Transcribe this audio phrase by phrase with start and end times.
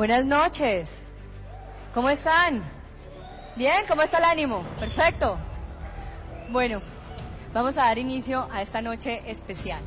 [0.00, 0.88] Buenas noches.
[1.92, 2.62] ¿Cómo están?
[3.54, 3.84] ¿Bien?
[3.86, 4.64] ¿Cómo está el ánimo?
[4.78, 5.36] Perfecto.
[6.48, 6.80] Bueno,
[7.52, 9.82] vamos a dar inicio a esta noche especial.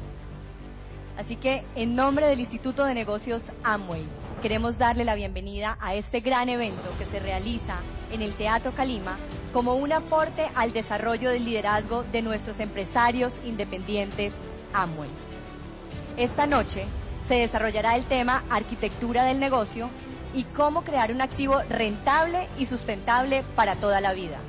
[1.17, 4.05] Así que, en nombre del Instituto de Negocios Amway,
[4.43, 7.77] queremos darle la bienvenida a este gran evento que se realiza
[8.11, 9.17] en el Teatro Calima
[9.51, 14.31] como un aporte al desarrollo del liderazgo de nuestros empresarios independientes
[14.73, 15.09] Amway.
[16.17, 16.85] Esta noche
[17.27, 19.89] se desarrollará el tema Arquitectura del negocio
[20.33, 24.39] y cómo crear un activo rentable y sustentable para toda la vida.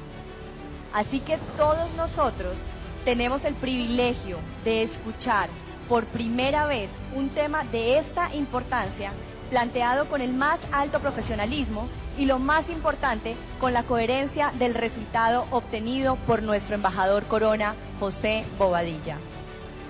[0.93, 2.57] Así que todos nosotros
[3.05, 5.49] tenemos el privilegio de escuchar
[5.89, 9.13] por primera vez un tema de esta importancia
[9.51, 15.47] planteado con el más alto profesionalismo y lo más importante, con la coherencia del resultado
[15.51, 19.19] obtenido por nuestro embajador Corona, José Bobadilla.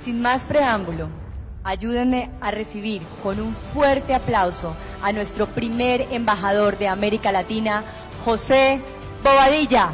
[0.04, 1.08] Sin más preámbulo,
[1.64, 7.82] ayúdenme a recibir con un fuerte aplauso a nuestro primer embajador de América Latina,
[8.24, 8.80] José
[9.22, 9.90] Bobadilla.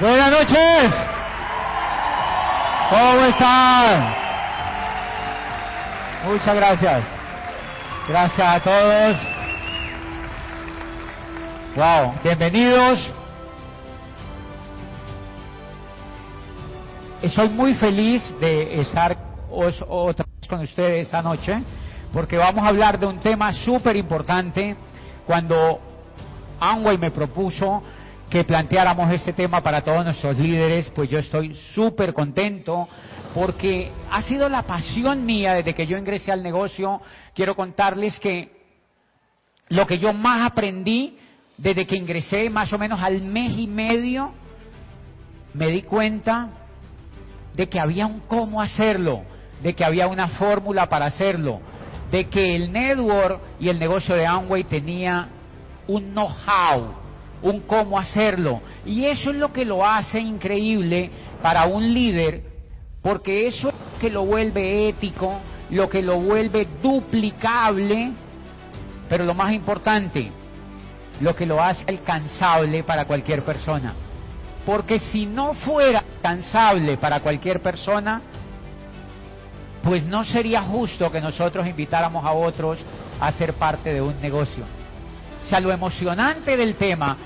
[0.00, 0.94] Buenas noches.
[2.88, 4.14] ¿Cómo están?
[6.26, 7.19] Muchas gracias.
[8.08, 9.16] Gracias a todos.
[11.76, 13.10] Wow, bienvenidos.
[17.28, 19.16] Soy muy feliz de estar
[19.50, 21.62] otra vez con ustedes esta noche
[22.12, 24.74] porque vamos a hablar de un tema súper importante.
[25.26, 25.78] Cuando
[26.58, 27.82] Amway me propuso
[28.30, 32.88] que planteáramos este tema para todos nuestros líderes, pues yo estoy súper contento
[33.34, 37.00] porque ha sido la pasión mía desde que yo ingresé al negocio.
[37.34, 38.52] Quiero contarles que
[39.68, 41.18] lo que yo más aprendí
[41.56, 44.32] desde que ingresé, más o menos al mes y medio,
[45.52, 46.50] me di cuenta
[47.54, 49.22] de que había un cómo hacerlo,
[49.60, 51.60] de que había una fórmula para hacerlo,
[52.10, 55.28] de que el network y el negocio de Amway tenía
[55.86, 56.99] un know-how,
[57.42, 58.60] un cómo hacerlo.
[58.84, 61.10] Y eso es lo que lo hace increíble
[61.42, 62.42] para un líder,
[63.02, 65.40] porque eso es lo que lo vuelve ético,
[65.70, 68.12] lo que lo vuelve duplicable,
[69.08, 70.30] pero lo más importante,
[71.20, 73.94] lo que lo hace alcanzable para cualquier persona.
[74.66, 78.20] Porque si no fuera alcanzable para cualquier persona,
[79.82, 82.78] pues no sería justo que nosotros invitáramos a otros
[83.18, 84.64] a ser parte de un negocio.
[85.44, 87.16] O sea, lo emocionante del tema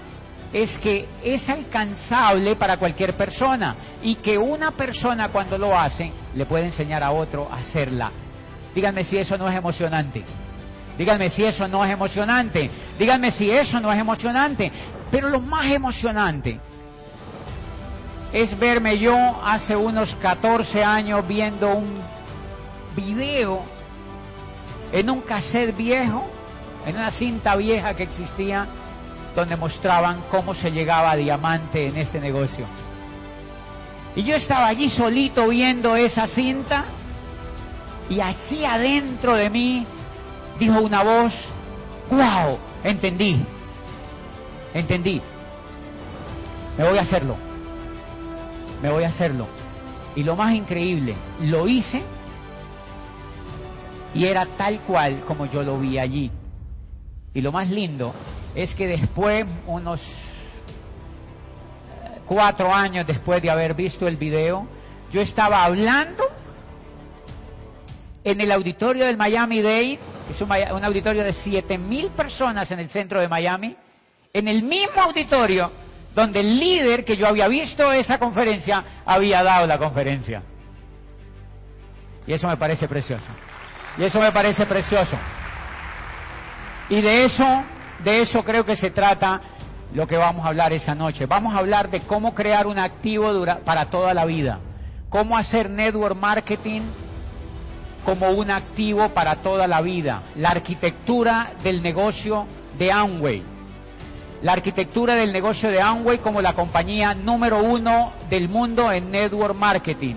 [0.55, 6.47] es que es alcanzable para cualquier persona y que una persona cuando lo hace le
[6.47, 8.13] puede enseñar a otro a hacerla.
[8.73, 10.23] Díganme si eso no es emocionante.
[10.97, 12.71] Díganme si eso no es emocionante.
[12.97, 14.71] Díganme si eso no es emocionante.
[15.11, 16.61] Pero lo más emocionante
[18.33, 21.95] es verme yo hace unos 14 años viendo un
[22.95, 23.63] video
[24.93, 26.25] en un cassette viejo,
[26.87, 28.69] en una cinta vieja que existía,
[29.35, 32.67] donde mostraban cómo se llegaba a diamante en este negocio.
[34.17, 36.85] Y yo estaba allí solito viendo esa cinta
[38.09, 39.87] y aquí adentro de mí
[40.59, 41.33] dijo una voz,
[42.11, 43.45] wow, entendí,
[44.73, 45.21] entendí,
[46.79, 47.37] me voy a hacerlo,
[48.83, 49.49] me voy a hacerlo.
[50.15, 52.03] Y lo más increíble, lo hice
[54.15, 56.31] y era tal cual como yo lo vi allí.
[57.33, 58.15] Y lo más lindo
[58.55, 60.05] es que después, unos eh,
[62.27, 64.67] cuatro años después de haber visto el video,
[65.13, 66.25] yo estaba hablando
[68.23, 69.99] en el auditorio del Miami Dade,
[70.31, 73.77] es un, un auditorio de siete mil personas en el centro de Miami,
[74.33, 75.71] en el mismo auditorio
[76.15, 80.43] donde el líder que yo había visto esa conferencia había dado la conferencia.
[82.27, 83.25] Y eso me parece precioso.
[83.99, 85.17] Y eso me parece precioso.
[86.89, 87.65] Y de eso,
[88.03, 89.41] de eso creo que se trata
[89.93, 91.27] lo que vamos a hablar esa noche.
[91.27, 94.59] Vamos a hablar de cómo crear un activo dura- para toda la vida.
[95.09, 96.83] Cómo hacer network marketing
[98.05, 100.23] como un activo para toda la vida.
[100.37, 102.47] La arquitectura del negocio
[102.77, 103.43] de Amway.
[104.43, 109.55] La arquitectura del negocio de Amway como la compañía número uno del mundo en network
[109.55, 110.17] marketing.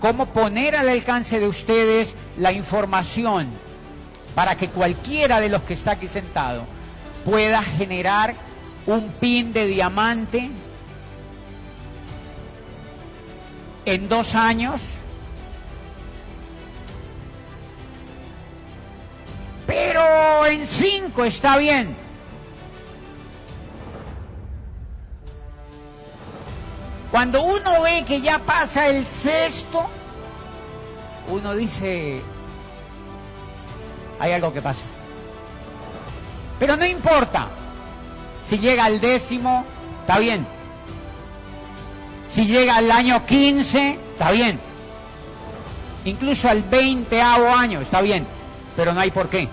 [0.00, 3.48] Cómo poner al alcance de ustedes la información
[4.34, 6.64] para que cualquiera de los que está aquí sentado
[7.24, 8.34] pueda generar
[8.86, 10.50] un pin de diamante
[13.84, 14.80] en dos años.
[19.66, 21.96] Pero en cinco está bien.
[27.10, 29.86] Cuando uno ve que ya pasa el sexto,
[31.28, 32.22] uno dice,
[34.22, 34.82] hay algo que pasa.
[36.56, 37.48] Pero no importa.
[38.48, 39.64] Si llega al décimo,
[40.00, 40.46] está bien.
[42.28, 44.60] Si llega al año 15, está bien.
[46.04, 48.24] Incluso al veinteavo año, está bien.
[48.76, 49.48] Pero no hay por qué.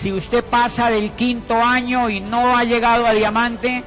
[0.00, 3.84] Si usted pasa del quinto año y no ha llegado a diamante,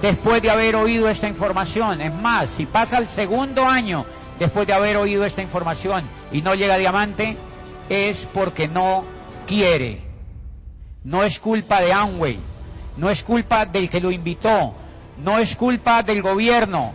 [0.00, 4.06] después de haber oído esta información, es más, si pasa el segundo año
[4.38, 6.02] después de haber oído esta información
[6.32, 7.36] y no llega a diamante,
[7.88, 9.04] es porque no
[9.46, 10.02] quiere.
[11.04, 12.38] No es culpa de Amway,
[12.96, 14.74] no es culpa del que lo invitó,
[15.18, 16.92] no es culpa del gobierno,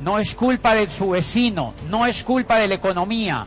[0.00, 3.46] no es culpa de su vecino, no es culpa de la economía,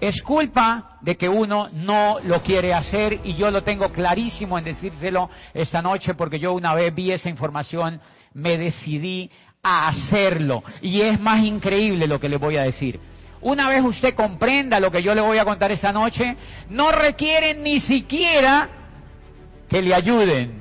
[0.00, 4.64] es culpa de que uno no lo quiere hacer y yo lo tengo clarísimo en
[4.64, 8.00] decírselo esta noche porque yo una vez vi esa información,
[8.34, 9.30] me decidí
[9.62, 13.00] a hacerlo y es más increíble lo que le voy a decir.
[13.42, 16.36] Una vez usted comprenda lo que yo le voy a contar esta noche,
[16.68, 18.68] no requiere ni siquiera
[19.68, 20.60] que le ayuden.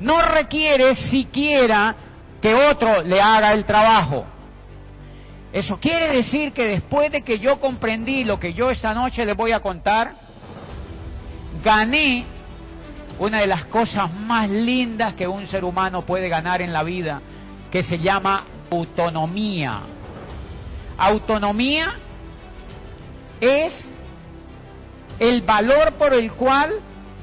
[0.00, 1.94] No requiere siquiera
[2.40, 4.26] que otro le haga el trabajo.
[5.52, 9.32] Eso quiere decir que después de que yo comprendí lo que yo esta noche le
[9.32, 10.12] voy a contar,
[11.64, 12.26] gané
[13.18, 17.20] una de las cosas más lindas que un ser humano puede ganar en la vida,
[17.70, 19.80] que se llama autonomía.
[20.98, 21.94] Autonomía
[23.40, 23.72] es
[25.20, 26.72] el valor por el cual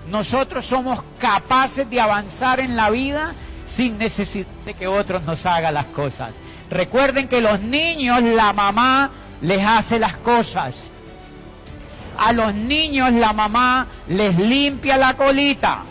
[0.10, 3.34] nosotros somos capaces de avanzar en la vida
[3.76, 6.32] sin necesidad de que otros nos hagan las cosas.
[6.70, 9.12] Recuerden que los niños la mamá
[9.42, 10.90] les hace las cosas.
[12.18, 15.84] A los niños la mamá les limpia la colita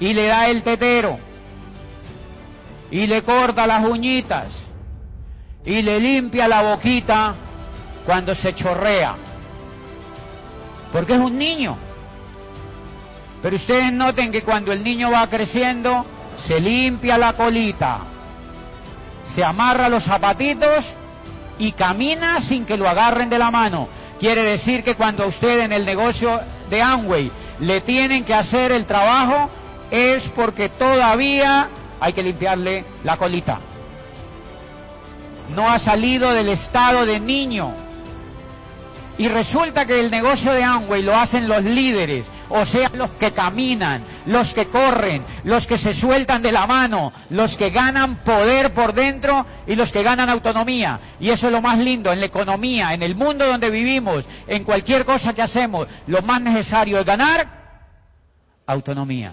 [0.00, 1.16] y le da el tetero
[2.90, 4.63] y le corta las uñitas
[5.64, 7.34] y le limpia la boquita
[8.04, 9.14] cuando se chorrea.
[10.92, 11.76] Porque es un niño.
[13.42, 16.04] Pero ustedes noten que cuando el niño va creciendo,
[16.46, 17.98] se limpia la colita,
[19.34, 20.84] se amarra los zapatitos
[21.58, 23.88] y camina sin que lo agarren de la mano.
[24.18, 26.40] Quiere decir que cuando usted en el negocio
[26.70, 29.50] de Amway le tienen que hacer el trabajo
[29.90, 31.68] es porque todavía
[32.00, 33.58] hay que limpiarle la colita.
[35.50, 37.74] No ha salido del estado de niño.
[39.16, 43.30] Y resulta que el negocio de Amway lo hacen los líderes, o sea, los que
[43.32, 48.74] caminan, los que corren, los que se sueltan de la mano, los que ganan poder
[48.74, 50.98] por dentro y los que ganan autonomía.
[51.20, 54.64] Y eso es lo más lindo en la economía, en el mundo donde vivimos, en
[54.64, 57.46] cualquier cosa que hacemos, lo más necesario es ganar
[58.66, 59.30] autonomía.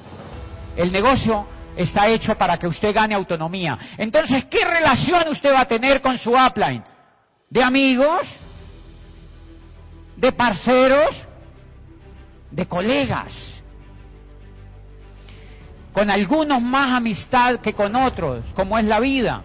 [0.77, 3.77] El negocio está hecho para que usted gane autonomía.
[3.97, 6.83] Entonces, ¿qué relación usted va a tener con su upline?
[7.49, 8.21] ¿De amigos?
[10.15, 11.31] ¿De parceros?
[12.51, 13.33] de colegas,
[15.93, 19.43] con algunos más amistad que con otros, como es la vida.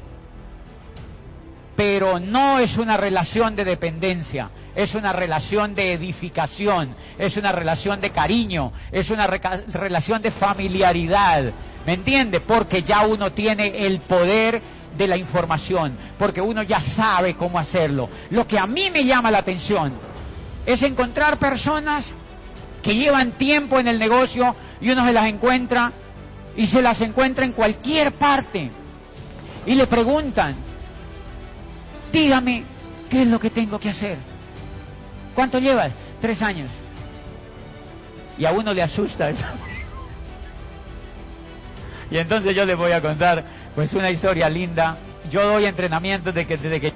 [1.76, 8.00] Pero no es una relación de dependencia, es una relación de edificación, es una relación
[8.00, 11.52] de cariño, es una relación de familiaridad.
[11.86, 12.40] ¿Me entiende?
[12.40, 14.60] Porque ya uno tiene el poder
[14.98, 18.08] de la información, porque uno ya sabe cómo hacerlo.
[18.30, 19.92] Lo que a mí me llama la atención
[20.64, 22.04] es encontrar personas
[22.82, 25.92] que llevan tiempo en el negocio y uno se las encuentra
[26.56, 28.68] y se las encuentra en cualquier parte.
[29.64, 30.56] Y le preguntan,
[32.12, 32.64] dígame,
[33.08, 34.18] ¿qué es lo que tengo que hacer?
[35.36, 35.92] ¿Cuánto llevas?
[36.20, 36.70] Tres años.
[38.38, 39.44] Y a uno le asusta eso.
[42.10, 43.42] Y entonces yo le voy a contar
[43.74, 44.96] pues una historia linda.
[45.30, 46.92] Yo doy entrenamiento de que, desde que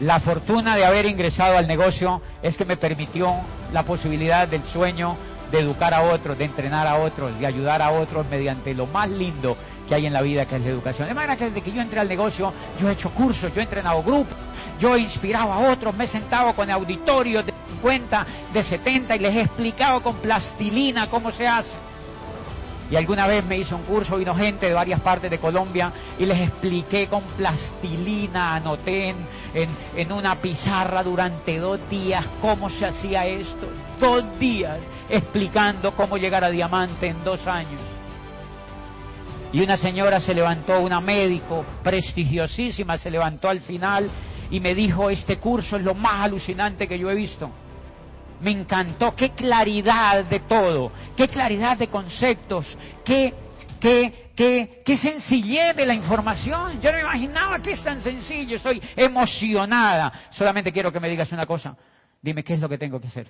[0.00, 3.34] la fortuna de haber ingresado al negocio es que me permitió
[3.72, 5.16] la posibilidad del sueño
[5.50, 9.08] de educar a otros, de entrenar a otros, de ayudar a otros mediante lo más
[9.08, 9.56] lindo
[9.88, 11.08] que hay en la vida, que es la educación.
[11.08, 13.64] De manera que desde que yo entré al negocio, yo he hecho cursos, yo he
[13.64, 14.36] entrenado grupos,
[14.78, 19.18] yo he inspirado a otros, me he sentado con auditorios de 50, de 70 y
[19.18, 21.87] les he explicado con plastilina cómo se hace.
[22.90, 26.24] Y alguna vez me hizo un curso, vino gente de varias partes de Colombia y
[26.24, 33.26] les expliqué con plastilina, anoté en, en, una pizarra durante dos días cómo se hacía
[33.26, 33.68] esto.
[34.00, 34.78] Dos días
[35.10, 37.80] explicando cómo llegar a diamante en dos años.
[39.52, 44.08] Y una señora se levantó, una médico prestigiosísima, se levantó al final
[44.50, 47.50] y me dijo, este curso es lo más alucinante que yo he visto
[48.40, 52.66] me encantó, qué claridad de todo, qué claridad de conceptos,
[53.04, 53.34] qué
[53.80, 56.80] qué, qué, qué sencillez de la información.
[56.80, 58.56] Yo no me imaginaba que es tan sencillo.
[58.56, 60.12] Estoy emocionada.
[60.30, 61.76] Solamente quiero que me digas una cosa.
[62.20, 63.28] Dime qué es lo que tengo que hacer.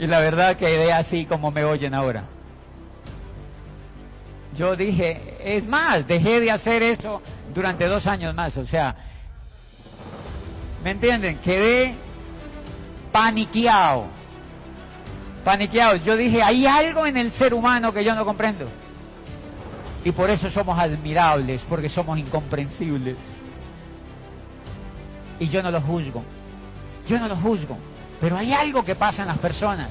[0.00, 2.24] Y la verdad que quedé así como me oyen ahora.
[4.56, 7.20] Yo dije, es más, dejé de hacer eso
[7.54, 8.56] durante dos años más.
[8.56, 8.96] O sea,
[10.82, 11.36] ¿me entienden?
[11.40, 11.94] Quedé
[13.12, 14.06] paniqueado.
[15.44, 15.96] Paniqueado.
[15.96, 18.70] Yo dije, hay algo en el ser humano que yo no comprendo.
[20.02, 23.18] Y por eso somos admirables, porque somos incomprensibles.
[25.38, 26.24] Y yo no lo juzgo.
[27.06, 27.76] Yo no lo juzgo.
[28.20, 29.88] Pero hay algo que pasa en las personas.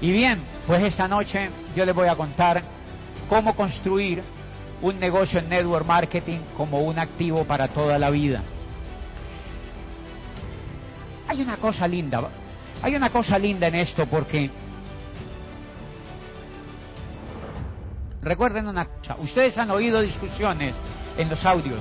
[0.00, 2.62] Y bien, pues esta noche yo les voy a contar
[3.28, 4.22] cómo construir
[4.82, 8.42] un negocio en network marketing como un activo para toda la vida.
[11.28, 12.28] Hay una cosa linda,
[12.82, 14.50] hay una cosa linda en esto porque
[18.22, 20.74] recuerden una cosa, ustedes han oído discusiones
[21.16, 21.80] en los audios,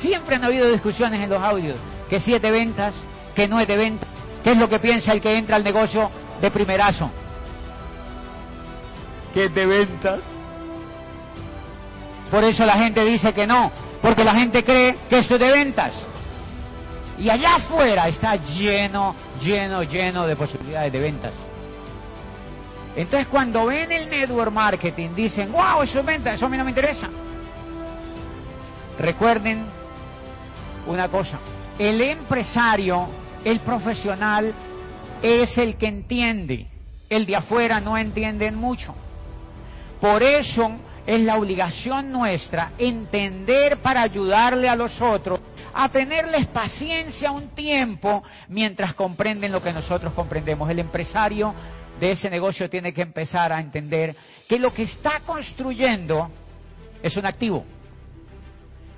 [0.00, 1.76] siempre han oído discusiones en los audios,
[2.08, 2.94] que siete ventas,
[3.34, 4.06] que no es de venta.
[4.42, 6.10] ¿Qué es lo que piensa el que entra al negocio
[6.40, 7.10] de primerazo?
[9.34, 10.18] Que es de venta.
[12.30, 13.70] Por eso la gente dice que no,
[14.00, 15.92] porque la gente cree que esto es de ventas.
[17.18, 21.34] Y allá afuera está lleno, lleno, lleno de posibilidades de ventas.
[22.96, 26.64] Entonces cuando ven el network marketing dicen, wow, eso es venta, eso a mí no
[26.64, 27.08] me interesa.
[28.98, 29.66] Recuerden
[30.86, 31.38] una cosa,
[31.78, 34.52] el empresario el profesional
[35.22, 36.66] es el que entiende.
[37.08, 38.94] El de afuera no entiende mucho.
[40.00, 40.72] Por eso
[41.06, 45.40] es la obligación nuestra entender para ayudarle a los otros
[45.72, 50.68] a tenerles paciencia un tiempo mientras comprenden lo que nosotros comprendemos.
[50.68, 51.54] El empresario
[51.98, 54.16] de ese negocio tiene que empezar a entender
[54.48, 56.30] que lo que está construyendo
[57.02, 57.64] es un activo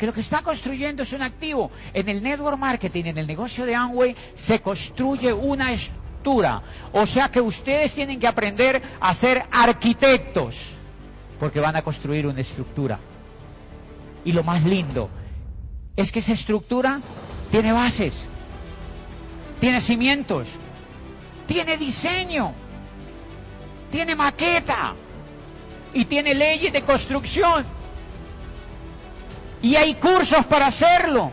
[0.02, 1.70] que lo que está construyendo es un activo.
[1.94, 6.60] En el network marketing, en el negocio de Amway, se construye una estructura.
[6.92, 10.56] O sea que ustedes tienen que aprender a ser arquitectos,
[11.38, 12.98] porque van a construir una estructura.
[14.24, 15.08] Y lo más lindo
[15.94, 17.00] es que esa estructura
[17.52, 18.12] tiene bases,
[19.60, 20.48] tiene cimientos,
[21.46, 22.52] tiene diseño,
[23.88, 24.94] tiene maqueta
[25.94, 27.81] y tiene leyes de construcción.
[29.62, 31.30] Y hay cursos para hacerlo.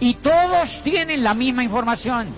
[0.00, 2.28] Y todos tienen la misma información.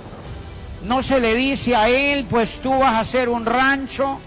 [0.84, 4.20] No se le dice a él, pues tú vas a hacer un rancho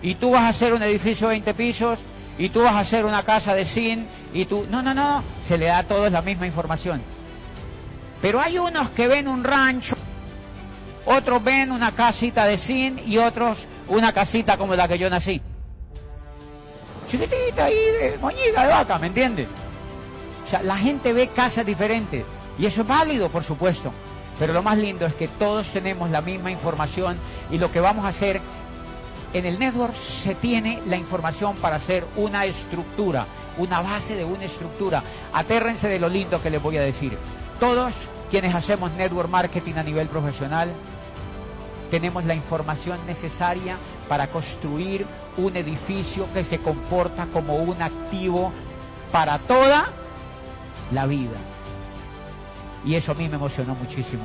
[0.00, 1.98] y tú vas a hacer un edificio de 20 pisos
[2.38, 4.66] y tú vas a hacer una casa de zinc y tú...
[4.70, 7.02] No, no, no, se le da a todos la misma información.
[8.22, 9.96] Pero hay unos que ven un rancho,
[11.04, 13.58] otros ven una casita de zinc y otros
[13.88, 15.40] una casita como la que yo nací
[17.08, 19.48] chiquitita de moñiga de vaca, ¿me entiendes?
[20.46, 22.24] O sea, la gente ve casas diferentes
[22.58, 23.92] y eso es válido, por supuesto.
[24.38, 27.18] Pero lo más lindo es que todos tenemos la misma información
[27.50, 28.40] y lo que vamos a hacer
[29.32, 33.26] en el network se tiene la información para hacer una estructura,
[33.58, 35.02] una base de una estructura.
[35.32, 37.18] Atérrense de lo lindo que les voy a decir.
[37.58, 37.92] Todos
[38.30, 40.72] quienes hacemos network marketing a nivel profesional
[41.90, 43.76] tenemos la información necesaria
[44.08, 48.52] para construir un edificio que se comporta como un activo
[49.12, 49.90] para toda
[50.92, 51.38] la vida.
[52.84, 54.24] Y eso a mí me emocionó muchísimo.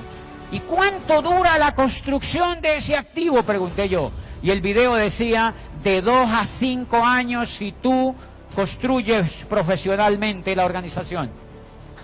[0.51, 3.41] ¿Y cuánto dura la construcción de ese activo?
[3.43, 4.11] Pregunté yo.
[4.41, 5.53] Y el video decía,
[5.83, 8.15] de dos a cinco años si tú
[8.55, 11.31] construyes profesionalmente la organización.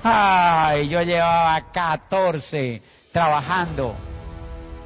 [0.02, 3.96] Ay, yo llevaba 14 trabajando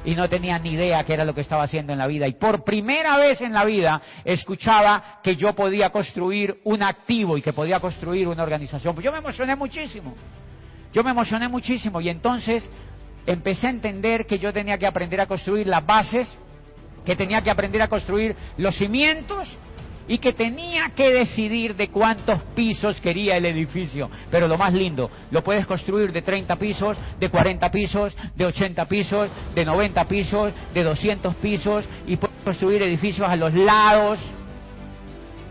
[0.04, 2.26] y no tenía ni idea qué era lo que estaba haciendo en la vida.
[2.28, 7.42] Y por primera vez en la vida escuchaba que yo podía construir un activo y
[7.42, 8.94] que podía construir una organización.
[8.94, 10.14] Pues yo me emocioné muchísimo.
[10.92, 12.70] Yo me emocioné muchísimo y entonces
[13.26, 16.32] empecé a entender que yo tenía que aprender a construir las bases,
[17.04, 19.56] que tenía que aprender a construir los cimientos
[20.06, 24.10] y que tenía que decidir de cuántos pisos quería el edificio.
[24.30, 28.84] Pero lo más lindo, lo puedes construir de 30 pisos, de 40 pisos, de 80
[28.86, 34.20] pisos, de 90 pisos, de 200 pisos y puedes construir edificios a los lados.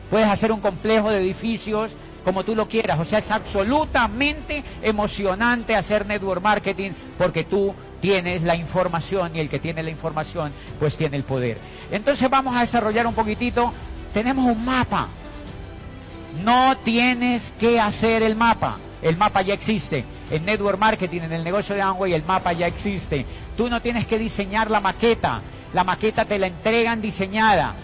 [0.09, 1.91] Puedes hacer un complejo de edificios
[2.23, 2.99] como tú lo quieras.
[2.99, 9.49] O sea, es absolutamente emocionante hacer network marketing porque tú tienes la información y el
[9.49, 11.57] que tiene la información pues tiene el poder.
[11.91, 13.71] Entonces vamos a desarrollar un poquitito
[14.13, 15.07] tenemos un mapa.
[16.43, 18.77] No tienes que hacer el mapa.
[19.01, 20.03] El mapa ya existe.
[20.31, 23.25] En Network Marketing, en el negocio de Amway, el mapa ya existe.
[23.57, 25.41] Tú no tienes que diseñar la maqueta.
[25.73, 27.75] La maqueta te la entregan diseñada.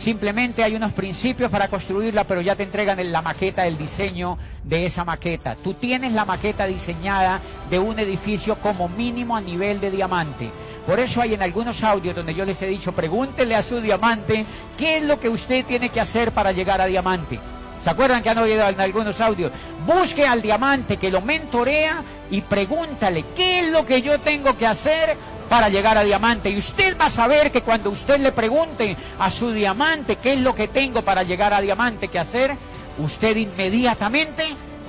[0.00, 4.86] Simplemente hay unos principios para construirla, pero ya te entregan la maqueta, el diseño de
[4.86, 5.56] esa maqueta.
[5.56, 10.50] Tú tienes la maqueta diseñada de un edificio como mínimo a nivel de diamante.
[10.86, 14.44] Por eso hay en algunos audios donde yo les he dicho, pregúntele a su diamante
[14.78, 17.38] qué es lo que usted tiene que hacer para llegar a diamante.
[17.82, 19.52] ¿Se acuerdan que han oído en algunos audios?
[19.86, 24.66] Busque al diamante que lo mentorea y pregúntale qué es lo que yo tengo que
[24.66, 25.16] hacer
[25.48, 26.50] para llegar a diamante.
[26.50, 30.40] Y usted va a saber que cuando usted le pregunte a su diamante qué es
[30.40, 32.54] lo que tengo para llegar a diamante que hacer,
[32.98, 34.44] usted inmediatamente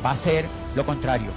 [0.05, 0.45] va a hacer
[0.75, 1.31] lo contrario.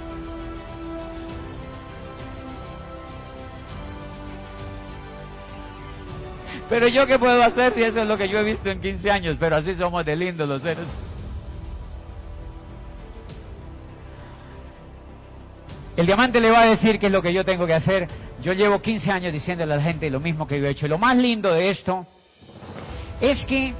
[6.67, 9.11] Pero yo qué puedo hacer si eso es lo que yo he visto en 15
[9.11, 10.87] años, pero así somos de lindos los seres.
[15.97, 18.07] El diamante le va a decir qué es lo que yo tengo que hacer.
[18.41, 20.87] Yo llevo 15 años diciéndole a la gente lo mismo que yo he hecho.
[20.87, 22.05] Y lo más lindo de esto
[23.21, 23.73] es que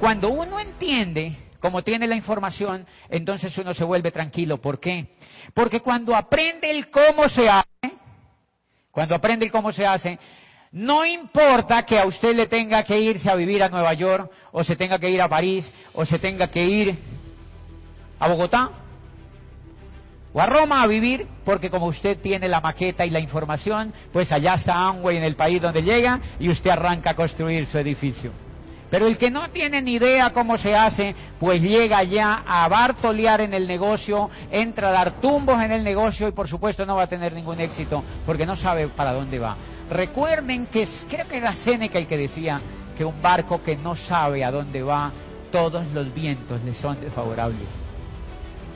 [0.00, 4.58] cuando uno entiende cómo tiene la información, entonces uno se vuelve tranquilo.
[4.58, 5.16] ¿Por qué?
[5.52, 7.68] Porque cuando aprende el cómo se hace,
[8.90, 10.18] cuando aprende el cómo se hace,
[10.72, 14.64] no importa que a usted le tenga que irse a vivir a Nueva York, o
[14.64, 16.98] se tenga que ir a París, o se tenga que ir
[18.18, 18.70] a Bogotá,
[20.34, 24.30] o a Roma a vivir, porque como usted tiene la maqueta y la información, pues
[24.32, 28.32] allá está Amway en el país donde llega y usted arranca a construir su edificio.
[28.90, 33.40] Pero el que no tiene ni idea cómo se hace, pues llega ya a bartolear
[33.42, 37.04] en el negocio, entra a dar tumbos en el negocio y por supuesto no va
[37.04, 39.56] a tener ningún éxito porque no sabe para dónde va.
[39.88, 42.60] Recuerden que creo que era Seneca el que decía
[42.96, 45.12] que un barco que no sabe a dónde va,
[45.52, 47.83] todos los vientos le son desfavorables.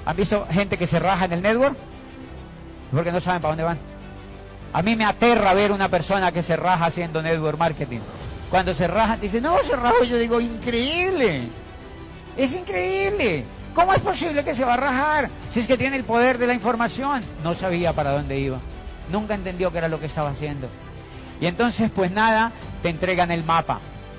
[0.08, 1.76] ¿Han visto gente que se raja en el network?
[2.90, 3.78] Porque no saben para dónde van.
[4.72, 8.00] A mí me aterra ver una persona que se raja haciendo network marketing.
[8.48, 10.04] Cuando se raja, dice, no, se rajo.
[10.04, 11.48] Yo digo, increíble.
[12.38, 13.44] Es increíble.
[13.74, 15.28] ¿Cómo es posible que se va a rajar?
[15.52, 17.22] Si es que tiene el poder de la información.
[17.44, 18.60] No sabía para dónde iba.
[19.10, 20.70] Nunca entendió qué era lo que estaba haciendo.
[21.38, 23.78] Y entonces, pues nada, te entregan el mapa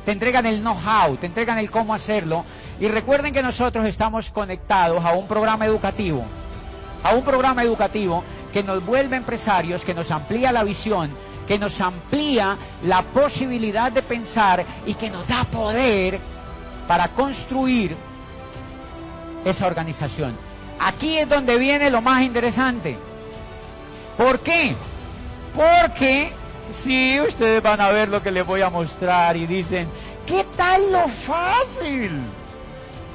[0.09, 2.43] te entregan el know-how, te entregan el cómo hacerlo.
[2.79, 6.25] Y recuerden que nosotros estamos conectados a un programa educativo,
[7.03, 11.11] a un programa educativo que nos vuelve empresarios, que nos amplía la visión,
[11.47, 16.19] que nos amplía la posibilidad de pensar y que nos da poder
[16.87, 17.95] para construir
[19.43, 20.35] esa organización.
[20.79, 22.97] Aquí es donde viene lo más interesante.
[24.17, 24.75] ¿Por qué?
[25.55, 26.33] Porque
[26.83, 29.87] Sí, ustedes van a ver lo que les voy a mostrar y dicen,
[30.25, 32.21] ¿qué tal lo fácil?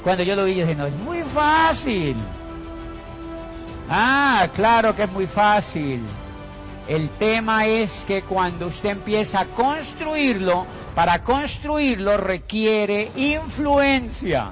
[0.04, 2.14] Cuando yo lo vi, yo dije, no, es muy fácil.
[3.88, 6.02] Ah, claro que es muy fácil.
[6.86, 14.50] El tema es que cuando usted empieza a construirlo, para construirlo requiere influencia.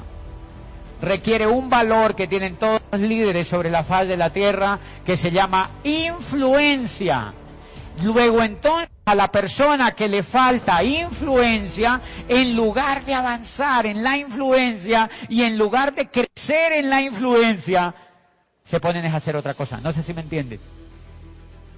[1.02, 5.18] Requiere un valor que tienen todos los líderes sobre la faz de la tierra que
[5.18, 7.34] se llama influencia.
[8.02, 14.16] Luego entonces a la persona que le falta influencia, en lugar de avanzar en la
[14.16, 17.94] influencia y en lugar de crecer en la influencia,
[18.64, 19.80] se ponen a hacer otra cosa.
[19.80, 20.60] No sé si me entienden.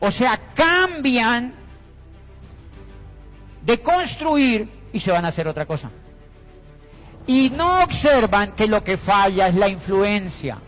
[0.00, 1.54] O sea, cambian
[3.62, 5.90] de construir y se van a hacer otra cosa.
[7.26, 10.58] Y no observan que lo que falla es la influencia,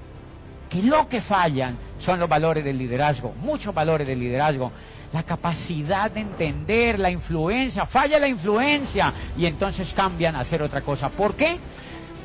[0.71, 4.73] que lo que fallan son los valores del liderazgo, muchos valores del liderazgo
[5.17, 10.83] la capacidad de entender la influencia, falla la influencia y entonces cambian a hacer otra
[10.83, 11.09] cosa.
[11.09, 11.57] ¿Por qué?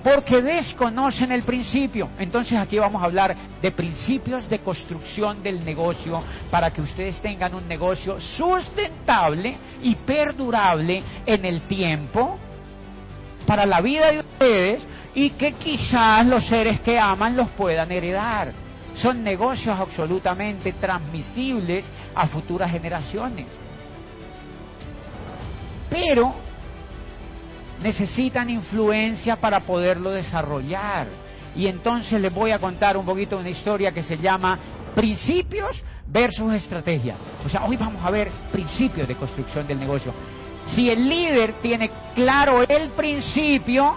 [0.03, 2.09] Porque desconocen el principio.
[2.19, 7.55] Entonces aquí vamos a hablar de principios de construcción del negocio para que ustedes tengan
[7.55, 12.37] un negocio sustentable y perdurable en el tiempo
[13.47, 14.83] para la vida de ustedes
[15.15, 18.51] y que quizás los seres que aman los puedan heredar.
[18.95, 23.47] Son negocios absolutamente transmisibles a futuras generaciones.
[25.89, 26.33] Pero
[27.81, 31.07] necesitan influencia para poderlo desarrollar.
[31.55, 34.57] Y entonces les voy a contar un poquito una historia que se llama
[34.95, 37.15] principios versus estrategia.
[37.45, 40.13] O sea, hoy vamos a ver principios de construcción del negocio.
[40.65, 43.95] Si el líder tiene claro el principio,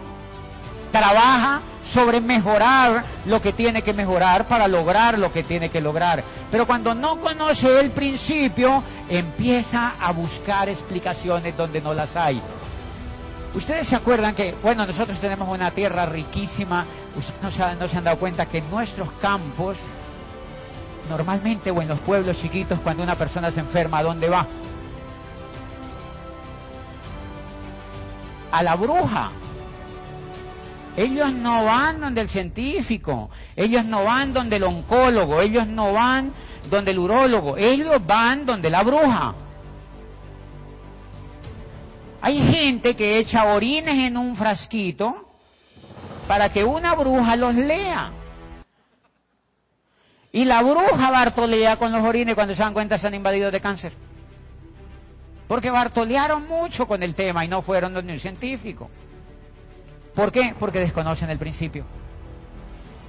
[0.90, 1.60] trabaja
[1.92, 6.22] sobre mejorar lo que tiene que mejorar para lograr lo que tiene que lograr.
[6.50, 12.40] Pero cuando no conoce el principio, empieza a buscar explicaciones donde no las hay.
[13.54, 16.84] Ustedes se acuerdan que, bueno, nosotros tenemos una tierra riquísima,
[17.16, 19.76] ustedes no se, han, no se han dado cuenta que en nuestros campos,
[21.08, 24.46] normalmente o en los pueblos chiquitos, cuando una persona se enferma, ¿a dónde va?
[28.50, 29.30] A la bruja.
[30.96, 36.32] Ellos no van donde el científico, ellos no van donde el oncólogo, ellos no van
[36.70, 39.34] donde el urólogo, ellos van donde la bruja.
[42.20, 45.28] Hay gente que echa orines en un frasquito
[46.28, 48.10] para que una bruja los lea.
[50.32, 53.60] Y la bruja bartolea con los orines cuando se dan cuenta se han invadido de
[53.60, 53.92] cáncer.
[55.46, 58.90] Porque bartolearon mucho con el tema y no fueron donde un científico.
[60.14, 60.54] ¿Por qué?
[60.58, 61.84] Porque desconocen el principio.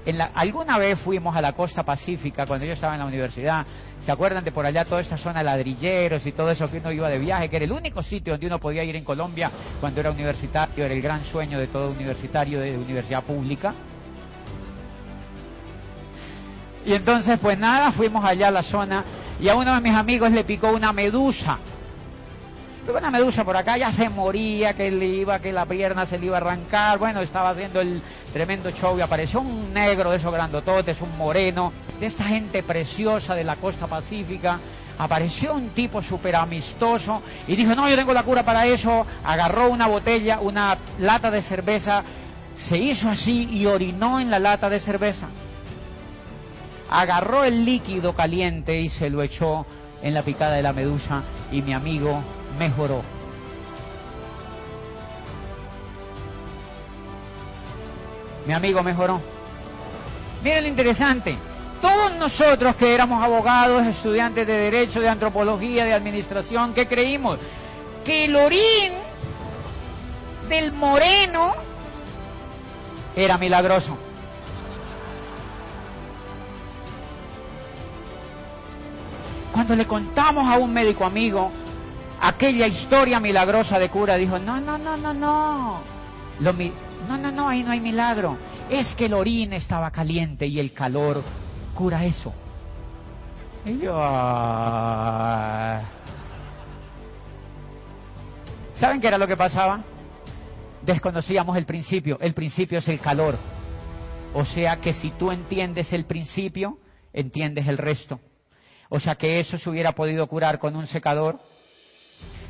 [0.05, 3.65] En la, alguna vez fuimos a la costa pacífica cuando yo estaba en la universidad.
[4.01, 7.09] ¿Se acuerdan de por allá toda esa zona ladrilleros y todo eso que uno iba
[7.09, 7.49] de viaje?
[7.49, 10.93] Que era el único sitio donde uno podía ir en Colombia cuando era universitario, era
[10.93, 13.73] el gran sueño de todo universitario de universidad pública.
[16.85, 19.03] Y entonces, pues nada, fuimos allá a la zona
[19.39, 21.57] y a uno de mis amigos le picó una medusa.
[22.85, 26.19] Luego una medusa por acá ya se moría, que le iba, que la pierna se
[26.19, 26.99] le iba a arrancar.
[26.99, 27.99] Bueno, estaba haciendo el
[28.31, 33.33] tremendo show y apareció un negro de esos grandototes, un moreno, de esta gente preciosa
[33.33, 34.59] de la costa pacífica.
[34.99, 39.03] Apareció un tipo súper amistoso y dijo, no, yo tengo la cura para eso.
[39.23, 42.03] Agarró una botella, una lata de cerveza,
[42.55, 45.27] se hizo así y orinó en la lata de cerveza.
[46.87, 49.65] Agarró el líquido caliente y se lo echó
[50.03, 52.21] en la picada de la medusa y mi amigo
[52.57, 53.03] mejoró.
[58.45, 59.19] Mi amigo mejoró.
[60.43, 61.37] Miren lo interesante.
[61.81, 67.39] Todos nosotros que éramos abogados, estudiantes de derecho, de antropología, de administración, ¿qué creímos?
[68.03, 68.93] Que el orín
[70.47, 71.53] del moreno
[73.15, 73.97] era milagroso.
[79.51, 81.51] Cuando le contamos a un médico amigo
[82.21, 85.81] aquella historia milagrosa de cura, dijo, no, no, no, no, no.
[86.39, 88.37] Lo no, no, no, ahí no hay milagro.
[88.69, 91.23] Es que el orín estaba caliente y el calor
[91.73, 92.33] cura eso.
[93.65, 93.93] Y yo...
[93.97, 95.81] Ah".
[98.75, 99.83] ¿Saben qué era lo que pasaba?
[100.81, 102.17] Desconocíamos el principio.
[102.19, 103.37] El principio es el calor.
[104.33, 106.77] O sea que si tú entiendes el principio,
[107.13, 108.19] entiendes el resto.
[108.89, 111.39] O sea que eso se hubiera podido curar con un secador,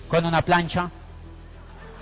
[0.07, 0.89] con una plancha,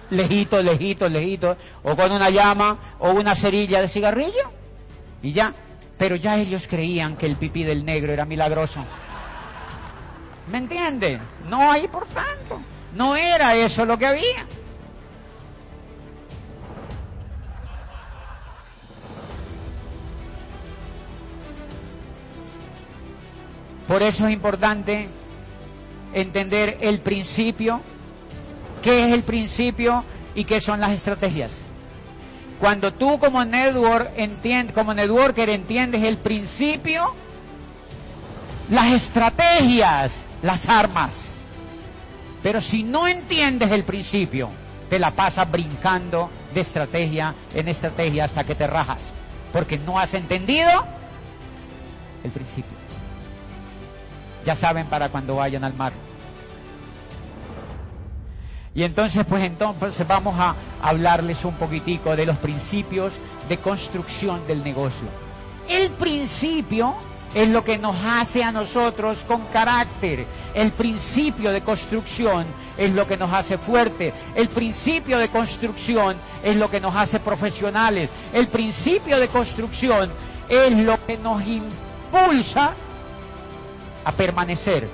[0.09, 4.51] lejito, lejito, lejito, o con una llama o una cerilla de cigarrillo,
[5.21, 5.53] y ya.
[5.97, 8.83] Pero ya ellos creían que el pipí del negro era milagroso.
[10.47, 11.21] ¿Me entienden?
[11.47, 12.61] No hay por tanto.
[12.95, 14.45] No era eso lo que había.
[23.87, 25.07] Por eso es importante
[26.13, 27.81] entender el principio,
[28.81, 30.03] qué es el principio
[30.35, 31.51] y qué son las estrategias.
[32.59, 37.13] Cuando tú como network entiendes, como networker entiendes el principio,
[38.69, 40.11] las estrategias
[40.43, 41.15] las armas.
[42.43, 44.49] Pero si no entiendes el principio,
[44.89, 49.01] te la pasas brincando de estrategia en estrategia hasta que te rajas,
[49.51, 50.69] porque no has entendido
[52.23, 52.82] el principio.
[54.45, 55.93] Ya saben para cuando vayan al mar.
[58.75, 63.13] Y entonces, pues entonces vamos a hablarles un poquitico de los principios
[63.47, 65.07] de construcción del negocio.
[65.69, 66.95] El principio
[67.33, 70.25] es lo que nos hace a nosotros con carácter.
[70.53, 72.45] El principio de construcción
[72.77, 74.13] es lo que nos hace fuerte.
[74.35, 78.09] El principio de construcción es lo que nos hace profesionales.
[78.31, 80.11] El principio de construcción
[80.49, 82.73] es lo que nos impulsa
[84.03, 84.87] a permanecer,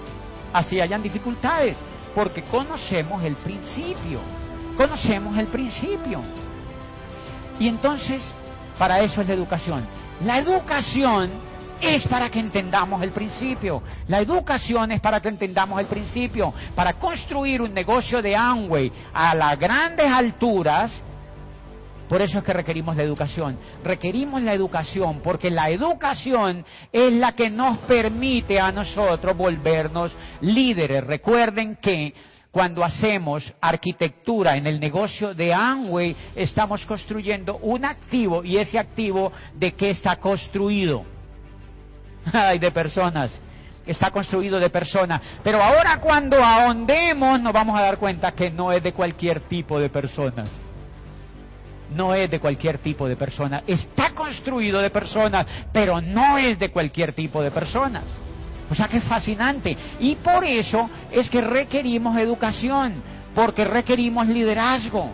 [0.53, 1.75] así hayan dificultades,
[2.13, 4.19] porque conocemos el principio,
[4.77, 6.21] conocemos el principio.
[7.59, 8.21] Y entonces,
[8.77, 9.85] para eso es la educación.
[10.23, 11.29] La educación
[11.81, 13.81] es para que entendamos el principio.
[14.07, 16.53] La educación es para que entendamos el principio.
[16.75, 20.91] Para construir un negocio de Amway a las grandes alturas,
[22.09, 23.59] por eso es que requerimos la educación.
[23.83, 31.03] Requerimos la educación porque la educación es la que nos permite a nosotros volvernos líderes.
[31.03, 32.15] Recuerden que
[32.49, 39.31] cuando hacemos arquitectura en el negocio de Amway, estamos construyendo un activo y ese activo
[39.53, 41.03] de qué está construido.
[42.33, 43.31] Ay, de personas.
[43.85, 45.21] Está construido de personas.
[45.43, 49.79] Pero ahora cuando ahondemos nos vamos a dar cuenta que no es de cualquier tipo
[49.79, 50.49] de personas
[51.95, 53.63] no es de cualquier tipo de persona.
[53.65, 58.03] Está construido de personas, pero no es de cualquier tipo de personas.
[58.69, 59.75] O sea que es fascinante.
[59.99, 63.01] Y por eso es que requerimos educación,
[63.33, 65.11] porque requerimos liderazgo,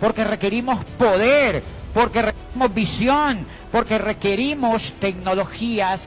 [0.00, 1.62] porque requerimos poder,
[1.94, 6.06] porque requerimos visión, porque requerimos tecnologías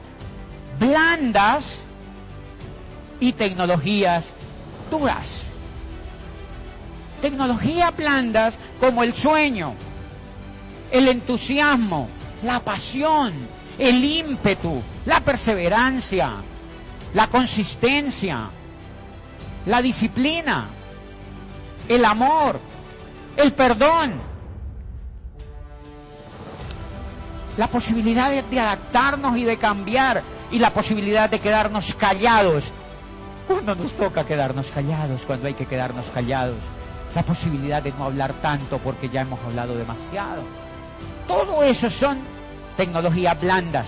[0.78, 1.64] blandas
[3.20, 4.30] y tecnologías
[4.90, 5.26] duras.
[7.22, 9.74] Tecnologías blandas como el sueño,
[10.94, 12.08] el entusiasmo,
[12.44, 13.32] la pasión,
[13.76, 16.34] el ímpetu, la perseverancia,
[17.12, 18.48] la consistencia,
[19.66, 20.68] la disciplina,
[21.88, 22.60] el amor,
[23.36, 24.20] el perdón,
[27.56, 32.62] la posibilidad de, adaptarnos y de cambiar y la posibilidad de quedarnos callados
[33.48, 36.58] cuando nos toca quedarnos callados, cuando hay que quedarnos callados,
[37.16, 40.63] la posibilidad de no hablar tanto porque ya hemos hablado demasiado.
[41.26, 42.18] Todo eso son
[42.76, 43.86] tecnologías blandas.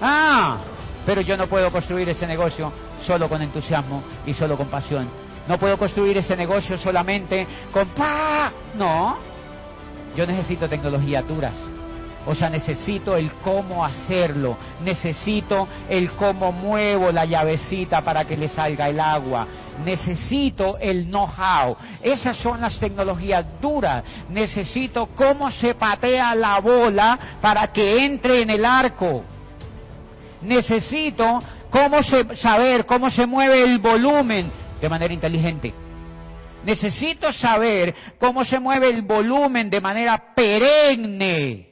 [0.00, 0.58] Ah,
[1.06, 2.72] pero yo no puedo construir ese negocio
[3.06, 5.08] solo con entusiasmo y solo con pasión.
[5.46, 8.50] No puedo construir ese negocio solamente con pa.
[8.76, 9.16] No.
[10.16, 11.54] Yo necesito tecnologías duras.
[12.26, 18.48] O sea, necesito el cómo hacerlo, necesito el cómo muevo la llavecita para que le
[18.48, 19.46] salga el agua,
[19.84, 21.76] necesito el know-how.
[22.02, 24.04] Esas son las tecnologías duras.
[24.28, 29.24] Necesito cómo se patea la bola para que entre en el arco
[30.44, 32.02] necesito cómo
[32.34, 35.74] saber cómo se mueve el volumen de manera inteligente.
[36.64, 41.68] Necesito saber cómo se mueve el volumen de manera perenne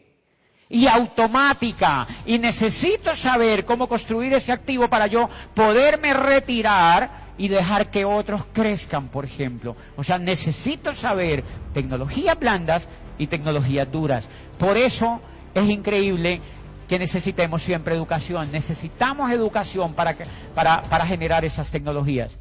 [0.68, 2.06] y automática.
[2.26, 8.44] Y necesito saber cómo construir ese activo para yo poderme retirar y dejar que otros
[8.52, 9.76] crezcan, por ejemplo.
[9.96, 11.42] O sea, necesito saber
[11.72, 12.86] tecnologías blandas
[13.18, 14.28] y tecnologías duras.
[14.58, 15.20] Por eso
[15.54, 16.40] es increíble
[16.88, 18.50] que necesitemos siempre educación.
[18.52, 20.16] Necesitamos educación para,
[20.54, 22.36] para, para generar esas tecnologías.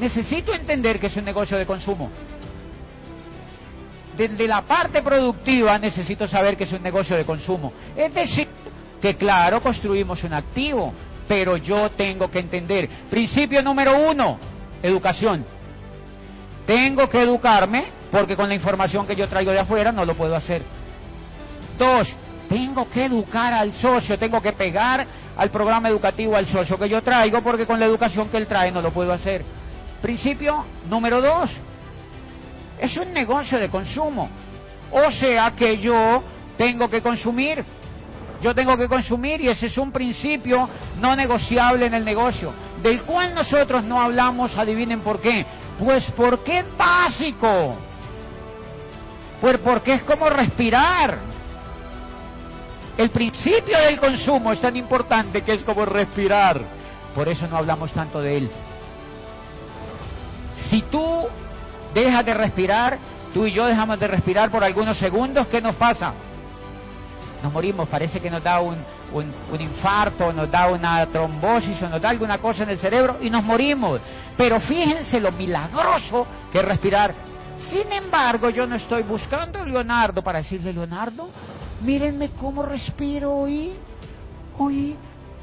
[0.00, 2.10] Necesito entender que es un negocio de consumo.
[4.16, 7.72] Desde la parte productiva necesito saber que es un negocio de consumo.
[7.96, 8.48] Es decir,
[9.00, 10.92] que claro, construimos un activo,
[11.30, 12.88] pero yo tengo que entender.
[13.08, 14.36] Principio número uno,
[14.82, 15.46] educación.
[16.66, 20.34] Tengo que educarme porque con la información que yo traigo de afuera no lo puedo
[20.34, 20.60] hacer.
[21.78, 22.12] Dos,
[22.48, 27.00] tengo que educar al socio, tengo que pegar al programa educativo al socio que yo
[27.00, 29.44] traigo porque con la educación que él trae no lo puedo hacer.
[30.02, 31.52] Principio número dos,
[32.80, 34.28] es un negocio de consumo.
[34.90, 36.24] O sea que yo
[36.58, 37.64] tengo que consumir,
[38.42, 43.02] yo tengo que consumir y ese es un principio no negociable en el negocio, del
[43.02, 45.44] cual nosotros no hablamos, adivinen por qué.
[45.78, 47.76] Pues porque es básico,
[49.40, 51.18] pues porque es como respirar.
[52.96, 56.60] El principio del consumo es tan importante que es como respirar.
[57.14, 58.50] Por eso no hablamos tanto de él.
[60.68, 61.26] Si tú
[61.94, 62.98] dejas de respirar,
[63.32, 66.12] tú y yo dejamos de respirar por algunos segundos, ¿qué nos pasa?
[67.42, 68.76] Nos morimos, parece que nos da un,
[69.12, 73.30] un, infarto, nos da una trombosis o nos da alguna cosa en el cerebro y
[73.30, 74.00] nos morimos.
[74.36, 77.14] Pero fíjense lo milagroso que es respirar.
[77.70, 81.28] Sin embargo, yo no estoy buscando a Leonardo para decirle, Leonardo,
[81.80, 83.72] Mírenme cómo respiro hoy.
[84.58, 84.96] Hoy,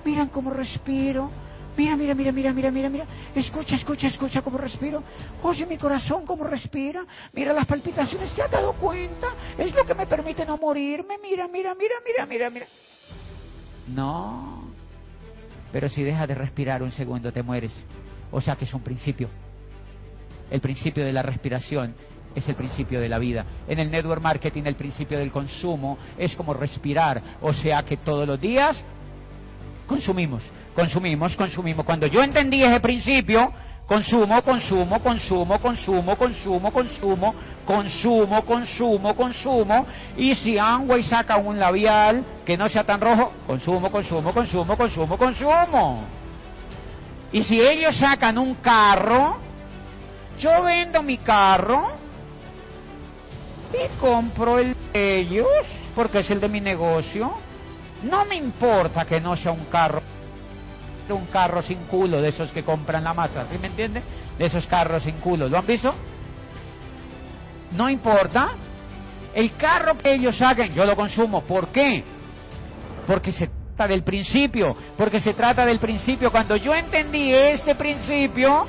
[0.06, 1.32] miren cómo respiro.
[1.78, 3.06] Mira, mira, mira, mira, mira, mira, mira.
[3.36, 5.04] Escucha, escucha, escucha cómo respiro.
[5.44, 7.06] Oye, mi corazón cómo respira.
[7.34, 9.28] Mira las palpitaciones, ¿te has dado cuenta?
[9.58, 11.20] Es lo que me permite no morirme.
[11.22, 12.66] Mira, mira, mira, mira, mira, mira.
[13.88, 14.63] No.
[15.72, 17.74] Pero si dejas de respirar un segundo te mueres.
[18.32, 19.30] O sea que es un principio.
[20.50, 21.94] El principio de la respiración
[22.34, 23.46] es el principio de la vida.
[23.68, 28.28] En el network marketing el principio del consumo es como respirar, o sea que todos
[28.28, 28.84] los días
[29.88, 30.43] consumimos,
[30.76, 31.86] consumimos, consumimos.
[31.86, 33.52] Cuando yo entendí ese principio,
[33.88, 39.86] consumo, consumo, consumo, consumo, consumo, consumo, consumo, consumo, consumo,
[40.17, 45.17] y si Amway saca un labial que no sea tan rojo, consumo, consumo, consumo, consumo,
[45.17, 46.04] consumo.
[47.32, 49.38] Y si ellos sacan un carro,
[50.39, 51.91] yo vendo mi carro
[53.73, 55.47] y compro el de ellos
[55.95, 57.47] porque es el de mi negocio.
[58.04, 60.02] No me importa que no sea un carro,
[61.10, 64.02] un carro sin culo de esos que compran la masa, ¿sí me entiende?
[64.38, 65.94] De esos carros sin culo, ¿lo han visto?
[67.72, 68.50] No importa.
[69.34, 71.42] El carro que ellos hagan, yo lo consumo.
[71.42, 72.04] ¿Por qué?
[73.06, 76.32] Porque se trata del principio, porque se trata del principio.
[76.32, 78.66] Cuando yo entendí este principio,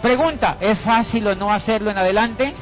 [0.00, 2.52] pregunta, ¿es fácil o no hacerlo en adelante?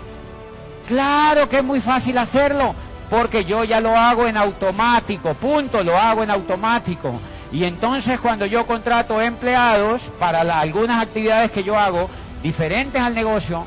[0.87, 2.75] Claro que es muy fácil hacerlo,
[3.11, 7.21] porque yo ya lo hago en automático, punto, lo hago en automático.
[7.51, 12.09] Y entonces cuando yo contrato empleados para algunas actividades que yo hago,
[12.41, 13.67] diferentes al negocio,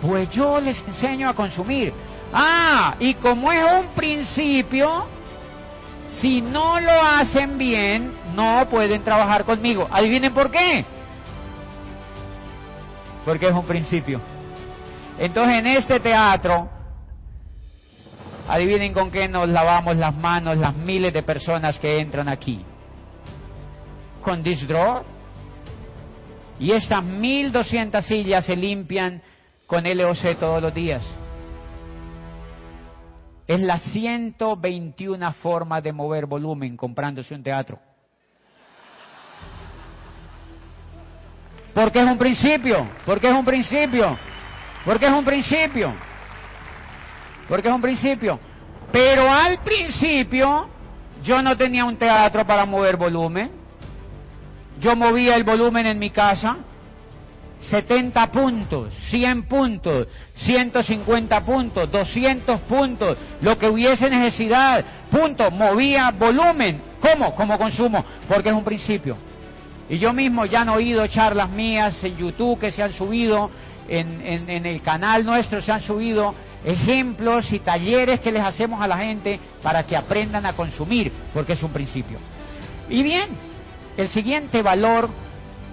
[0.00, 1.94] pues yo les enseño a consumir.
[2.32, 5.06] Ah, y como es un principio,
[6.20, 9.86] si no lo hacen bien, no pueden trabajar conmigo.
[9.88, 10.84] Adivinen por qué.
[13.24, 14.20] Porque es un principio.
[15.18, 16.68] Entonces en este teatro,
[18.48, 22.64] adivinen con qué nos lavamos las manos las miles de personas que entran aquí.
[24.22, 25.02] Con this draw.
[26.58, 29.22] Y estas 1200 sillas se limpian
[29.66, 31.02] con LOC todos los días.
[33.46, 37.78] Es la 121 forma de mover volumen comprándose un teatro.
[41.74, 44.16] Porque es un principio, porque es un principio,
[44.84, 45.92] porque es un principio,
[47.48, 48.38] porque es un principio.
[48.90, 50.68] Pero al principio
[51.22, 53.50] yo no tenía un teatro para mover volumen.
[54.80, 56.58] Yo movía el volumen en mi casa
[57.70, 66.82] 70 puntos, 100 puntos, 150 puntos, 200 puntos, lo que hubiese necesidad, punto, movía volumen.
[67.00, 67.34] ¿Cómo?
[67.34, 69.16] Como consumo, porque es un principio.
[69.88, 73.50] Y yo mismo ya han oído charlas mías en YouTube que se han subido,
[73.88, 78.86] en, en el canal nuestro se han subido ejemplos y talleres que les hacemos a
[78.86, 82.18] la gente para que aprendan a consumir, porque es un principio.
[82.88, 83.30] Y bien,
[83.96, 85.08] el siguiente valor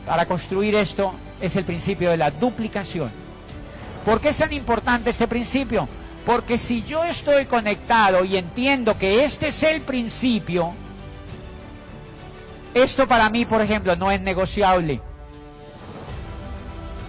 [0.05, 3.11] para construir esto es el principio de la duplicación.
[4.05, 5.87] ¿Por qué es tan importante este principio?
[6.25, 10.73] Porque si yo estoy conectado y entiendo que este es el principio,
[12.73, 15.01] esto para mí, por ejemplo, no es negociable.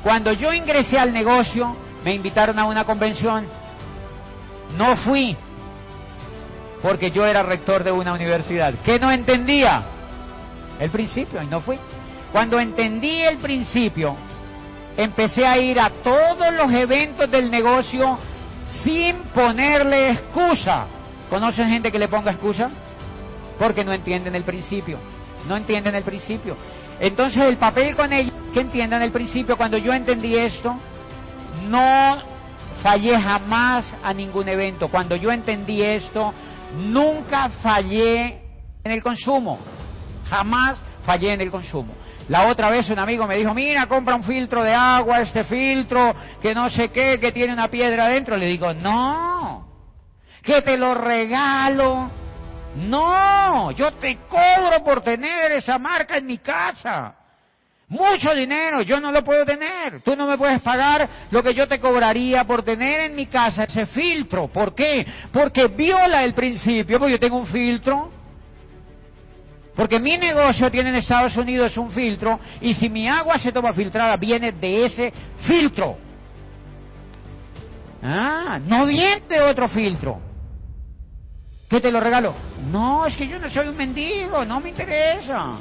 [0.03, 3.47] Cuando yo ingresé al negocio, me invitaron a una convención.
[4.77, 5.37] No fui,
[6.83, 8.75] porque yo era rector de una universidad.
[8.85, 9.83] ¿Qué no entendía?
[10.79, 11.79] El principio, y no fui.
[12.33, 14.17] Cuando entendí el principio,
[14.97, 18.19] empecé a ir a todos los eventos del negocio
[18.83, 20.87] sin ponerle excusa.
[21.29, 22.71] ¿Conocen gente que le ponga excusa?
[23.59, 24.99] Porque no entienden el principio.
[25.47, 26.57] No entienden el principio.
[26.99, 30.77] Entonces el papel con ellos, que entiendan el principio, cuando yo entendí esto,
[31.69, 32.30] no
[32.83, 34.89] fallé jamás a ningún evento.
[34.89, 36.33] Cuando yo entendí esto,
[36.77, 38.43] nunca fallé
[38.83, 39.59] en el consumo.
[40.29, 41.95] Jamás fallé en el consumo.
[42.29, 46.15] La otra vez un amigo me dijo, mira, compra un filtro de agua, este filtro,
[46.41, 48.37] que no sé qué, que tiene una piedra adentro.
[48.37, 49.67] Le digo, no,
[50.43, 52.11] que te lo regalo.
[52.77, 57.17] No, yo te cobro por tener esa marca en mi casa.
[57.91, 60.01] Mucho dinero, yo no lo puedo tener.
[60.03, 63.65] Tú no me puedes pagar lo que yo te cobraría por tener en mi casa
[63.65, 64.49] ese filtro.
[64.49, 65.05] ¿Por qué?
[65.33, 68.13] Porque viola el principio, porque yo tengo un filtro
[69.75, 73.73] porque mi negocio tiene en Estados Unidos un filtro y si mi agua se toma
[73.73, 75.97] filtrada viene de ese filtro.
[78.03, 80.21] Ah, no viene de otro filtro.
[81.69, 82.35] ¿Qué te lo regalo?
[82.71, 85.59] No, es que yo no soy un mendigo, no me interesa.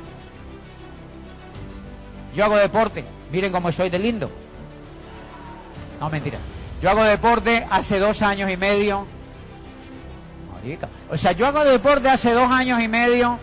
[2.35, 4.31] Yo hago deporte, miren cómo soy de lindo.
[5.99, 6.39] No, mentira.
[6.81, 9.05] Yo hago deporte hace dos años y medio.
[11.09, 13.39] O sea, yo hago deporte hace dos años y medio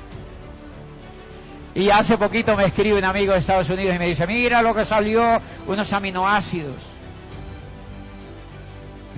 [1.76, 4.74] y hace poquito me escribe un amigo de Estados Unidos y me dice, mira lo
[4.74, 6.76] que salió, unos aminoácidos.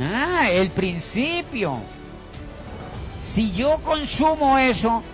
[0.00, 1.80] Ah, el principio.
[3.32, 5.04] Si yo consumo eso,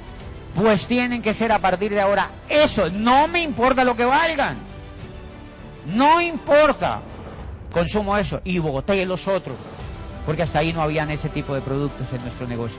[0.55, 2.89] pues tienen que ser a partir de ahora eso.
[2.91, 4.57] No me importa lo que valgan.
[5.87, 7.01] No importa.
[7.73, 9.57] Consumo eso y boté los otros.
[10.25, 12.79] Porque hasta ahí no habían ese tipo de productos en nuestro negocio.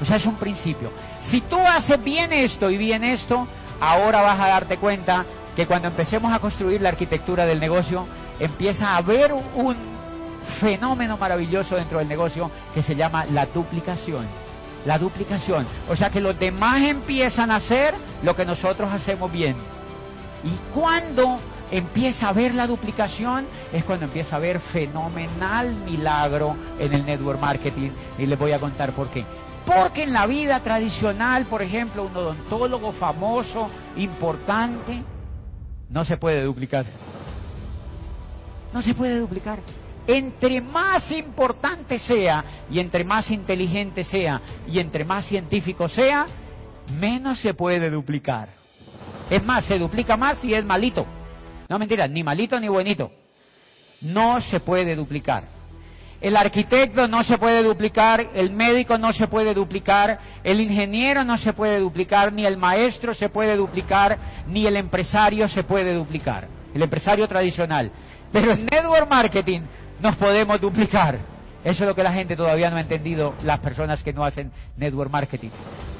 [0.00, 0.90] O sea, es un principio.
[1.30, 3.46] Si tú haces bien esto y bien esto,
[3.80, 5.24] ahora vas a darte cuenta
[5.54, 8.06] que cuando empecemos a construir la arquitectura del negocio,
[8.40, 9.76] empieza a haber un
[10.60, 14.26] fenómeno maravilloso dentro del negocio que se llama la duplicación.
[14.84, 15.66] La duplicación.
[15.88, 19.56] O sea que los demás empiezan a hacer lo que nosotros hacemos bien.
[20.44, 21.38] Y cuando
[21.70, 27.40] empieza a haber la duplicación es cuando empieza a haber fenomenal milagro en el network
[27.40, 27.90] marketing.
[28.18, 29.24] Y les voy a contar por qué.
[29.64, 35.02] Porque en la vida tradicional, por ejemplo, un odontólogo famoso, importante,
[35.88, 36.86] no se puede duplicar.
[38.72, 39.60] No se puede duplicar.
[40.06, 46.26] Entre más importante sea y entre más inteligente sea y entre más científico sea,
[46.98, 48.48] menos se puede duplicar.
[49.30, 51.06] Es más, se duplica más si es malito.
[51.68, 53.10] No mentira, ni malito ni buenito.
[54.00, 55.44] No se puede duplicar.
[56.20, 61.36] El arquitecto no se puede duplicar, el médico no se puede duplicar, el ingeniero no
[61.36, 66.46] se puede duplicar, ni el maestro se puede duplicar, ni el empresario se puede duplicar,
[66.72, 67.90] el empresario tradicional.
[68.30, 69.62] Pero en network marketing
[70.02, 71.18] nos podemos duplicar.
[71.64, 74.50] Eso es lo que la gente todavía no ha entendido, las personas que no hacen
[74.76, 75.50] network marketing.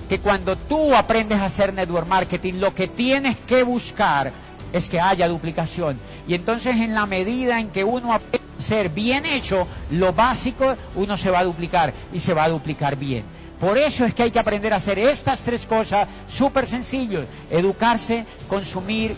[0.08, 4.32] Que cuando tú aprendes a hacer network marketing, lo que tienes que buscar
[4.72, 6.00] es que haya duplicación.
[6.26, 10.74] Y entonces en la medida en que uno aprende a ser bien hecho, lo básico,
[10.96, 13.24] uno se va a duplicar y se va a duplicar bien.
[13.60, 17.26] Por eso es que hay que aprender a hacer estas tres cosas súper sencillos.
[17.48, 19.14] Educarse, consumir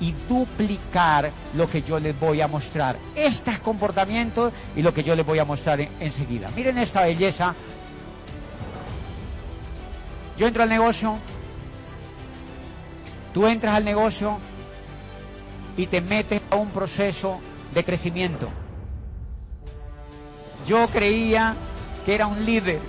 [0.00, 2.96] y duplicar lo que yo les voy a mostrar.
[3.14, 6.50] Estos comportamientos y lo que yo les voy a mostrar enseguida.
[6.56, 7.54] Miren esta belleza.
[10.38, 11.18] Yo entro al negocio,
[13.34, 14.38] tú entras al negocio,
[15.76, 17.40] y te metes a un proceso
[17.72, 18.48] de crecimiento.
[20.66, 21.54] Yo creía
[22.04, 22.80] que era un líder,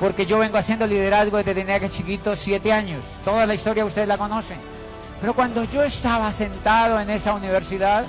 [0.00, 3.02] porque yo vengo haciendo liderazgo desde tenía que chiquito, siete años.
[3.24, 4.75] Toda la historia ustedes la conocen.
[5.20, 8.04] Pero cuando yo estaba sentado en esa universidad,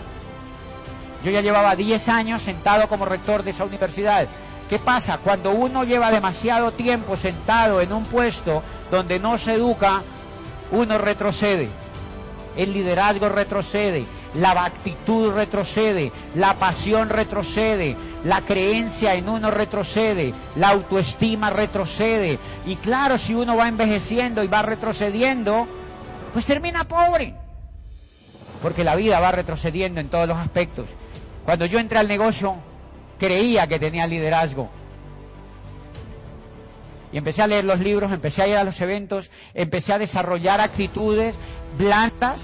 [1.24, 4.28] yo ya llevaba diez años sentado como rector de esa universidad.
[4.70, 5.20] ¿Qué pasa?
[5.20, 10.02] Cuando uno lleva demasiado tiempo sentado en un puesto donde no se educa,
[10.72, 11.70] uno retrocede
[12.58, 17.96] el liderazgo retrocede, la actitud retrocede, la pasión retrocede,
[18.26, 22.40] la creencia en uno retrocede, la autoestima retrocede.
[22.66, 25.68] Y claro, si uno va envejeciendo y va retrocediendo,
[26.38, 27.34] pues termina pobre.
[28.62, 30.88] Porque la vida va retrocediendo en todos los aspectos.
[31.44, 32.58] Cuando yo entré al negocio,
[33.18, 34.70] creía que tenía liderazgo.
[37.12, 40.62] Y empecé a leer los libros, empecé a ir a los eventos, empecé a desarrollar
[40.62, 41.36] actitudes
[41.76, 42.40] blandas,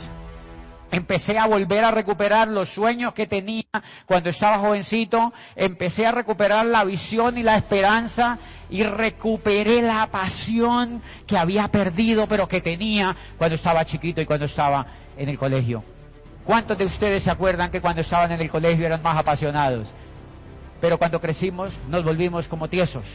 [0.93, 3.65] empecé a volver a recuperar los sueños que tenía
[4.05, 8.37] cuando estaba jovencito, empecé a recuperar la visión y la esperanza
[8.69, 14.45] y recuperé la pasión que había perdido pero que tenía cuando estaba chiquito y cuando
[14.45, 14.85] estaba
[15.17, 15.83] en el colegio.
[16.45, 19.87] ¿Cuántos de ustedes se acuerdan que cuando estaban en el colegio eran más apasionados?
[20.79, 23.05] Pero cuando crecimos nos volvimos como tiesos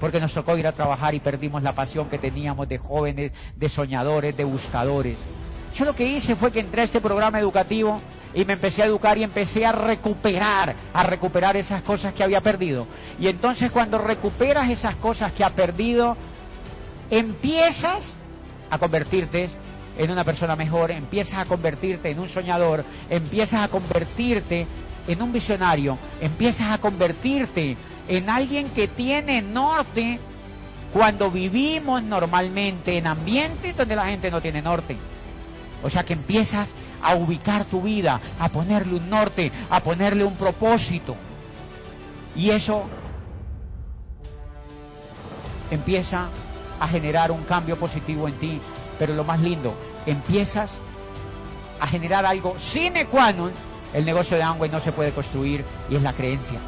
[0.00, 3.68] porque nos tocó ir a trabajar y perdimos la pasión que teníamos de jóvenes, de
[3.68, 5.16] soñadores, de buscadores.
[5.74, 8.00] Yo lo que hice fue que entré a este programa educativo
[8.34, 12.40] y me empecé a educar y empecé a recuperar, a recuperar esas cosas que había
[12.40, 12.86] perdido.
[13.18, 16.16] Y entonces cuando recuperas esas cosas que has perdido,
[17.10, 18.12] empiezas
[18.70, 19.50] a convertirte
[19.98, 24.66] en una persona mejor, empiezas a convertirte en un soñador, empiezas a convertirte
[25.06, 27.76] en un visionario, empiezas a convertirte
[28.08, 30.18] en alguien que tiene norte
[30.92, 34.96] cuando vivimos normalmente en ambientes donde la gente no tiene norte.
[35.82, 36.68] O sea que empiezas
[37.02, 41.16] a ubicar tu vida, a ponerle un norte, a ponerle un propósito.
[42.36, 42.84] Y eso
[45.70, 46.28] empieza
[46.78, 48.60] a generar un cambio positivo en ti.
[48.98, 49.74] Pero lo más lindo,
[50.06, 50.70] empiezas
[51.80, 53.52] a generar algo sine qua non.
[53.92, 56.58] El negocio de Amway no se puede construir y es la creencia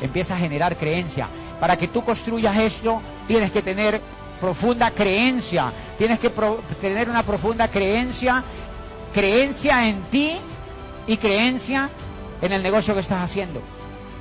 [0.00, 1.28] empieza a generar creencia.
[1.60, 4.00] Para que tú construyas esto, tienes que tener
[4.40, 6.30] profunda creencia, tienes que
[6.80, 8.42] tener una profunda creencia,
[9.12, 10.36] creencia en ti
[11.06, 11.88] y creencia
[12.40, 13.62] en el negocio que estás haciendo.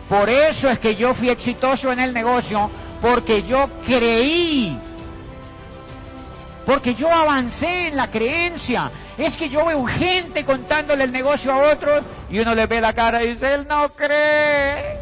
[0.08, 2.70] Por eso es que yo fui exitoso en el negocio,
[3.02, 4.78] porque yo creí,
[6.66, 8.92] porque yo avancé en la creencia.
[9.18, 12.94] Es que yo veo gente contándole el negocio a otros y uno le ve la
[12.94, 15.00] cara y dice, él no cree.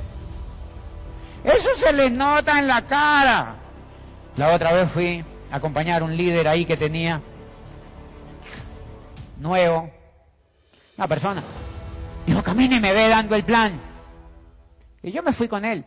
[1.44, 3.56] Eso se les nota en la cara.
[4.36, 7.22] La otra vez fui a acompañar a un líder ahí que tenía
[9.38, 9.92] nuevo,
[10.98, 11.44] una persona.
[12.26, 13.80] Dijo, camina y me ve dando el plan.
[15.02, 15.86] Y yo me fui con él.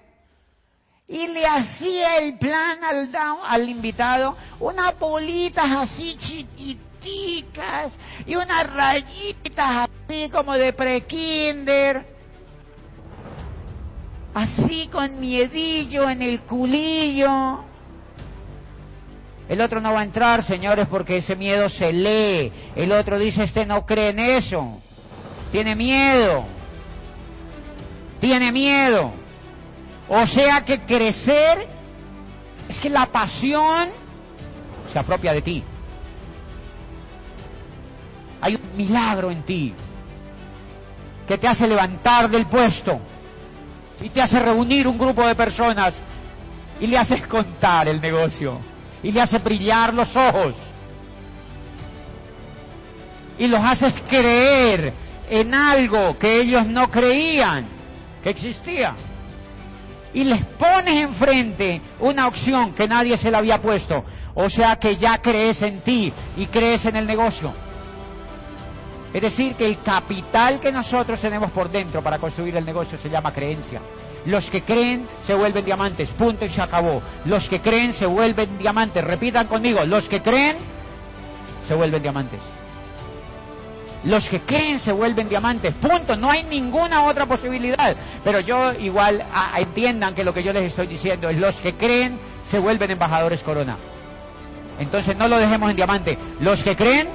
[1.09, 3.11] Y le hacía el plan al,
[3.45, 7.93] al invitado, unas bolitas así chiquiticas
[8.27, 12.17] y unas rayitas así como de prekinder
[14.37, 17.65] así con miedillo en el culillo.
[19.49, 22.53] El otro no va a entrar, señores, porque ese miedo se lee.
[22.75, 24.81] El otro dice, este no cree en eso.
[25.53, 26.45] Tiene miedo.
[28.21, 29.13] Tiene miedo.
[30.09, 31.67] O sea que crecer
[32.69, 33.91] es que la pasión
[34.93, 35.63] se apropia de ti.
[38.41, 39.75] Hay un milagro en ti
[41.27, 42.99] que te hace levantar del puesto
[44.01, 45.95] y te hace reunir un grupo de personas
[46.81, 48.76] y le haces contar el negocio
[49.07, 50.57] y le haces brillar los ojos
[53.39, 54.93] y los haces creer
[55.31, 57.67] en algo que ellos no creían
[58.21, 58.97] que existía.
[60.13, 64.05] Y les pones enfrente una opción que nadie se la había puesto.
[64.35, 67.53] O sea que ya crees en ti y crees en el negocio.
[69.15, 73.09] Es decir, que el capital que nosotros tenemos por dentro para construir el negocio se
[73.09, 73.81] llama creencia.
[74.27, 77.01] Los que creen se vuelven diamantes, punto y se acabó.
[77.25, 79.03] Los que creen se vuelven diamantes.
[79.05, 80.57] Repitan conmigo, los que creen
[81.67, 82.41] se vuelven diamantes.
[84.05, 86.17] Los que creen se vuelven diamantes, punto.
[86.17, 87.97] No hay ninguna otra posibilidad.
[88.23, 89.25] Pero yo igual
[89.57, 92.19] entiendan que lo que yo les estoy diciendo es los que creen
[92.51, 93.77] se vuelven embajadores corona.
[94.79, 96.19] Entonces no lo dejemos en diamante.
[96.41, 97.09] Los que creen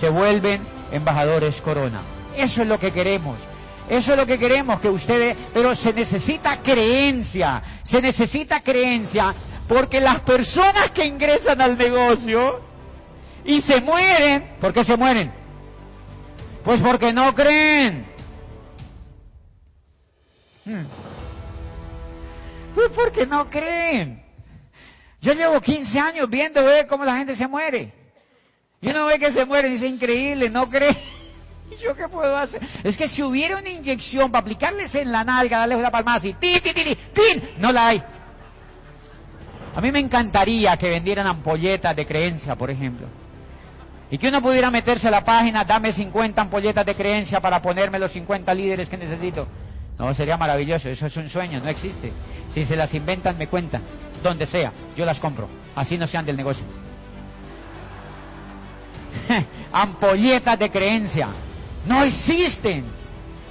[0.00, 2.00] se vuelven embajadores corona.
[2.36, 3.36] Eso es lo que queremos.
[3.88, 9.34] Eso es lo que queremos que ustedes, pero se necesita creencia, se necesita creencia,
[9.68, 12.60] porque las personas que ingresan al negocio
[13.44, 15.32] y se mueren, ¿por qué se mueren?
[16.64, 18.06] Pues porque no creen.
[20.64, 20.84] Hmm.
[22.74, 24.22] Pues porque no creen.
[25.20, 27.92] Yo llevo 15 años viendo ver cómo la gente se muere.
[28.80, 31.15] Y uno ve que se muere y dice, increíble, no cree.
[31.70, 32.60] ¿Y yo qué puedo hacer?
[32.84, 36.34] Es que si hubiera una inyección para aplicarles en la nalga, darles una palmada así,
[36.34, 38.02] ti, ti, ti, ti, no la hay.
[39.74, 43.06] A mí me encantaría que vendieran ampolletas de creencia, por ejemplo.
[44.10, 47.98] Y que uno pudiera meterse a la página, dame 50 ampolletas de creencia para ponerme
[47.98, 49.46] los 50 líderes que necesito.
[49.98, 52.12] No, sería maravilloso, eso es un sueño, no existe.
[52.52, 53.82] Si se las inventan, me cuentan,
[54.22, 55.48] donde sea, yo las compro.
[55.74, 56.64] Así no sean del negocio.
[59.72, 61.28] ampolletas de creencia.
[61.86, 62.84] No existen.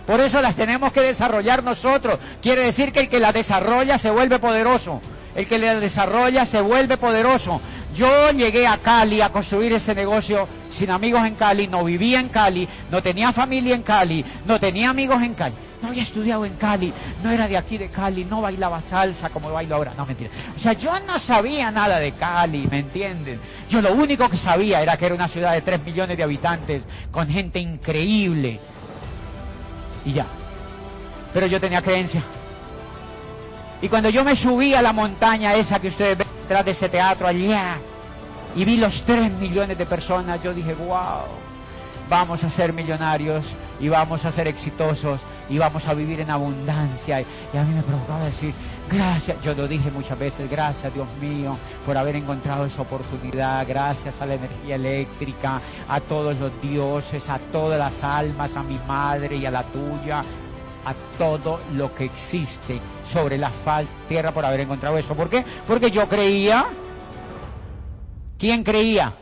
[0.06, 2.20] Por eso las tenemos que desarrollar nosotros.
[2.42, 5.02] Quiere decir que el que la desarrolla se vuelve poderoso.
[5.34, 7.60] El que la desarrolla se vuelve poderoso.
[7.96, 12.30] Yo llegué a Cali a construir ese negocio sin amigos en Cali, no vivía en
[12.30, 15.56] Cali, no tenía familia en Cali, no tenía amigos en Cali.
[15.86, 19.52] No había estudiado en Cali, no era de aquí de Cali, no bailaba salsa como
[19.52, 19.94] bailo ahora.
[19.96, 20.32] No, mentira.
[20.56, 23.40] O sea, yo no sabía nada de Cali, ¿me entienden?
[23.70, 26.84] Yo lo único que sabía era que era una ciudad de 3 millones de habitantes,
[27.12, 28.60] con gente increíble.
[30.06, 30.26] Y ya.
[31.32, 32.24] Pero yo tenía creencia.
[33.80, 36.90] Y cuando yo me subí a la montaña esa que ustedes ven detrás de ese
[36.90, 37.78] teatro allá,
[38.56, 41.26] y vi los 3 millones de personas, yo dije, wow,
[42.10, 43.46] vamos a ser millonarios
[43.80, 47.22] y vamos a ser exitosos y vamos a vivir en abundancia.
[47.22, 48.54] Y a mí me provocaba decir,
[48.90, 54.20] gracias, yo lo dije muchas veces, gracias Dios mío por haber encontrado esa oportunidad, gracias
[54.22, 59.36] a la energía eléctrica, a todos los dioses, a todas las almas, a mi madre
[59.36, 60.24] y a la tuya,
[60.86, 62.80] a todo lo que existe
[63.12, 63.52] sobre la
[64.08, 65.16] tierra por haber encontrado eso.
[65.16, 65.44] ¿Por qué?
[65.68, 66.66] Porque yo creía.
[68.38, 69.14] ¿Quién creía?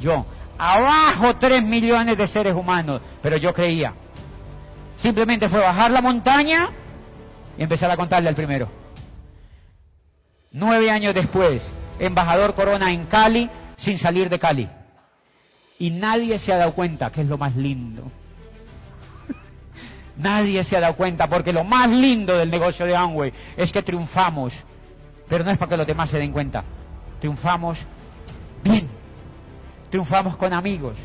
[0.00, 0.24] Yo.
[0.58, 3.94] Abajo tres millones de seres humanos, pero yo creía.
[4.98, 6.70] Simplemente fue bajar la montaña
[7.56, 8.68] y empezar a contarle al primero.
[10.50, 11.62] Nueve años después,
[11.98, 14.68] embajador Corona en Cali sin salir de Cali.
[15.78, 18.10] Y nadie se ha dado cuenta que es lo más lindo.
[20.16, 23.82] nadie se ha dado cuenta porque lo más lindo del negocio de Amway es que
[23.82, 24.52] triunfamos.
[25.28, 26.64] Pero no es para que los demás se den cuenta.
[27.20, 27.78] Triunfamos
[28.64, 28.88] bien.
[29.90, 30.96] Triunfamos con amigos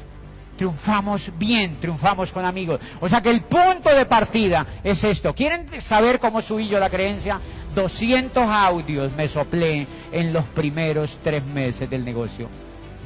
[0.58, 2.80] triunfamos bien, triunfamos con amigos.
[3.00, 5.34] O sea que el punto de partida es esto.
[5.34, 7.40] ¿Quieren saber cómo subí yo la creencia?
[7.74, 12.50] 200 audios me soplé en los primeros tres meses del negocio.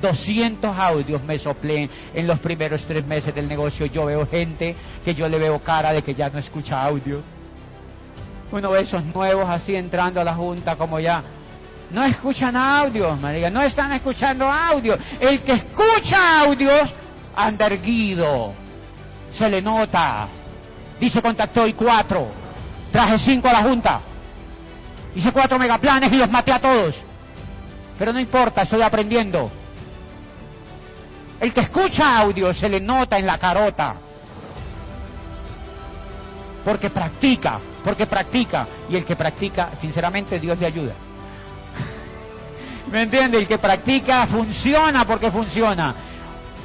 [0.02, 3.86] 200 audios me soplé en los primeros tres meses del negocio.
[3.88, 7.24] Yo veo gente que yo le veo cara de que ya no escucha audios.
[8.52, 11.24] Uno ve esos nuevos así entrando a la junta como ya
[11.90, 15.00] no escuchan audios, María, no están escuchando audios.
[15.20, 16.94] El que escucha audios
[17.38, 18.54] anda erguido,
[19.32, 20.28] se le nota.
[21.00, 22.28] Dice contactó y cuatro,
[22.92, 24.02] traje cinco a la Junta,
[25.16, 26.96] hice cuatro megaplanes y los maté a todos.
[28.00, 29.52] Pero no importa, estoy aprendiendo.
[31.40, 33.96] El que escucha audio se le nota en la carota.
[36.66, 38.68] Porque practica, porque practica.
[38.90, 40.94] Y el que practica, sinceramente, Dios le ayuda.
[42.92, 43.38] ¿Me entiende?
[43.38, 46.07] El que practica funciona porque funciona.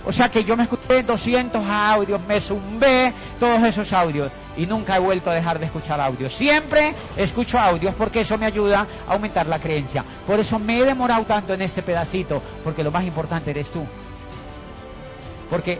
[0.04, 4.96] O sea que yo me escuché 200 audios, me zumbé todos esos audios y nunca
[4.96, 6.34] he vuelto a dejar de escuchar audios.
[6.36, 10.04] Siempre escucho audios porque eso me ayuda a aumentar la creencia.
[10.26, 13.86] Por eso me he demorado tanto en este pedacito, porque lo más importante eres tú.
[15.48, 15.78] Porque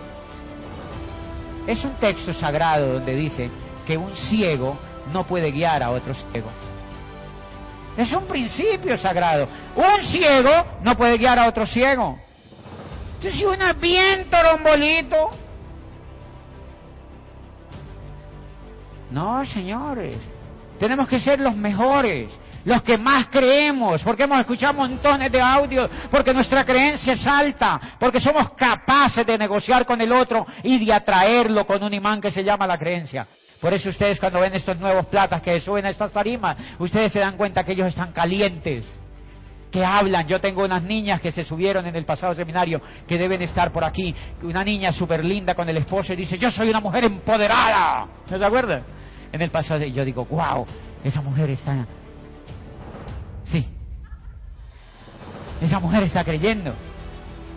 [1.67, 3.51] es un texto sagrado donde dice
[3.87, 4.79] que un ciego
[5.13, 6.51] no puede guiar a otro ciego.
[7.97, 9.49] Es un principio sagrado.
[9.75, 10.51] Un ciego
[10.83, 12.19] no puede guiar a otro ciego.
[13.23, 15.31] Entonces, si es bien torombolito,
[19.13, 20.17] No, señores.
[20.81, 22.33] Tenemos que ser los mejores,
[22.65, 27.79] los que más creemos, porque hemos escuchado montones de audios, porque nuestra creencia es alta,
[28.01, 32.31] porque somos capaces de negociar con el otro y de atraerlo con un imán que
[32.31, 33.27] se llama la creencia.
[33.61, 37.19] Por eso ustedes cuando ven estos nuevos platas que suben a estas tarimas, ustedes se
[37.19, 38.87] dan cuenta que ellos están calientes,
[39.73, 40.29] que hablan.
[40.29, 43.83] Yo tengo unas niñas que se subieron en el pasado seminario que deben estar por
[43.83, 44.15] aquí.
[44.43, 48.07] Una niña súper linda con el esposo y dice, yo soy una mujer empoderada.
[48.31, 48.83] ¿No se acuerdan?
[49.33, 50.67] En el pasado yo digo, wow,
[51.03, 51.87] esa mujer está...
[53.45, 53.67] Sí.
[55.61, 56.75] Esa mujer está creyendo.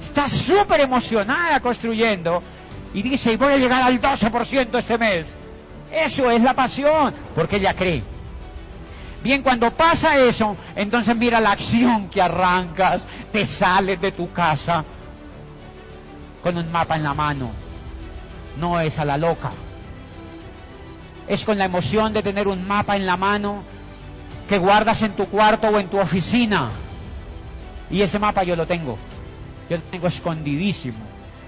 [0.01, 2.41] Está súper emocionada construyendo
[2.93, 5.27] y dice, y voy a llegar al 12% este mes.
[5.91, 8.14] Eso es la pasión, porque ella cree.
[9.25, 14.85] Bien, cuando pasa eso, entonces mira la acción que arrancas, te sales de tu casa
[16.43, 17.49] con un mapa en la mano.
[18.59, 19.49] No es a la loca.
[21.27, 23.63] Es con la emoción de tener un mapa en la mano
[24.47, 26.69] que guardas en tu cuarto o en tu oficina.
[27.89, 28.95] Y ese mapa yo lo tengo.
[29.67, 30.99] Yo lo tengo escondidísimo.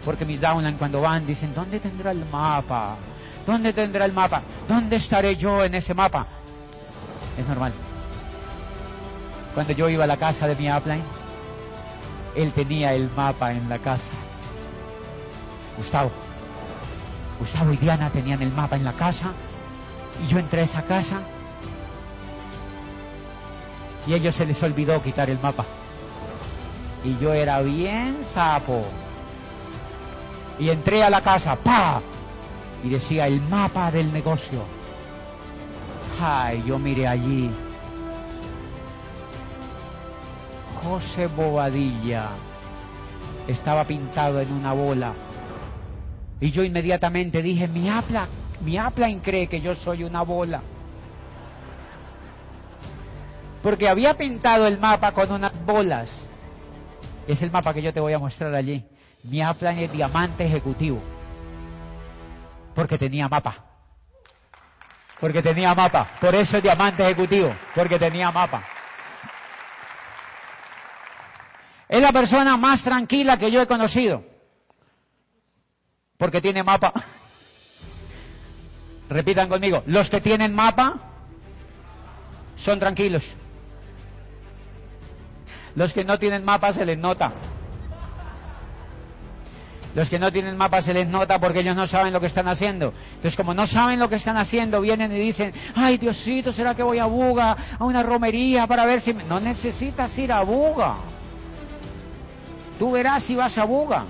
[0.03, 2.95] Porque mis downline cuando van dicen, ¿dónde tendrá el mapa?
[3.45, 4.41] ¿Dónde tendrá el mapa?
[4.67, 6.25] ¿Dónde estaré yo en ese mapa?
[7.38, 7.73] Es normal.
[9.53, 11.03] Cuando yo iba a la casa de mi upline,
[12.35, 14.05] él tenía el mapa en la casa.
[15.77, 16.11] Gustavo.
[17.39, 19.31] Gustavo y Diana tenían el mapa en la casa.
[20.23, 21.21] Y yo entré a esa casa.
[24.05, 25.65] Y a ellos se les olvidó quitar el mapa.
[27.03, 28.85] Y yo era bien sapo.
[30.59, 31.55] Y entré a la casa.
[31.55, 32.01] ¡Pa!
[32.83, 34.76] Y decía el mapa del negocio.
[36.20, 37.51] Ay, yo miré allí.
[40.84, 42.30] José Bobadilla
[43.47, 45.13] estaba pintado en una bola.
[46.39, 48.28] Y yo inmediatamente dije, mi apla,
[48.61, 50.61] mi upline cree que yo soy una bola.
[53.61, 56.09] Porque había pintado el mapa con unas bolas.
[57.28, 58.84] Es el mapa que yo te voy a mostrar allí.
[59.24, 60.99] Mi upline es diamante ejecutivo.
[62.74, 63.66] Porque tenía mapa.
[65.20, 66.11] Porque tenía mapa.
[66.20, 67.55] Por eso es diamante ejecutivo.
[67.74, 68.63] Porque tenía mapa.
[71.89, 74.24] Es la persona más tranquila que yo he conocido.
[76.18, 76.93] Porque tiene mapa.
[79.09, 79.84] Repitan conmigo.
[79.88, 80.99] Los que tienen mapa
[82.57, 83.24] son tranquilos.
[85.76, 87.32] Los que no tienen mapa se les nota.
[89.95, 92.47] Los que no tienen mapa se les nota porque ellos no saben lo que están
[92.47, 92.93] haciendo.
[93.15, 96.83] Entonces, como no saben lo que están haciendo, vienen y dicen, ay Diosito, ¿será que
[96.83, 99.13] voy a Buga, a una romería para ver si...
[99.13, 100.95] No necesitas ir a Buga.
[102.77, 104.05] Tú verás si vas a Buga.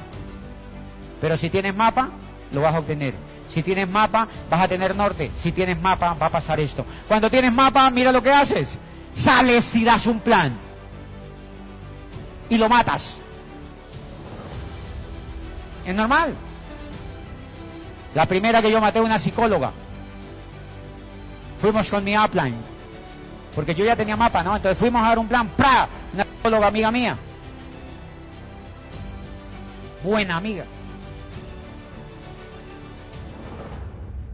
[1.22, 2.10] Pero si tienes mapa,
[2.52, 3.14] lo vas a obtener.
[3.50, 5.32] Si tienes mapa, vas a tener norte.
[5.42, 6.86] Si tienes mapa, va a pasar esto.
[7.08, 8.70] Cuando tienes mapa, mira lo que haces.
[9.14, 10.58] Sales y das un plan.
[12.50, 13.18] Y lo matas.
[15.88, 16.36] Es normal.
[18.14, 19.72] La primera que yo maté una psicóloga.
[21.62, 22.58] Fuimos con mi upline.
[23.56, 24.58] Porque yo ya tenía mapa, ¿no?
[24.58, 25.48] Entonces fuimos a dar un plan.
[25.56, 25.88] ¡Pra!
[26.14, 27.18] Una psicóloga amiga mía.
[30.04, 30.66] Buena amiga.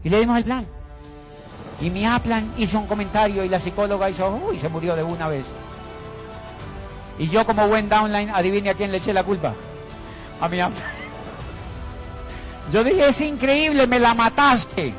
[0.02, 0.66] Y le dimos el plan.
[1.80, 5.28] Y mi upline hizo un comentario y la psicóloga hizo, uy, se murió de una
[5.28, 5.44] vez.
[7.16, 9.54] Y yo como buen downline, adivine a quién le eché la culpa.
[10.40, 10.93] A mi upline.
[12.72, 14.94] Yo dije, es increíble, me la mataste.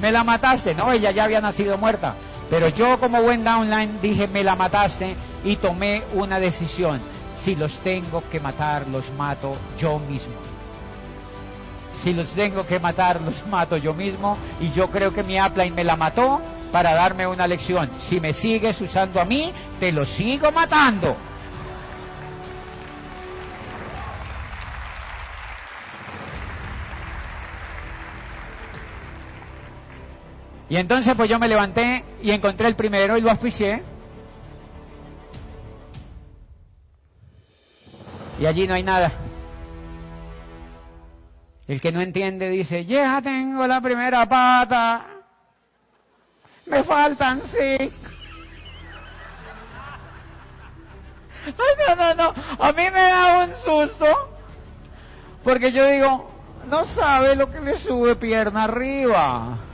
[0.00, 0.74] Me la mataste.
[0.74, 2.14] No, ella ya había nacido muerta.
[2.50, 7.00] Pero yo como buen downline dije, me la mataste y tomé una decisión.
[7.44, 10.34] Si los tengo que matar, los mato yo mismo.
[12.02, 14.38] Si los tengo que matar, los mato yo mismo.
[14.60, 16.40] Y yo creo que mi upline me la mató
[16.72, 17.90] para darme una lección.
[18.08, 21.16] Si me sigues usando a mí, te lo sigo matando.
[30.68, 33.82] Y entonces pues yo me levanté y encontré el primero y lo auspicié.
[38.38, 39.12] Y allí no hay nada.
[41.66, 45.06] El que no entiende dice, ya tengo la primera pata.
[46.66, 47.96] Me faltan cinco.
[51.46, 51.52] Ay,
[51.86, 52.34] no, no, no.
[52.58, 54.06] A mí me da un susto.
[55.42, 56.30] Porque yo digo,
[56.68, 59.67] no sabe lo que le sube pierna arriba.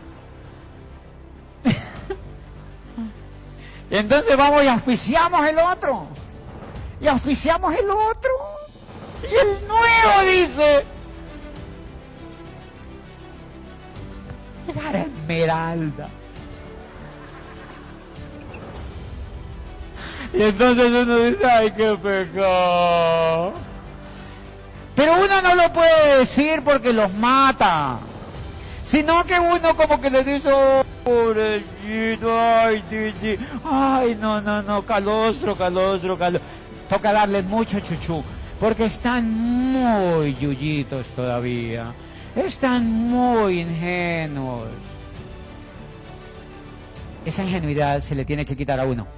[3.91, 6.09] Entonces vamos y auspiciamos el otro.
[7.01, 8.30] Y auspiciamos el otro.
[9.22, 10.85] Y el nuevo dice.
[14.72, 16.09] cara esmeralda.
[20.32, 23.55] Y entonces uno dice, ay, qué pecado.
[24.97, 28.01] Pero uno no lo puede decir porque los mata.
[28.95, 34.86] Sino que uno como que le dice, oh, pobrecito, ay, sí, ay, no, no, no,
[34.86, 36.49] calostro, calostro, calostro.
[36.88, 38.22] Toca darles mucho chuchú,
[38.61, 41.92] porque están muy yuyitos todavía.
[42.36, 44.68] Están muy ingenuos.
[47.24, 49.09] Esa ingenuidad se le tiene que quitar a uno.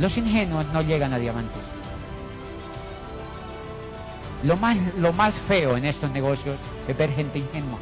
[0.00, 1.62] Los ingenuos no llegan a diamantes.
[4.42, 7.78] Lo más, lo más feo en estos negocios es ver gente ingenua.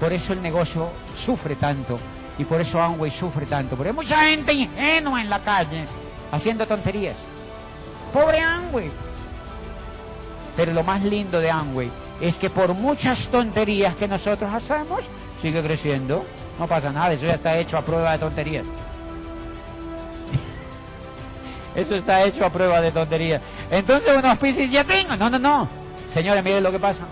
[0.00, 0.90] Por eso el negocio
[1.24, 1.98] sufre tanto
[2.38, 3.76] y por eso Amway sufre tanto.
[3.76, 5.86] Porque hay mucha gente ingenua en la calle
[6.30, 7.16] haciendo tonterías.
[8.12, 8.90] Pobre Amway.
[10.54, 11.90] Pero lo más lindo de Amway
[12.20, 15.00] es que por muchas tonterías que nosotros hacemos,
[15.40, 16.24] sigue creciendo.
[16.58, 18.64] No pasa nada, eso ya está hecho a prueba de tonterías.
[21.74, 23.42] Eso está hecho a prueba de tonterías.
[23.70, 25.14] Entonces uno auspicia ya tengo.
[25.16, 25.68] No, no, no.
[26.14, 27.02] Señores, miren lo que pasa.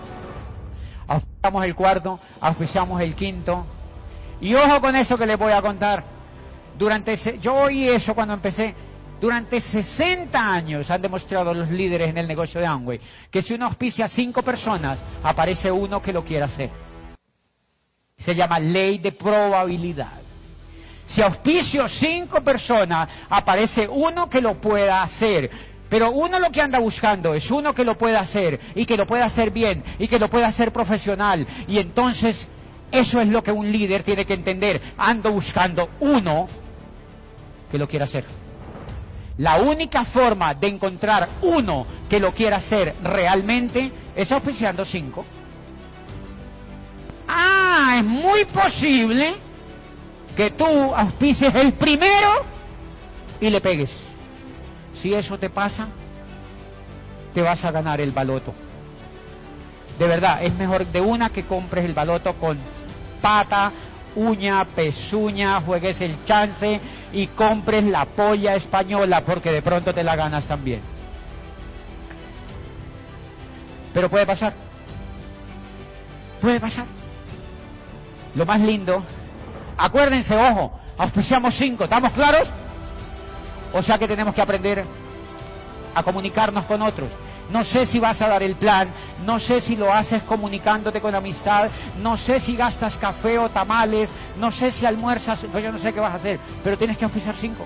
[1.07, 3.65] Auspiciamos el cuarto, auspiciamos el quinto.
[4.41, 6.03] Y ojo con eso que les voy a contar.
[6.77, 8.73] Durante yo oí eso cuando empecé.
[9.19, 12.99] Durante 60 años han demostrado los líderes en el negocio de Amway
[13.31, 16.69] que si uno auspicia a cinco personas, aparece uno que lo quiera hacer.
[18.17, 20.21] Se llama ley de probabilidad.
[21.07, 25.74] Si auspicio cinco personas, aparece uno que lo pueda hacer.
[25.95, 29.07] Pero uno lo que anda buscando es uno que lo pueda hacer y que lo
[29.07, 31.47] pueda hacer bien y que lo pueda hacer profesional.
[31.69, 32.49] Y entonces
[32.91, 34.81] eso es lo que un líder tiene que entender.
[34.97, 36.49] Ando buscando uno
[37.71, 38.25] que lo quiera hacer.
[39.37, 45.23] La única forma de encontrar uno que lo quiera hacer realmente es auspiciando cinco.
[47.25, 49.35] Ah, es muy posible
[50.35, 52.43] que tú auspices el primero
[53.39, 54.04] y le pegues.
[55.01, 55.87] Si eso te pasa,
[57.33, 58.53] te vas a ganar el baloto.
[59.99, 62.57] De verdad, es mejor de una que compres el baloto con
[63.21, 63.71] pata,
[64.15, 66.79] uña, pezuña, juegues el chance
[67.13, 70.81] y compres la polla española porque de pronto te la ganas también.
[73.93, 74.53] Pero puede pasar.
[76.41, 76.85] Puede pasar.
[78.35, 79.01] Lo más lindo
[79.77, 82.49] Acuérdense, ojo, auspiciamos cinco, ¿estamos claros?
[83.73, 84.85] O sea que tenemos que aprender
[85.93, 87.09] a comunicarnos con otros.
[87.49, 88.89] No sé si vas a dar el plan,
[89.23, 91.69] no sé si lo haces comunicándote con amistad,
[92.01, 94.09] no sé si gastas café o tamales,
[94.39, 97.05] no sé si almuerzas, pues yo no sé qué vas a hacer, pero tienes que
[97.05, 97.65] auspiciar cinco.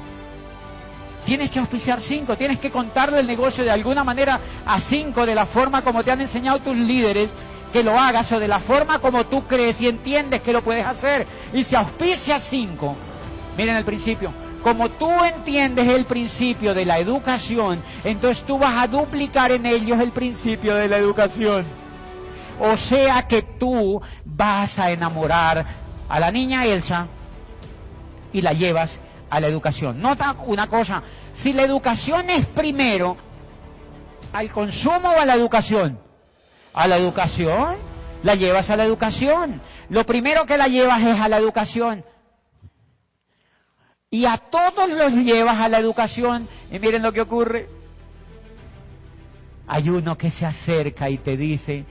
[1.25, 5.35] Tienes que auspiciar cinco, tienes que contarle el negocio de alguna manera a cinco, de
[5.35, 7.31] la forma como te han enseñado tus líderes,
[7.71, 10.85] que lo hagas o de la forma como tú crees y entiendes que lo puedes
[10.85, 11.25] hacer.
[11.53, 12.95] Y si auspicia cinco,
[13.55, 14.33] miren el principio,
[14.63, 19.99] como tú entiendes el principio de la educación, entonces tú vas a duplicar en ellos
[19.99, 21.65] el principio de la educación.
[22.59, 25.65] O sea que tú vas a enamorar
[26.07, 27.07] a la niña Elsa
[28.33, 28.91] y la llevas
[29.29, 30.01] a la educación.
[30.01, 31.01] Nota una cosa,
[31.35, 33.15] si la educación es primero,
[34.33, 35.99] al consumo o a la educación,
[36.73, 37.77] a la educación,
[38.23, 39.61] la llevas a la educación.
[39.89, 42.03] Lo primero que la llevas es a la educación.
[44.11, 46.47] Y a todos los llevas a la educación.
[46.71, 47.67] Y miren lo que ocurre.
[49.67, 51.85] Hay uno que se acerca y te dice,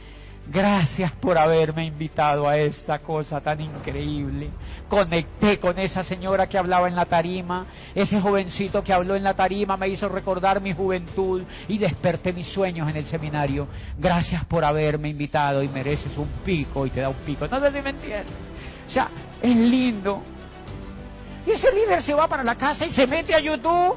[0.51, 4.49] Gracias por haberme invitado a esta cosa tan increíble.
[4.89, 9.35] Conecté con esa señora que hablaba en la tarima, ese jovencito que habló en la
[9.35, 13.69] tarima me hizo recordar mi juventud y desperté mis sueños en el seminario.
[13.99, 17.47] Gracias por haberme invitado y mereces un pico y te da un pico.
[17.47, 17.91] No sé si me.
[17.91, 19.09] O sea,
[19.43, 20.23] es lindo.
[21.49, 23.97] Y ese líder se va para la casa y se mete a YouTube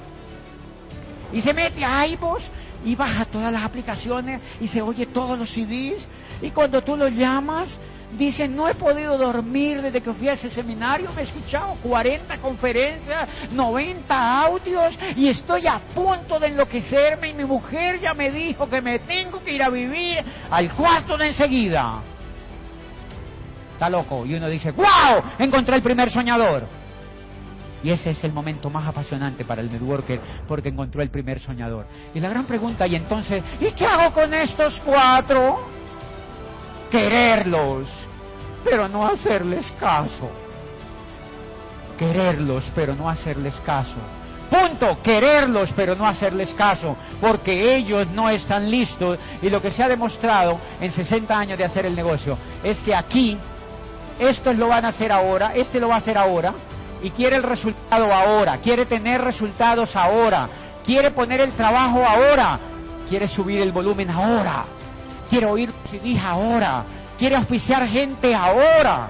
[1.34, 2.42] y se mete a iVoox
[2.86, 6.08] y baja todas las aplicaciones y se oye todos los CDs
[6.42, 7.78] y cuando tú lo llamas,
[8.18, 12.38] dicen, no he podido dormir desde que fui a ese seminario, me he escuchado 40
[12.38, 18.70] conferencias, 90 audios y estoy a punto de enloquecerme y mi mujer ya me dijo
[18.70, 22.02] que me tengo que ir a vivir al cuarto de enseguida.
[23.74, 24.26] Está loco.
[24.26, 25.22] Y uno dice, ¡wow!
[25.38, 26.81] Encontré el primer soñador.
[27.84, 31.86] Y ese es el momento más apasionante para el networker porque encontró el primer soñador.
[32.14, 35.82] Y la gran pregunta, y entonces, ¿y qué hago con estos cuatro?
[36.92, 37.88] quererlos,
[38.64, 40.30] pero no hacerles caso.
[41.98, 43.98] Quererlos, pero no hacerles caso.
[44.50, 49.82] Punto, quererlos pero no hacerles caso, porque ellos no están listos y lo que se
[49.82, 53.38] ha demostrado en 60 años de hacer el negocio es que aquí,
[54.20, 56.54] estos lo van a hacer ahora, este lo va a hacer ahora
[57.04, 60.50] y quiere el resultado ahora, quiere tener resultados ahora,
[60.86, 62.60] quiere poner el trabajo ahora,
[63.10, 64.66] quiere subir el volumen ahora,
[65.30, 66.84] quiere oír CDs ahora,
[67.18, 69.10] quiere auspiciar gente ahora,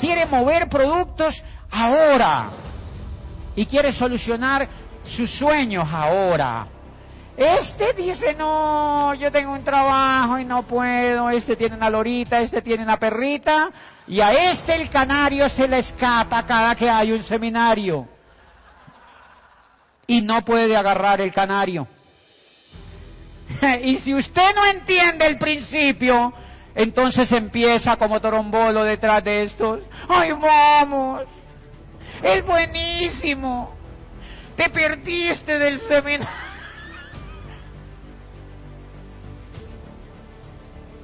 [0.00, 1.34] quiere mover productos
[1.70, 2.50] ahora
[3.54, 4.68] y quiere solucionar
[5.16, 6.66] sus sueños ahora.
[7.36, 12.62] Este dice, no, yo tengo un trabajo y no puedo, este tiene una lorita, este
[12.62, 13.70] tiene una perrita,
[14.08, 18.08] y a este el canario se le escapa cada que hay un seminario.
[20.06, 21.88] Y no puede agarrar el canario.
[23.82, 26.32] y si usted no entiende el principio,
[26.74, 29.80] entonces empieza como torombolo detrás de estos.
[30.08, 31.22] ¡Ay, vamos!
[32.22, 33.74] Es buenísimo.
[34.56, 36.28] Te perdiste del seminario.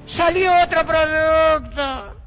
[0.07, 2.22] Salió otro producto.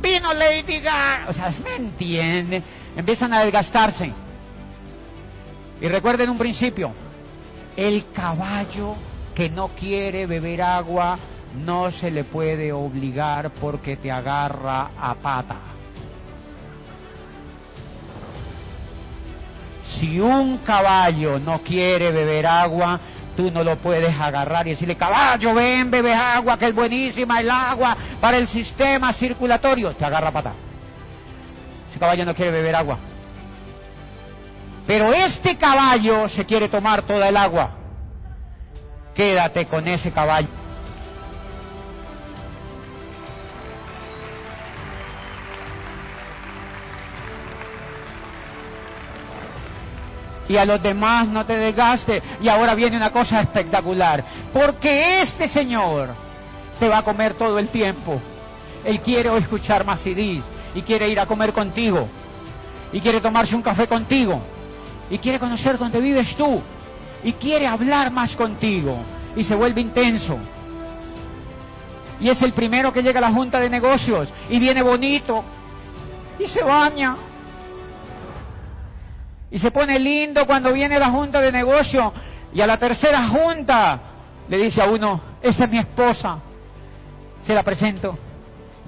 [0.00, 1.26] Vino Lady Gaga.
[1.28, 2.62] O sea, ¿me entienden?
[2.96, 4.12] Empiezan a desgastarse.
[5.80, 6.92] Y recuerden un principio.
[7.76, 8.96] El caballo
[9.34, 11.18] que no quiere beber agua
[11.64, 15.56] no se le puede obligar porque te agarra a pata.
[19.94, 23.00] Si un caballo no quiere beber agua,
[23.38, 27.48] tú no lo puedes agarrar y decirle, caballo, ven, bebe agua, que es buenísima el
[27.48, 29.94] agua para el sistema circulatorio.
[29.94, 30.54] Te agarra pata.
[31.88, 32.98] Ese caballo no quiere beber agua.
[34.88, 37.70] Pero este caballo se quiere tomar toda el agua.
[39.14, 40.48] Quédate con ese caballo.
[50.48, 52.22] Y a los demás no te desgaste.
[52.40, 56.08] Y ahora viene una cosa espectacular, porque este Señor
[56.78, 58.20] te va a comer todo el tiempo.
[58.84, 60.44] Él quiere escuchar más CDs
[60.74, 62.08] y quiere ir a comer contigo
[62.92, 64.40] y quiere tomarse un café contigo
[65.10, 66.62] y quiere conocer dónde vives tú
[67.22, 68.96] y quiere hablar más contigo
[69.36, 70.38] y se vuelve intenso.
[72.20, 75.44] Y es el primero que llega a la junta de negocios y viene bonito
[76.38, 77.16] y se baña
[79.50, 82.12] y se pone lindo cuando viene la junta de negocio
[82.52, 84.00] y a la tercera junta
[84.48, 86.38] le dice a uno, esta es mi esposa,
[87.42, 88.18] se la presento,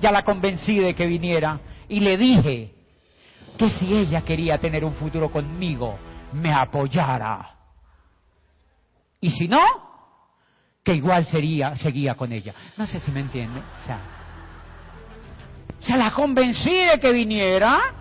[0.01, 1.59] ya la convencí de que viniera
[1.89, 2.75] y le dije
[3.59, 5.99] que si ella quería tener un futuro conmigo,
[6.33, 7.51] me apoyara.
[9.21, 9.61] Y si no,
[10.83, 12.55] que igual sería, seguía con ella.
[12.79, 13.61] No sé si me entiende.
[13.61, 13.99] O sea,
[15.81, 18.00] se la convencí de que viniera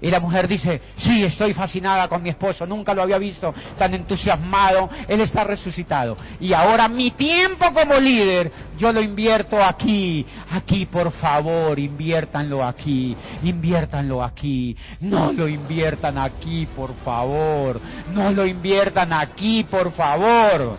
[0.00, 3.94] y la mujer dice, sí, estoy fascinada con mi esposo, nunca lo había visto tan
[3.94, 6.16] entusiasmado, él está resucitado.
[6.40, 13.16] Y ahora mi tiempo como líder, yo lo invierto aquí, aquí por favor, inviértanlo aquí,
[13.42, 17.80] inviértanlo aquí, no lo inviertan aquí por favor,
[18.12, 20.76] no lo inviertan aquí por favor.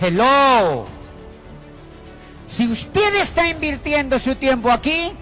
[0.00, 0.86] Hello.
[2.46, 5.12] Si usted está invirtiendo su tiempo aquí,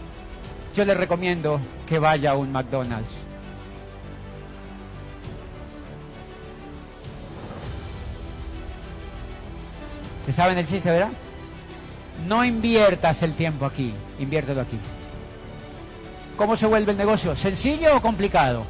[0.74, 3.10] yo le recomiendo que vaya a un McDonald's.
[10.24, 11.10] ¿Se saben el chiste, verdad?
[12.28, 14.78] No inviertas el tiempo aquí, inviértelo aquí.
[16.36, 17.34] ¿Cómo se vuelve el negocio?
[17.34, 18.64] ¿Sencillo o complicado?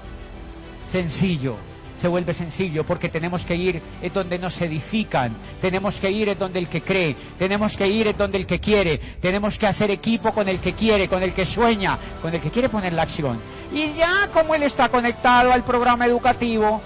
[0.90, 1.56] Sencillo
[2.01, 6.38] se vuelve sencillo porque tenemos que ir en donde nos edifican, tenemos que ir en
[6.38, 9.90] donde el que cree, tenemos que ir en donde el que quiere, tenemos que hacer
[9.90, 13.03] equipo con el que quiere, con el que sueña, con el que quiere poner la
[13.03, 13.38] acción.
[13.72, 16.80] Y ya como él está conectado al programa educativo,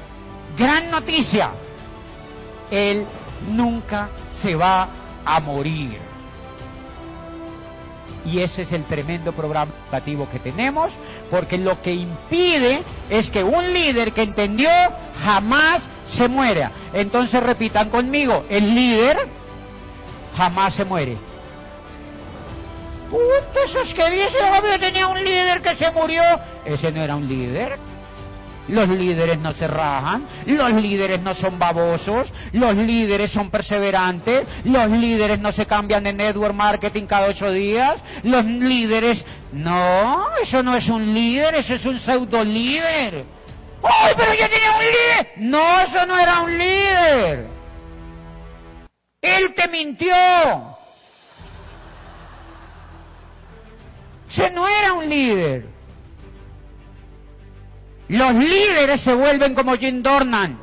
[0.57, 1.51] gran noticia,
[2.71, 3.05] él
[3.51, 4.09] nunca
[4.43, 4.89] se va
[5.25, 6.14] a morir.
[8.25, 10.93] Y ese es el tremendo programa educativo que tenemos,
[11.31, 14.71] porque lo que impide es que un líder que entendió
[15.23, 16.71] jamás se muera.
[16.93, 19.29] Entonces repitan conmigo, el líder
[20.37, 21.17] jamás se muere.
[23.11, 26.23] Puta, es que dice, obvio tenía un líder que se murió.
[26.65, 27.79] Ese no era un líder.
[28.69, 34.89] Los líderes no se rajan, los líderes no son babosos, los líderes son perseverantes, los
[34.91, 39.25] líderes no se cambian de network marketing cada ocho días, los líderes...
[39.53, 43.25] No, eso no es un líder, eso es un pseudo líder.
[43.83, 45.33] ¡Ay, pero yo tenía un líder!
[45.37, 47.47] No, eso no era un líder.
[49.21, 50.15] Él te mintió.
[54.29, 55.74] Ese no era un líder.
[58.09, 60.59] Los líderes se vuelven como Jim Dornan.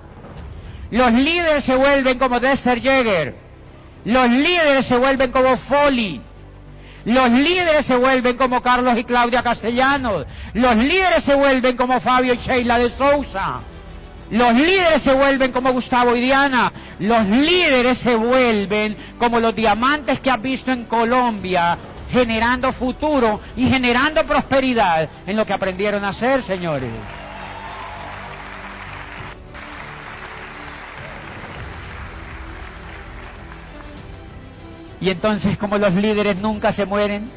[0.92, 3.36] Los líderes se vuelven como Dexter Yeager.
[4.06, 6.22] Los líderes se vuelven como Foley.
[7.06, 10.26] Los líderes se vuelven como Carlos y Claudia Castellanos.
[10.54, 13.62] Los líderes se vuelven como Fabio y Sheila de Sousa.
[14.30, 16.72] Los líderes se vuelven como Gustavo y Diana.
[17.00, 21.78] Los líderes se vuelven como los diamantes que has visto en Colombia,
[22.12, 26.92] generando futuro y generando prosperidad en lo que aprendieron a hacer, señores.
[35.02, 37.28] Y entonces, como los líderes nunca se mueren,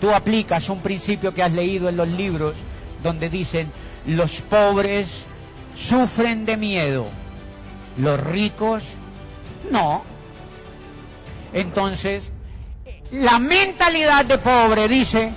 [0.00, 2.56] tú aplicas un principio que has leído en los libros
[3.00, 3.70] donde dicen,
[4.06, 5.08] los pobres
[5.88, 7.06] sufren de miedo,
[7.96, 8.82] los ricos
[9.70, 10.02] no.
[11.52, 12.28] Entonces,
[13.12, 15.32] la mentalidad de pobre dice,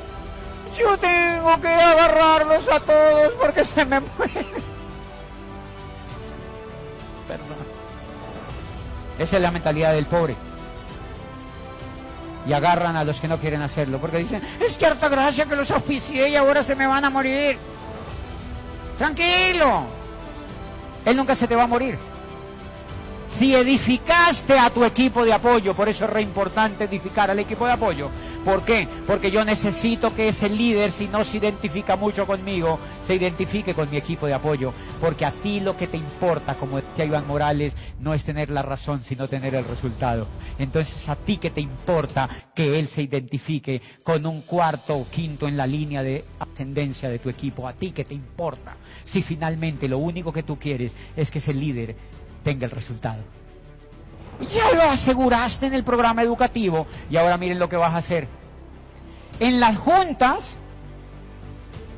[0.75, 4.47] yo tengo que agarrarlos a todos porque se me mueren.
[7.27, 7.57] Perdón.
[9.19, 10.35] Esa es la mentalidad del pobre
[12.45, 15.55] y agarran a los que no quieren hacerlo, porque dicen, es que harta gracia que
[15.55, 17.57] los oficié y ahora se me van a morir.
[18.97, 19.85] Tranquilo,
[21.05, 21.97] él nunca se te va a morir.
[23.37, 27.65] Si edificaste a tu equipo de apoyo, por eso es re importante edificar al equipo
[27.65, 28.09] de apoyo.
[28.43, 28.87] ¿Por qué?
[29.07, 32.77] Porque yo necesito que ese líder, si no se identifica mucho conmigo,
[33.07, 34.73] se identifique con mi equipo de apoyo.
[34.99, 38.61] Porque a ti lo que te importa, como decía Iván Morales, no es tener la
[38.61, 40.27] razón, sino tener el resultado.
[40.59, 45.47] Entonces a ti que te importa que él se identifique con un cuarto o quinto
[45.47, 47.65] en la línea de ascendencia de tu equipo.
[47.65, 48.75] A ti que te importa.
[49.05, 51.95] Si finalmente lo único que tú quieres es que ese líder
[52.43, 53.23] tenga el resultado.
[54.39, 58.27] Ya lo aseguraste en el programa educativo y ahora miren lo que vas a hacer.
[59.39, 60.55] En las juntas,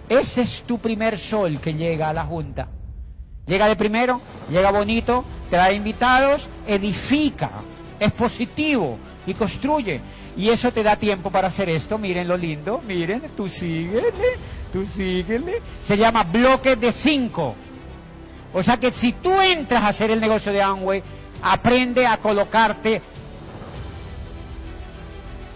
[0.07, 2.67] ese es tu primer sol que llega a la junta.
[3.47, 5.23] Llega de primero, llega bonito,
[5.55, 7.51] da invitados, edifica,
[7.99, 10.01] es positivo y construye.
[10.38, 11.97] Y eso te da tiempo para hacer esto.
[11.97, 14.38] Miren lo lindo, miren, tú síguele,
[14.71, 15.61] tú síguele.
[15.88, 17.55] Se llama bloque de cinco.
[18.53, 21.03] O sea que si tú entras a hacer el negocio de Amway,
[21.45, 23.03] aprende a colocarte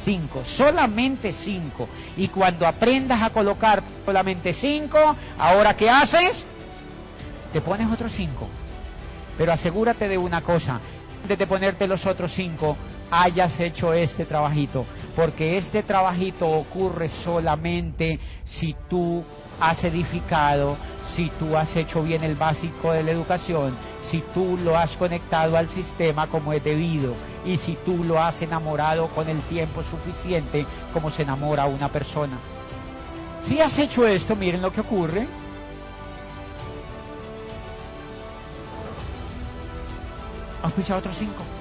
[0.05, 1.89] cinco, solamente cinco.
[2.15, 6.45] Y cuando aprendas a colocar solamente cinco, ahora ¿qué haces?
[7.51, 8.47] Te pones otros cinco.
[9.35, 10.79] Pero asegúrate de una cosa,
[11.23, 12.77] antes de ponerte los otros cinco,
[13.11, 14.85] hayas hecho este trabajito,
[15.15, 19.23] porque este trabajito ocurre solamente si tú
[19.59, 20.77] has edificado,
[21.15, 23.75] si tú has hecho bien el básico de la educación,
[24.09, 27.13] si tú lo has conectado al sistema como es debido
[27.45, 32.37] y si tú lo has enamorado con el tiempo suficiente como se enamora una persona.
[33.45, 35.27] Si has hecho esto, miren lo que ocurre.
[40.61, 41.58] ¿Has escuchado otros cinco?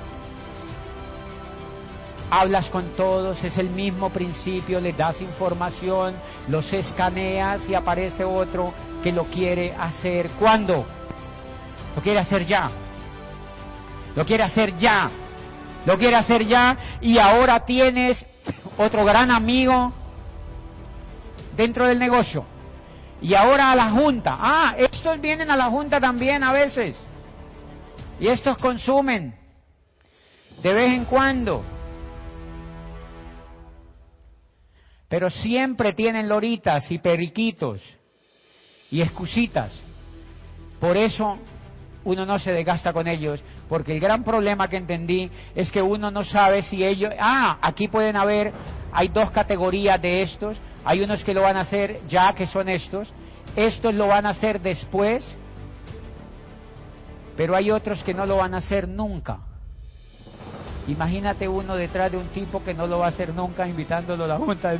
[2.30, 6.14] Hablas con todos, es el mismo principio, les das información,
[6.48, 8.72] los escaneas y aparece otro
[9.02, 10.30] que lo quiere hacer.
[10.38, 10.84] ¿Cuándo?
[11.96, 12.70] Lo quiere hacer ya.
[14.14, 15.10] Lo quiere hacer ya.
[15.86, 18.24] Lo quiere hacer ya y ahora tienes
[18.76, 19.92] otro gran amigo
[21.56, 22.44] dentro del negocio.
[23.20, 24.36] Y ahora a la junta.
[24.38, 26.96] Ah, estos vienen a la junta también a veces.
[28.20, 29.34] Y estos consumen
[30.62, 31.77] de vez en cuando.
[35.08, 37.80] Pero siempre tienen loritas y periquitos
[38.90, 39.72] y excusitas.
[40.80, 41.38] Por eso
[42.04, 46.10] uno no se desgasta con ellos, porque el gran problema que entendí es que uno
[46.10, 47.12] no sabe si ellos...
[47.18, 48.52] Ah, aquí pueden haber,
[48.92, 52.68] hay dos categorías de estos, hay unos que lo van a hacer ya, que son
[52.68, 53.12] estos,
[53.56, 55.36] estos lo van a hacer después,
[57.36, 59.40] pero hay otros que no lo van a hacer nunca.
[60.88, 64.26] Imagínate uno detrás de un tipo que no lo va a hacer nunca invitándolo a
[64.26, 64.74] la junta.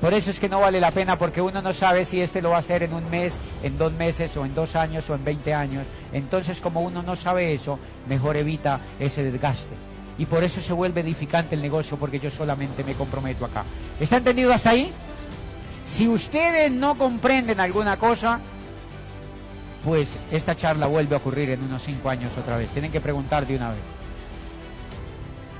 [0.00, 2.50] Por eso es que no vale la pena porque uno no sabe si este lo
[2.50, 3.32] va a hacer en un mes,
[3.62, 5.86] en dos meses o en dos años o en veinte años.
[6.12, 7.78] Entonces como uno no sabe eso,
[8.08, 9.76] mejor evita ese desgaste.
[10.18, 13.64] Y por eso se vuelve edificante el negocio porque yo solamente me comprometo acá.
[14.00, 14.90] ¿Está entendido hasta ahí?
[15.96, 18.40] Si ustedes no comprenden alguna cosa,
[19.84, 22.70] pues esta charla vuelve a ocurrir en unos cinco años otra vez.
[22.70, 23.80] Tienen que preguntar de una vez.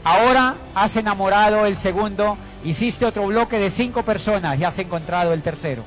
[0.04, 5.42] Ahora has enamorado el segundo, hiciste otro bloque de cinco personas y has encontrado el
[5.42, 5.84] tercero.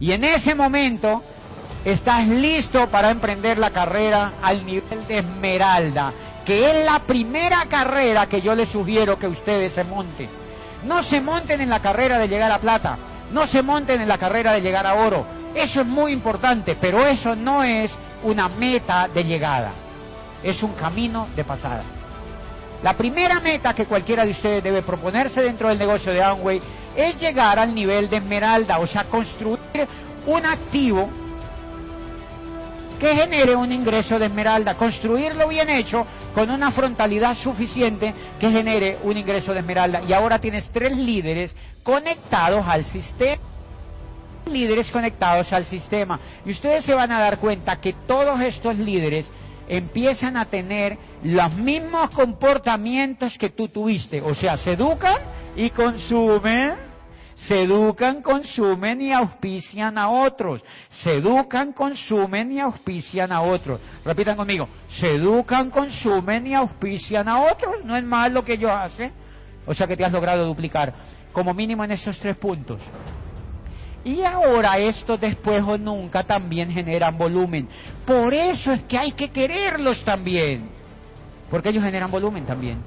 [0.00, 1.22] Y en ese momento
[1.84, 6.12] estás listo para emprender la carrera al nivel de Esmeralda,
[6.44, 10.28] que es la primera carrera que yo les sugiero que ustedes se monten.
[10.84, 12.98] No se monten en la carrera de llegar a plata,
[13.30, 15.24] No se monten en la carrera de llegar a oro.
[15.54, 17.90] Eso es muy importante, pero eso no es
[18.22, 19.72] una meta de llegada.
[20.42, 21.84] Es un camino de pasada.
[22.82, 26.60] La primera meta que cualquiera de ustedes debe proponerse dentro del negocio de Amway
[26.96, 29.60] es llegar al nivel de esmeralda, o sea, construir
[30.26, 31.08] un activo
[32.98, 38.98] que genere un ingreso de esmeralda, construirlo bien hecho con una frontalidad suficiente que genere
[39.02, 40.02] un ingreso de esmeralda.
[40.02, 43.51] Y ahora tienes tres líderes conectados al sistema.
[44.46, 46.18] Líderes conectados al sistema.
[46.44, 49.30] Y ustedes se van a dar cuenta que todos estos líderes
[49.68, 54.20] empiezan a tener los mismos comportamientos que tú tuviste.
[54.20, 55.16] O sea, se educan
[55.56, 56.92] y consumen
[57.48, 60.62] se educan, consumen y auspician a otros.
[60.88, 63.80] Se educan, consumen y auspician a otros.
[64.04, 64.68] Repitan conmigo.
[64.88, 67.84] Se educan, consumen y auspician a otros.
[67.84, 69.12] No es más lo que ellos hacen.
[69.66, 70.94] O sea que te has logrado duplicar.
[71.32, 72.80] Como mínimo en esos tres puntos.
[74.04, 77.68] Y ahora estos después o nunca también generan volumen.
[78.04, 80.68] Por eso es que hay que quererlos también.
[81.50, 82.78] Porque ellos generan volumen también.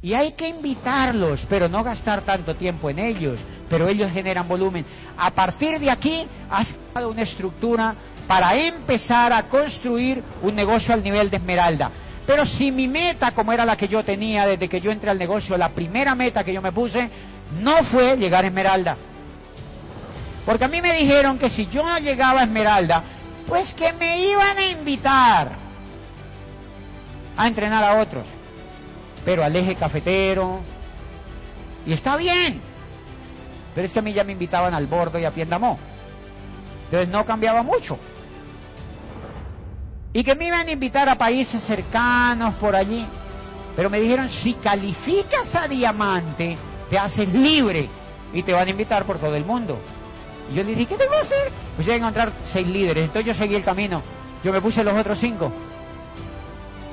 [0.00, 3.38] Y hay que invitarlos, pero no gastar tanto tiempo en ellos,
[3.68, 4.84] pero ellos generan volumen.
[5.16, 7.94] A partir de aquí has creado una estructura
[8.26, 11.90] para empezar a construir un negocio al nivel de Esmeralda.
[12.26, 15.18] Pero si mi meta, como era la que yo tenía desde que yo entré al
[15.18, 17.08] negocio, la primera meta que yo me puse,
[17.60, 18.96] no fue llegar a Esmeralda.
[20.44, 23.02] Porque a mí me dijeron que si yo no llegaba a Esmeralda,
[23.46, 25.52] pues que me iban a invitar
[27.36, 28.26] a entrenar a otros
[29.24, 30.60] pero al eje cafetero.
[31.86, 32.60] Y está bien.
[33.74, 35.78] Pero es que a mí ya me invitaban al bordo y a Piendamó.
[36.84, 37.98] Entonces no cambiaba mucho.
[40.12, 43.06] Y que me iban a invitar a países cercanos por allí.
[43.74, 46.58] Pero me dijeron, si calificas a diamante,
[46.90, 47.88] te haces libre
[48.34, 49.78] y te van a invitar por todo el mundo.
[50.52, 51.52] Y yo le dije, ¿qué tengo que hacer?
[51.76, 53.04] Pues voy a encontrar seis líderes.
[53.06, 54.02] Entonces yo seguí el camino.
[54.44, 55.50] Yo me puse los otros cinco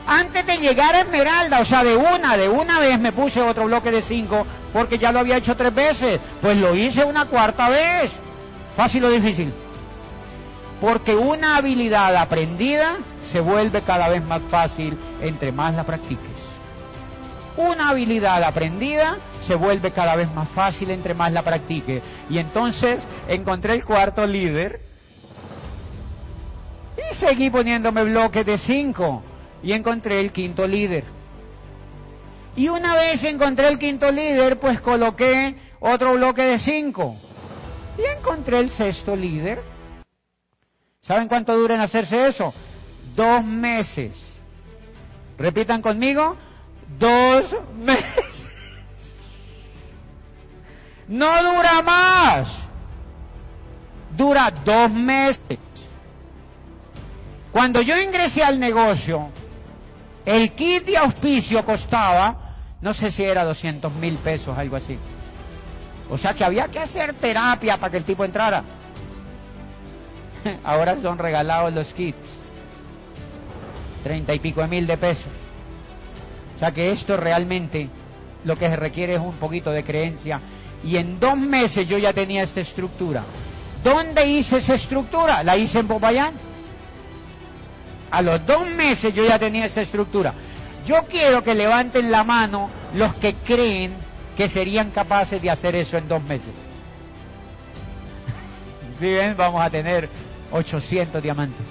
[0.10, 3.66] antes de llegar a Esmeralda, o sea, de una, de una vez me puse otro
[3.66, 4.44] bloque de cinco,
[4.74, 8.12] porque ya lo había hecho tres veces, pues lo hice una cuarta vez.
[8.76, 9.54] ¿Fácil o difícil?
[10.82, 12.98] Porque una habilidad aprendida
[13.32, 16.40] se vuelve cada vez más fácil entre más la practiques.
[17.56, 19.18] Una habilidad aprendida
[19.50, 22.04] se vuelve cada vez más fácil entre más la practiques.
[22.30, 24.80] Y entonces encontré el cuarto líder
[26.96, 29.24] y seguí poniéndome bloques de cinco
[29.64, 31.04] y encontré el quinto líder.
[32.56, 37.18] Y una vez encontré el quinto líder, pues coloqué otro bloque de cinco.
[37.98, 39.64] Y encontré el sexto líder.
[41.02, 42.54] ¿Saben cuánto dura en hacerse eso?
[43.16, 44.12] Dos meses.
[45.40, 46.38] Repitan conmigo,
[47.00, 47.46] dos
[47.80, 48.29] meses.
[51.10, 52.48] No dura más.
[54.16, 55.60] Dura dos meses.
[57.52, 59.30] Cuando yo ingresé al negocio,
[60.24, 62.36] el kit de auspicio costaba,
[62.82, 64.98] no sé si era 200 mil pesos, algo así.
[66.12, 68.64] O sea que había que hacer terapia para que el tipo entrara.
[70.64, 72.18] Ahora son regalados los kits.
[74.04, 75.32] Treinta y pico de mil de pesos.
[76.56, 77.90] O sea que esto realmente
[78.44, 80.40] lo que se requiere es un poquito de creencia.
[80.84, 83.24] Y en dos meses yo ya tenía esta estructura.
[83.84, 85.44] ¿Dónde hice esa estructura?
[85.44, 86.34] La hice en Popayán.
[88.12, 90.34] A los dos meses yo ya tenía esa estructura.
[90.86, 93.94] Yo quiero que levanten la mano los que creen
[94.36, 96.50] que serían capaces de hacer eso en dos meses.
[99.00, 99.36] ¿Sí ven?
[99.38, 100.10] Vamos a tener
[100.52, 101.66] 800 diamantes.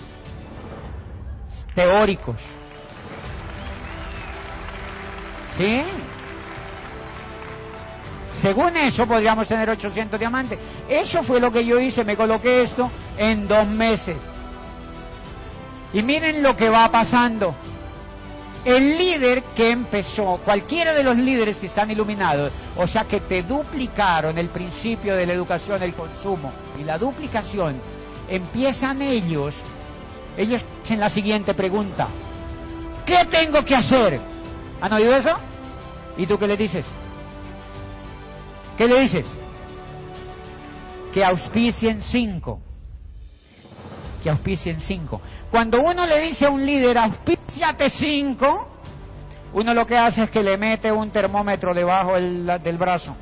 [1.75, 2.37] Teóricos.
[5.57, 5.83] ¿Sí?
[8.41, 10.59] Según eso podríamos tener 800 diamantes.
[10.89, 14.17] Eso fue lo que yo hice, me coloqué esto en dos meses.
[15.93, 17.55] Y miren lo que va pasando.
[18.65, 23.43] El líder que empezó, cualquiera de los líderes que están iluminados, o sea que te
[23.43, 27.81] duplicaron el principio de la educación, el consumo y la duplicación,
[28.29, 29.55] empiezan ellos,
[30.37, 32.09] ellos hacen la siguiente pregunta.
[33.07, 34.21] ¿Qué tengo que hacer?
[34.81, 35.39] ¿Han oído eso?
[36.19, 36.85] ¿Y tú qué le dices?
[38.79, 39.27] ¿Qué le dices?
[41.13, 42.61] Que auspicien cinco.
[44.23, 45.21] Que auspicien cinco.
[45.51, 48.69] Cuando uno le dice a un líder, auspíciate cinco,
[49.53, 53.17] uno lo que hace es que le mete un termómetro debajo del, brazo.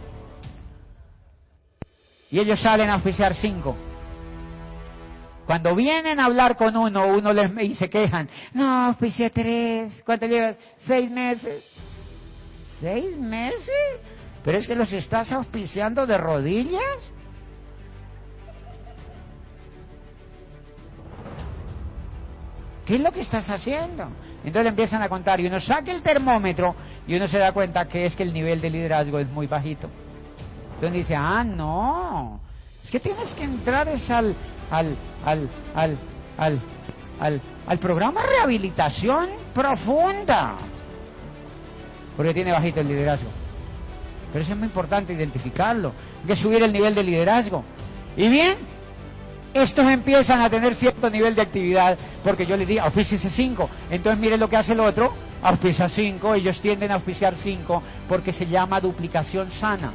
[2.31, 3.75] Y ellos salen a auspiciar cinco.
[5.47, 8.29] Cuando vienen a hablar con uno, uno les y quejan.
[8.53, 10.03] No, auspicié tres.
[10.05, 10.57] ¿Cuánto llevas?
[10.87, 11.65] Seis meses.
[12.79, 14.16] ¿Seis meses?
[14.47, 16.81] Pero es que los estás auspiciando de rodillas.
[22.87, 24.07] ¿Qué es lo que estás haciendo?
[24.45, 26.77] Entonces empiezan a contar y uno saca el termómetro
[27.09, 29.91] y uno se da cuenta que es que el nivel de liderazgo es muy bajito.
[30.75, 32.39] Entonces dice, ah, no,
[32.85, 34.33] es que tienes que entrar es al,
[34.71, 35.99] al, al, al,
[36.39, 36.61] al,
[37.19, 40.55] al, al programa rehabilitación profunda.
[42.17, 43.46] Porque tiene bajito el liderazgo.
[44.37, 45.95] Pero eso es muy importante identificarlo.
[46.21, 47.65] Hay que subir el nivel de liderazgo.
[48.19, 48.59] Y bien,
[49.55, 53.71] estos empiezan a tener cierto nivel de actividad, porque yo les digo, auspíciese 5.
[53.91, 58.35] Entonces miren lo que hace el otro, auspicia 5, ellos tienden a auspiciar 5, porque
[58.35, 59.91] se llama duplicación sana.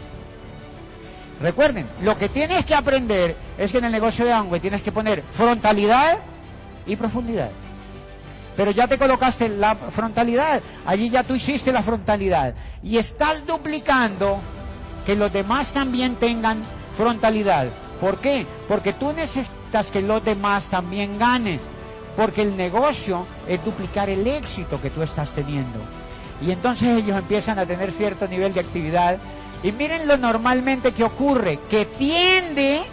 [1.39, 4.91] Recuerden, lo que tienes que aprender es que en el negocio de Amway tienes que
[4.91, 6.17] poner frontalidad
[6.87, 7.51] y profundidad.
[8.61, 14.39] Pero ya te colocaste la frontalidad, allí ya tú hiciste la frontalidad y estás duplicando
[15.03, 16.61] que los demás también tengan
[16.95, 17.69] frontalidad.
[17.99, 18.45] ¿Por qué?
[18.67, 21.59] Porque tú necesitas que los demás también ganen.
[22.15, 25.79] Porque el negocio es duplicar el éxito que tú estás teniendo.
[26.39, 29.17] Y entonces ellos empiezan a tener cierto nivel de actividad.
[29.63, 32.83] Y miren lo normalmente que ocurre, que tiende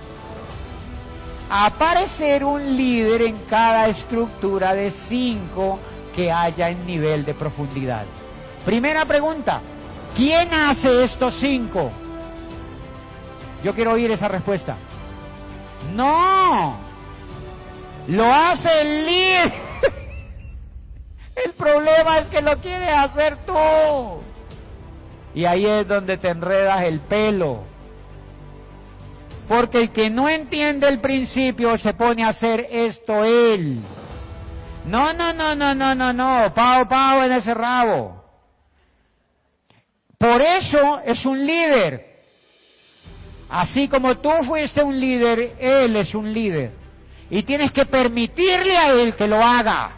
[1.49, 5.79] aparecer un líder en cada estructura de cinco
[6.15, 8.05] que haya en nivel de profundidad.
[8.65, 9.61] Primera pregunta,
[10.15, 11.91] ¿quién hace estos cinco?
[13.63, 14.77] Yo quiero oír esa respuesta.
[15.95, 16.77] No,
[18.09, 19.53] lo hace el líder.
[21.45, 24.23] El problema es que lo quieres hacer tú.
[25.35, 27.63] Y ahí es donde te enredas el pelo.
[29.49, 33.81] Porque el que no entiende el principio se pone a hacer esto él.
[34.85, 36.55] No, no, no, no, no, no, no.
[36.55, 38.25] Pau, pau en ese rabo.
[40.19, 42.09] Por eso es un líder.
[43.49, 46.73] Así como tú fuiste un líder, Él es un líder.
[47.31, 49.93] Y tienes que permitirle a Él que lo haga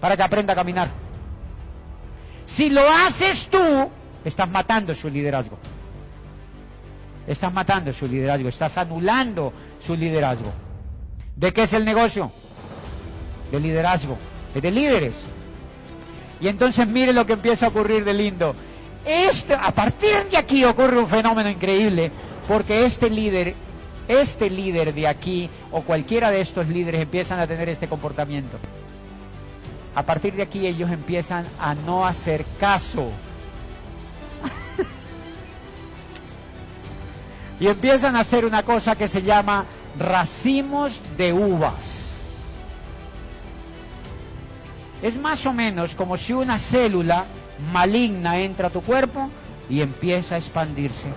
[0.00, 0.90] para que aprenda a caminar.
[2.46, 3.90] Si lo haces tú,
[4.24, 5.58] estás matando su liderazgo.
[7.26, 10.52] Estás matando su liderazgo, estás anulando su liderazgo.
[11.34, 12.30] ¿De qué es el negocio?
[13.50, 14.16] De liderazgo,
[14.54, 15.14] es de líderes.
[16.40, 18.54] Y entonces mire lo que empieza a ocurrir de lindo.
[19.04, 22.10] Este, a partir de aquí ocurre un fenómeno increíble,
[22.48, 23.54] porque este líder,
[24.08, 28.58] este líder de aquí, o cualquiera de estos líderes empiezan a tener este comportamiento.
[29.94, 33.10] A partir de aquí ellos empiezan a no hacer caso.
[37.58, 39.64] Y empiezan a hacer una cosa que se llama
[39.98, 42.04] racimos de uvas.
[45.02, 47.26] Es más o menos como si una célula
[47.72, 49.30] maligna entra a tu cuerpo
[49.68, 51.12] y empieza a expandirse.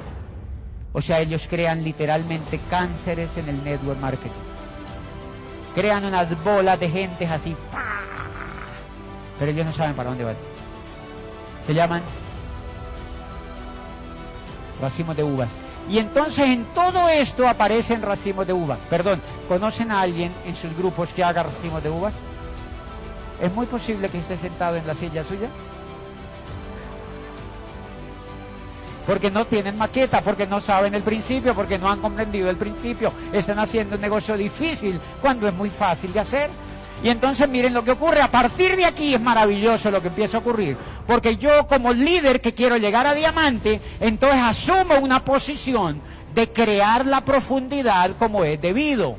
[0.91, 4.31] O sea, ellos crean literalmente cánceres en el network marketing.
[5.75, 7.55] Crean unas bolas de gente así,
[9.37, 10.35] pero ellos no saben para dónde van.
[11.65, 12.01] Se llaman
[14.81, 15.49] racimos de uvas.
[15.87, 18.79] Y entonces en todo esto aparecen racimos de uvas.
[18.89, 22.13] Perdón, ¿conocen a alguien en sus grupos que haga racimos de uvas?
[23.41, 25.49] ¿Es muy posible que esté sentado en la silla suya?
[29.09, 33.11] porque no tienen maqueta, porque no saben el principio, porque no han comprendido el principio,
[33.33, 36.51] están haciendo un negocio difícil cuando es muy fácil de hacer.
[37.03, 40.37] Y entonces miren lo que ocurre, a partir de aquí es maravilloso lo que empieza
[40.37, 40.75] a ocurrir,
[41.07, 46.01] porque yo como líder que quiero llegar a diamante, entonces asumo una posición
[46.33, 49.17] de crear la profundidad como es debido.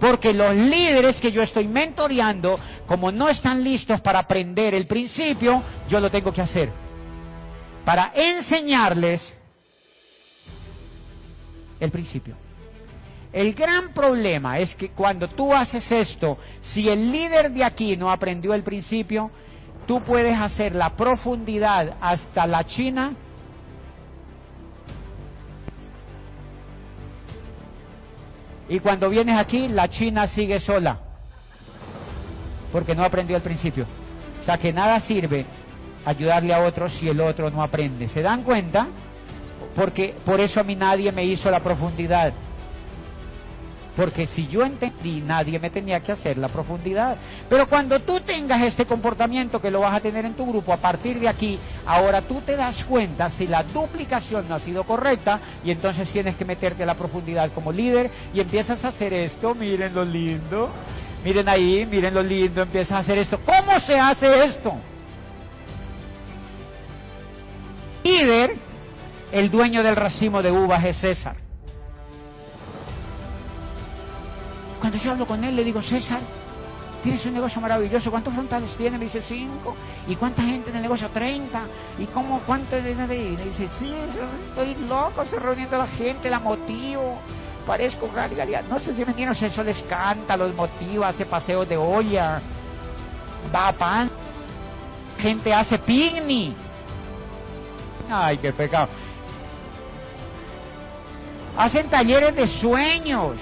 [0.00, 5.60] Porque los líderes que yo estoy mentoreando, como no están listos para aprender el principio,
[5.88, 6.70] yo lo tengo que hacer
[7.88, 9.22] para enseñarles
[11.80, 12.36] el principio.
[13.32, 18.10] El gran problema es que cuando tú haces esto, si el líder de aquí no
[18.10, 19.30] aprendió el principio,
[19.86, 23.12] tú puedes hacer la profundidad hasta la China.
[28.68, 30.98] Y cuando vienes aquí, la China sigue sola,
[32.70, 33.86] porque no aprendió el principio.
[34.40, 35.44] O sea que nada sirve
[36.04, 38.08] ayudarle a otros si el otro no aprende.
[38.08, 38.88] ¿Se dan cuenta?
[39.74, 42.32] Porque por eso a mí nadie me hizo la profundidad.
[43.98, 47.16] Porque si yo entendí, nadie me tenía que hacer la profundidad.
[47.50, 50.76] Pero cuando tú tengas este comportamiento que lo vas a tener en tu grupo, a
[50.76, 55.40] partir de aquí, ahora tú te das cuenta si la duplicación no ha sido correcta
[55.64, 59.52] y entonces tienes que meterte a la profundidad como líder y empiezas a hacer esto.
[59.56, 60.70] Miren lo lindo.
[61.24, 63.40] Miren ahí, miren lo lindo, empiezas a hacer esto.
[63.44, 64.76] ¿Cómo se hace esto?
[68.04, 68.56] líder,
[69.32, 71.47] el dueño del racimo de uvas es César.
[74.88, 76.20] Cuando yo hablo con él, le digo, César,
[77.02, 78.98] tienes un negocio maravilloso, ¿cuántos frontales tienes?
[78.98, 79.76] Me dice, cinco.
[80.06, 81.10] ¿Y cuánta gente en el negocio?
[81.10, 81.64] Treinta.
[81.98, 82.78] ¿Y cómo, cuánto?
[82.78, 87.20] Y me dice, sí, estoy loco, estoy reuniendo a la gente, la motivo.
[87.66, 88.62] Parezco galgaria.
[88.62, 92.40] No sé si me entienden, eso les canta, los motiva, hace paseos de olla,
[93.54, 94.10] va a pan.
[95.18, 96.56] Gente hace picnic.
[98.10, 98.88] Ay, qué pecado.
[101.58, 103.36] Hacen talleres de sueños.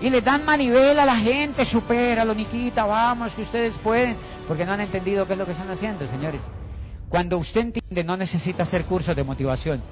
[0.00, 4.16] Y le dan manivela a la gente, supéralo, Niquita, vamos, que ustedes pueden.
[4.48, 6.40] Porque no han entendido qué es lo que están haciendo, señores.
[7.08, 9.82] Cuando usted entiende, no necesita hacer cursos de motivación.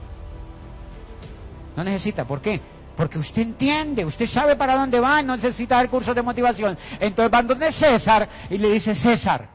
[1.77, 2.61] No necesita, ¿por qué?
[2.97, 6.77] Porque usted entiende, usted sabe para dónde va, no necesita hacer cursos de motivación.
[7.01, 9.49] Entonces van donde César y le dice, César,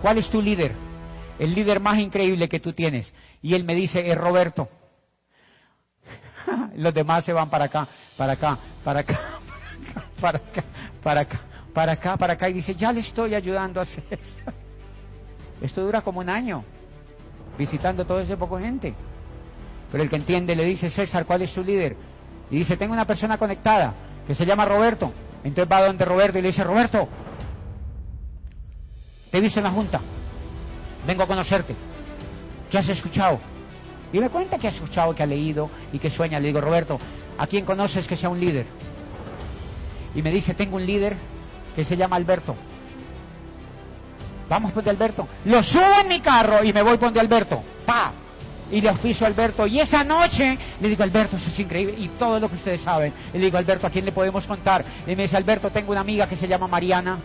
[0.00, 0.72] ¿cuál es tu líder?
[1.38, 3.12] El líder más increíble que tú tienes.
[3.42, 4.68] Y él me dice, es Roberto.
[6.76, 9.18] Los demás se van para acá, para acá, para acá,
[10.20, 10.64] para acá,
[11.02, 11.40] para acá,
[11.72, 12.48] para acá, para acá.
[12.48, 14.54] Y dice, ya le estoy ayudando a César.
[15.60, 16.64] Esto dura como un año,
[17.56, 18.94] visitando todo ese poco gente.
[19.90, 21.96] Pero el que entiende le dice, César, ¿cuál es su líder?
[22.50, 23.94] Y dice, tengo una persona conectada
[24.26, 25.12] que se llama Roberto.
[25.44, 27.08] Entonces va donde Roberto y le dice, Roberto,
[29.30, 30.00] te he visto en la junta,
[31.06, 31.74] vengo a conocerte.
[32.70, 33.38] ¿Qué has escuchado?
[34.12, 36.38] Y me cuenta que ha escuchado, que ha leído y que sueña.
[36.38, 36.98] Le digo, Roberto,
[37.38, 38.66] ¿a quién conoces que sea un líder?
[40.14, 41.16] Y me dice, tengo un líder
[41.74, 42.54] que se llama Alberto.
[44.48, 45.26] Vamos por de Alberto.
[45.46, 47.62] Lo subo en mi carro y me voy por de Alberto.
[47.86, 48.12] ¡Pa!
[48.70, 49.66] y le oficio a Alberto.
[49.66, 51.94] Y esa noche le digo, Alberto, eso es increíble.
[51.98, 53.12] Y todo lo que ustedes saben.
[53.32, 54.84] Le digo, Alberto, ¿a quién le podemos contar?
[55.06, 57.18] Y me dice, Alberto, tengo una amiga que se llama Mariana,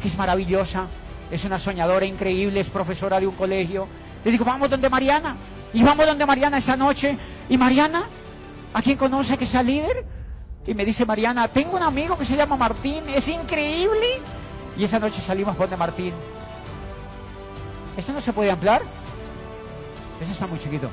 [0.00, 0.86] que es maravillosa,
[1.30, 3.86] es una soñadora increíble, es profesora de un colegio.
[4.24, 5.36] Le digo, vamos donde Mariana.
[5.72, 7.16] Y vamos donde Mariana esa noche.
[7.48, 8.04] Y Mariana,
[8.72, 10.04] ¿a quién conoce que sea líder?
[10.66, 14.20] Y me dice Mariana, tengo un amigo que se llama Martín, es increíble.
[14.76, 16.12] Y esa noche salimos donde Martín.
[17.96, 18.82] ¿Esto no se puede ampliar?
[20.20, 20.88] Eso está muy chiquito.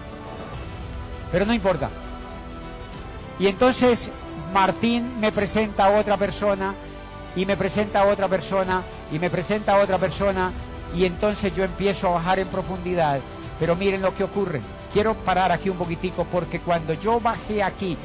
[1.32, 1.90] Pero no importa.
[3.40, 4.00] Y entonces
[4.54, 6.74] Martín me presenta a otra persona,
[7.36, 8.82] y me presenta a otra persona,
[9.12, 10.52] y me presenta a otra persona,
[10.96, 13.20] y entonces yo empiezo a bajar en profundidad.
[13.60, 14.62] Pero miren lo que ocurre.
[14.94, 17.98] Quiero parar aquí un poquitico porque cuando yo bajé aquí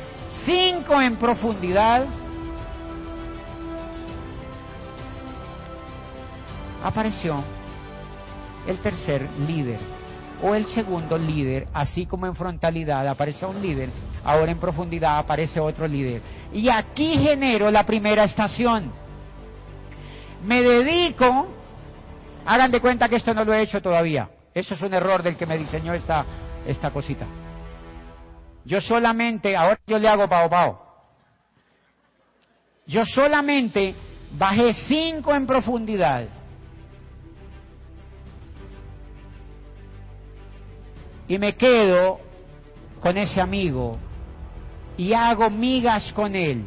[0.45, 2.07] cinco en profundidad,
[6.83, 7.43] apareció
[8.67, 9.79] el tercer líder
[10.43, 13.91] o el segundo líder, así como en frontalidad aparece un líder,
[14.25, 16.21] ahora en profundidad aparece otro líder.
[16.53, 18.91] Y aquí genero la primera estación.
[20.45, 21.47] Me dedico,
[22.47, 24.29] hagan de cuenta que esto no lo he hecho todavía.
[24.55, 26.25] Eso es un error del que me diseñó esta,
[26.67, 27.27] esta cosita.
[28.65, 30.83] Yo solamente, ahora yo le hago pao pao.
[32.87, 33.95] Yo solamente
[34.37, 36.27] bajé cinco en profundidad
[41.29, 42.21] y me quedo
[43.01, 43.97] con ese amigo
[44.97, 46.65] y hago migas con él,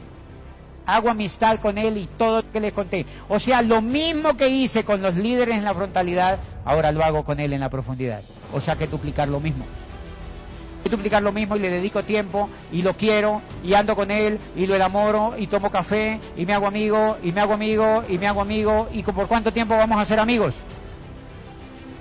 [0.85, 3.05] hago amistad con él y todo lo que le conté.
[3.27, 7.23] O sea, lo mismo que hice con los líderes en la frontalidad, ahora lo hago
[7.23, 8.21] con él en la profundidad.
[8.53, 9.65] O sea, que duplicar lo mismo.
[10.89, 14.67] duplicar lo mismo y le dedico tiempo y lo quiero y ando con él y
[14.67, 18.27] lo enamoro y tomo café y me hago amigo y me hago amigo y me
[18.27, 20.53] hago amigo y por cuánto tiempo vamos a ser amigos.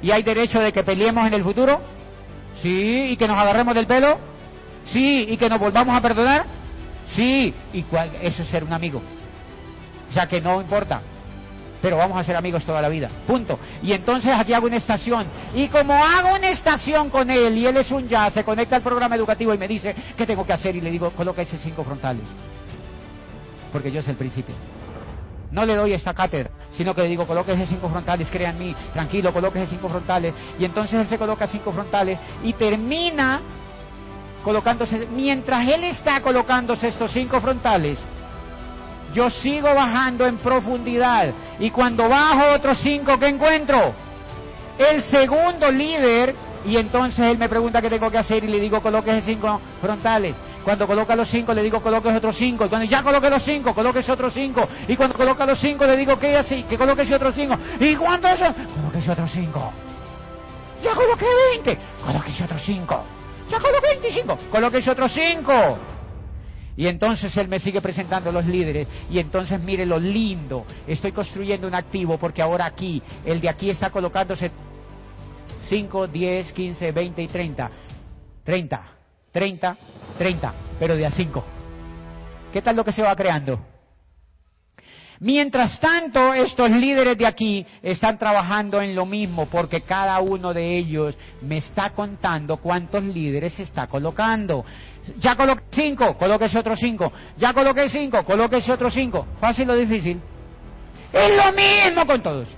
[0.03, 1.81] ¿Y hay derecho de que peleemos en el futuro?
[2.61, 4.19] Sí, y que nos agarremos del pelo.
[4.93, 6.45] Sí, y que nos volvamos a perdonar.
[7.15, 7.85] Sí, y
[8.23, 9.03] eso es ser un amigo.
[10.11, 11.01] O sea que no importa.
[11.83, 13.11] Pero vamos a ser amigos toda la vida.
[13.27, 13.59] Punto.
[13.83, 15.27] Y entonces aquí hago una estación.
[15.55, 18.83] Y como hago una estación con él y él es un ya, se conecta al
[18.83, 21.85] programa educativo y me dice qué tengo que hacer y le digo, coloca ese cinco
[21.85, 22.25] frontales.
[23.71, 24.55] Porque yo es el principio.
[25.51, 28.29] No le doy esta cátedra, sino que le digo, colóquese cinco frontales,
[28.59, 30.33] mí, tranquilo, colóquese cinco frontales.
[30.59, 33.41] Y entonces él se coloca cinco frontales y termina
[34.45, 37.99] colocándose, mientras él está colocándose estos cinco frontales,
[39.15, 41.33] yo sigo bajando en profundidad.
[41.59, 43.95] Y cuando bajo otros cinco, ¿qué encuentro?
[44.79, 46.35] El segundo líder,
[46.67, 50.37] y entonces él me pregunta qué tengo que hacer y le digo, colóquese cinco frontales.
[50.65, 52.69] Cuando coloca los cinco, le digo coloque otros cinco.
[52.69, 54.67] Cuando ya coloque los cinco, coloque otros cinco.
[54.89, 57.57] Y cuando coloca los cinco, le digo que así, que coloque otros cinco.
[57.79, 58.47] ¿Y cuánto eso?
[58.75, 59.73] Coloque otros cinco.
[60.83, 61.79] Ya coloqué 20.
[62.05, 63.05] Coloque otros cinco.
[63.49, 64.39] Ya coloqué 25.
[64.51, 65.79] Coloque otros cinco.
[66.77, 68.89] Y entonces él me sigue presentando los líderes.
[69.11, 70.65] Y entonces mire lo lindo.
[70.87, 74.51] Estoy construyendo un activo porque ahora aquí, el de aquí está colocándose
[75.69, 77.71] 5, 10, 15, 20 y 30.
[78.45, 78.83] 30.
[79.35, 79.77] 30,
[80.17, 81.45] 30, pero de a 5.
[82.53, 83.74] ¿Qué tal lo que se va creando?
[85.25, 90.77] Mientras tanto, estos líderes de aquí están trabajando en lo mismo porque cada uno de
[90.77, 94.67] ellos me está contando cuántos líderes se está colocando.
[95.19, 97.11] Ya coloqué cinco, colóquese otros cinco.
[97.39, 99.27] Ya coloqué cinco, colóquese otros cinco.
[99.41, 100.21] ¿Fácil o difícil?
[101.11, 102.49] Es lo mismo con todos.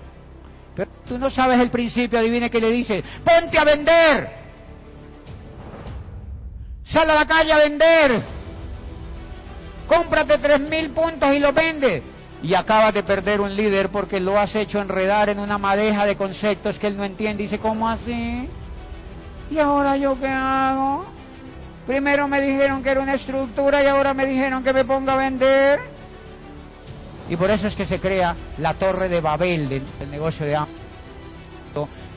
[0.75, 4.29] Pero tú no sabes el principio, adivine que le dice, ponte a vender.
[6.83, 8.23] Sal a la calle a vender.
[9.87, 14.39] Cómprate tres mil puntos y los vende y acabas de perder un líder porque lo
[14.39, 17.45] has hecho enredar en una madeja de conceptos que él no entiende.
[17.45, 18.49] Dice, ¿cómo así?
[19.51, 21.07] ¿Y ahora yo qué hago?
[21.87, 25.17] Primero me dijeron que era una estructura y ahora me dijeron que me ponga a
[25.17, 25.81] vender.
[27.29, 30.87] Y por eso es que se crea la torre de Babel del, negocio de Amazon.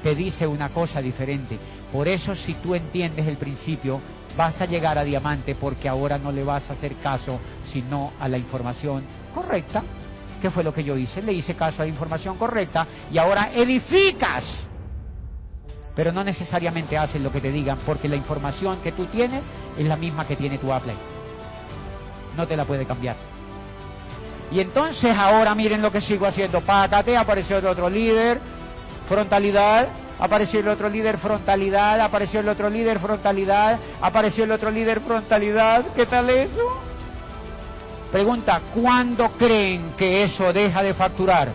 [0.03, 1.59] Te dice una cosa diferente.
[1.91, 3.99] Por eso si tú entiendes el principio,
[4.37, 8.27] vas a llegar a diamante porque ahora no le vas a hacer caso sino a
[8.27, 9.83] la información correcta.
[10.41, 11.21] ¿Qué fue lo que yo hice?
[11.21, 14.43] Le hice caso a la información correcta y ahora edificas.
[15.95, 19.43] Pero no necesariamente haces lo que te digan, porque la información que tú tienes
[19.77, 20.95] es la misma que tiene tu Apple.
[22.37, 23.17] No te la puede cambiar.
[24.51, 26.61] Y entonces ahora miren lo que sigo haciendo.
[26.61, 28.39] Pátate, apareció el otro líder,
[29.07, 29.89] frontalidad,
[30.19, 35.85] apareció el otro líder, frontalidad, apareció el otro líder, frontalidad, apareció el otro líder, frontalidad.
[35.95, 36.88] ¿Qué tal eso?
[38.11, 41.49] Pregunta, ¿cuándo creen que eso deja de facturar?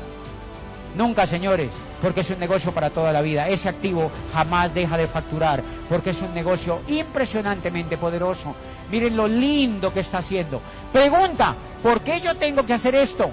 [0.95, 1.71] Nunca, señores,
[2.01, 3.49] porque es un negocio para toda la vida.
[3.49, 8.55] Ese activo jamás deja de facturar, porque es un negocio impresionantemente poderoso.
[8.91, 10.61] Miren lo lindo que está haciendo.
[10.93, 13.31] Pregunta, ¿por qué yo tengo que hacer esto?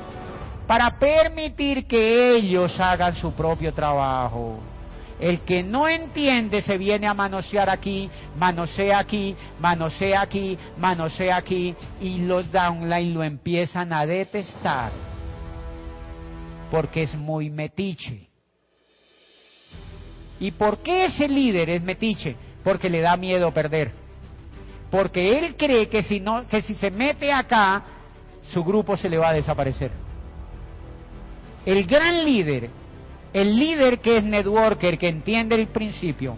[0.66, 4.71] Para permitir que ellos hagan su propio trabajo.
[5.22, 11.76] El que no entiende se viene a manosear aquí, manosea aquí, manosea aquí, manosea aquí
[12.02, 14.92] y los downline lo empiezan a detestar
[16.72, 18.30] porque es muy metiche.
[20.40, 22.36] ¿Y por qué ese líder es metiche?
[22.64, 23.92] Porque le da miedo perder.
[24.90, 27.84] Porque él cree que si, no, que si se mete acá,
[28.52, 29.92] su grupo se le va a desaparecer.
[31.64, 32.81] El gran líder
[33.34, 36.38] el líder que es networker, que entiende el principio,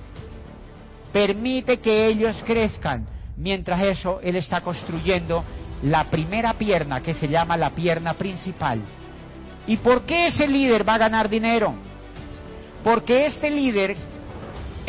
[1.11, 3.07] permite que ellos crezcan.
[3.35, 5.43] Mientras eso, él está construyendo
[5.83, 8.81] la primera pierna que se llama la pierna principal.
[9.65, 11.73] ¿Y por qué ese líder va a ganar dinero?
[12.83, 13.95] Porque este líder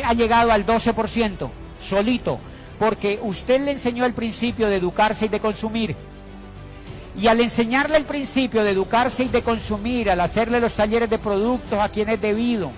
[0.02, 1.50] ha llegado al 12%
[1.88, 2.38] solito,
[2.78, 5.94] porque usted le enseñó el principio de educarse y de consumir.
[7.16, 11.18] Y al enseñarle el principio de educarse y de consumir, al hacerle los talleres de
[11.18, 12.72] productos a quien es debido,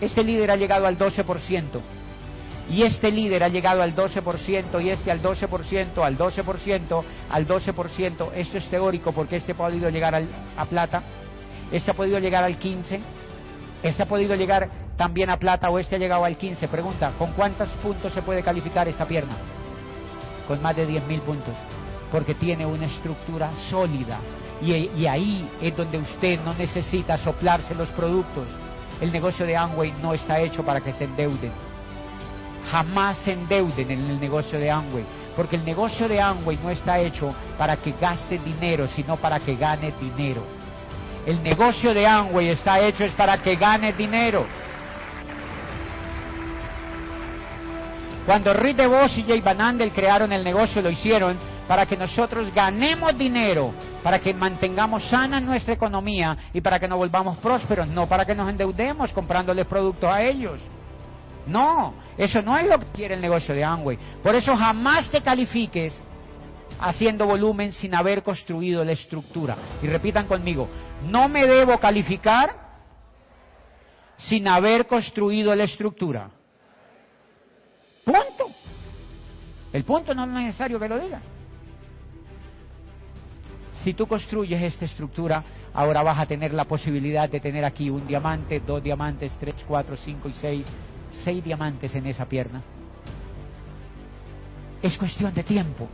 [0.00, 1.80] este líder ha llegado al 12%.
[2.70, 8.30] Y este líder ha llegado al 12% y este al 12%, al 12%, al 12%.
[8.34, 10.22] Esto es teórico porque este ha podido llegar
[10.56, 11.02] a plata,
[11.72, 13.00] este ha podido llegar al 15%,
[13.82, 16.68] este ha podido llegar también a plata o este ha llegado al 15%.
[16.68, 19.36] Pregunta, ¿con cuántos puntos se puede calificar esa pierna?
[20.46, 21.54] Con más de 10.000 puntos
[22.10, 24.18] porque tiene una estructura sólida.
[24.60, 28.46] Y, ahí es donde usted no necesita soplarse los productos.
[29.00, 31.52] El negocio de Amway no está hecho para que se endeuden.
[32.70, 35.04] Jamás se endeuden en el negocio de Amway,
[35.36, 39.54] porque el negocio de Amway no está hecho para que gaste dinero, sino para que
[39.54, 40.42] gane dinero.
[41.24, 44.46] El negocio de Amway está hecho es para que gane dinero.
[48.26, 51.38] Cuando Rick DeVos y Jay Van Andel crearon el negocio, lo hicieron
[51.68, 53.72] para que nosotros ganemos dinero,
[54.02, 58.34] para que mantengamos sana nuestra economía y para que nos volvamos prósperos, no para que
[58.34, 60.58] nos endeudemos comprándoles productos a ellos.
[61.46, 63.98] No, eso no es lo que quiere el negocio de Amway.
[64.22, 65.94] Por eso jamás te califiques
[66.80, 69.56] haciendo volumen sin haber construido la estructura.
[69.82, 70.68] Y repitan conmigo,
[71.06, 72.54] no me debo calificar
[74.16, 76.30] sin haber construido la estructura.
[78.04, 78.50] Punto.
[79.70, 81.20] El punto no es necesario que lo diga.
[83.88, 85.42] Si tú construyes esta estructura,
[85.72, 89.96] ahora vas a tener la posibilidad de tener aquí un diamante, dos diamantes, tres, cuatro,
[89.96, 90.66] cinco y seis,
[91.24, 92.62] seis diamantes en esa pierna.
[94.82, 95.88] Es cuestión de tiempo.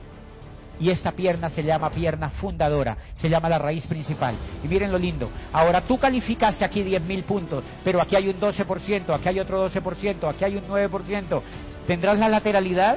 [0.81, 4.35] Y esta pierna se llama pierna fundadora, se llama la raíz principal.
[4.65, 5.31] Y miren lo lindo.
[5.53, 10.29] Ahora tú calificaste aquí 10.000 puntos, pero aquí hay un 12%, aquí hay otro 12%,
[10.31, 11.43] aquí hay un 9%.
[11.87, 12.97] ¿Tendrás la lateralidad?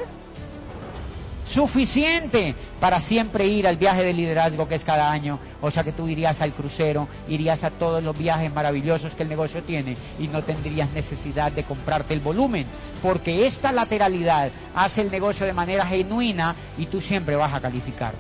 [1.54, 5.40] Suficiente para siempre ir al viaje de liderazgo que es cada año.
[5.62, 9.30] O sea que tú irías al crucero, irías a todos los viajes maravillosos que el
[9.30, 12.66] negocio tiene y no tendrías necesidad de comprarte el volumen,
[13.02, 18.14] porque esta lateralidad hace el negocio de manera genuina y tú siempre vas a calificar.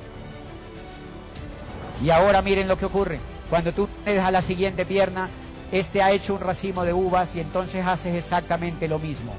[2.01, 3.19] Y ahora miren lo que ocurre.
[3.49, 5.29] Cuando tú te a la siguiente pierna,
[5.71, 9.33] este ha hecho un racimo de uvas y entonces haces exactamente lo mismo.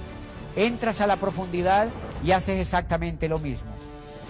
[0.56, 1.88] Entras a la profundidad
[2.22, 3.77] y haces exactamente lo mismo.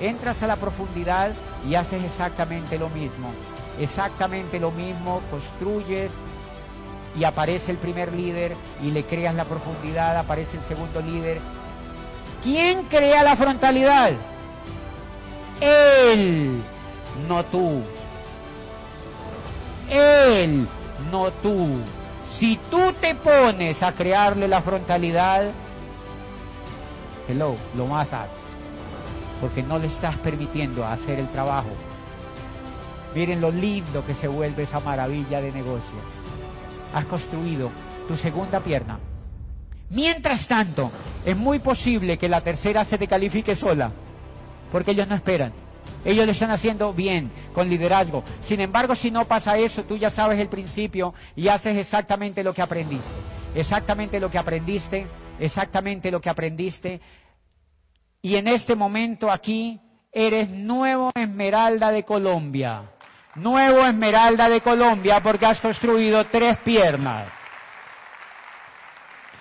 [0.01, 1.33] Entras a la profundidad
[1.69, 3.33] y haces exactamente lo mismo.
[3.79, 6.13] Exactamente lo mismo, construyes
[7.17, 11.41] y aparece el primer líder y le creas la profundidad, aparece el segundo líder.
[12.43, 14.13] ¿Quién crea la frontalidad?
[15.61, 16.63] Él,
[17.27, 17.83] no tú.
[19.91, 20.69] Él,
[21.11, 21.81] no tú.
[22.39, 25.51] Si tú te pones a crearle la frontalidad,
[27.27, 28.48] hello, lo matas.
[29.41, 31.71] Porque no le estás permitiendo hacer el trabajo.
[33.15, 35.99] Miren lo lindo que se vuelve esa maravilla de negocio.
[36.95, 37.71] Has construido
[38.07, 38.99] tu segunda pierna.
[39.91, 40.91] Mientras tanto,
[41.25, 43.91] es muy posible que la tercera se te califique sola,
[44.71, 45.53] porque ellos no esperan.
[46.05, 48.23] Ellos lo están haciendo bien, con liderazgo.
[48.43, 52.53] Sin embargo, si no pasa eso, tú ya sabes el principio y haces exactamente lo
[52.53, 53.11] que aprendiste.
[53.55, 55.07] Exactamente lo que aprendiste,
[55.41, 57.01] exactamente lo que aprendiste.
[58.21, 59.79] Y en este momento aquí
[60.13, 62.83] eres nuevo Esmeralda de Colombia.
[63.37, 67.33] Nuevo Esmeralda de Colombia porque has construido tres piernas.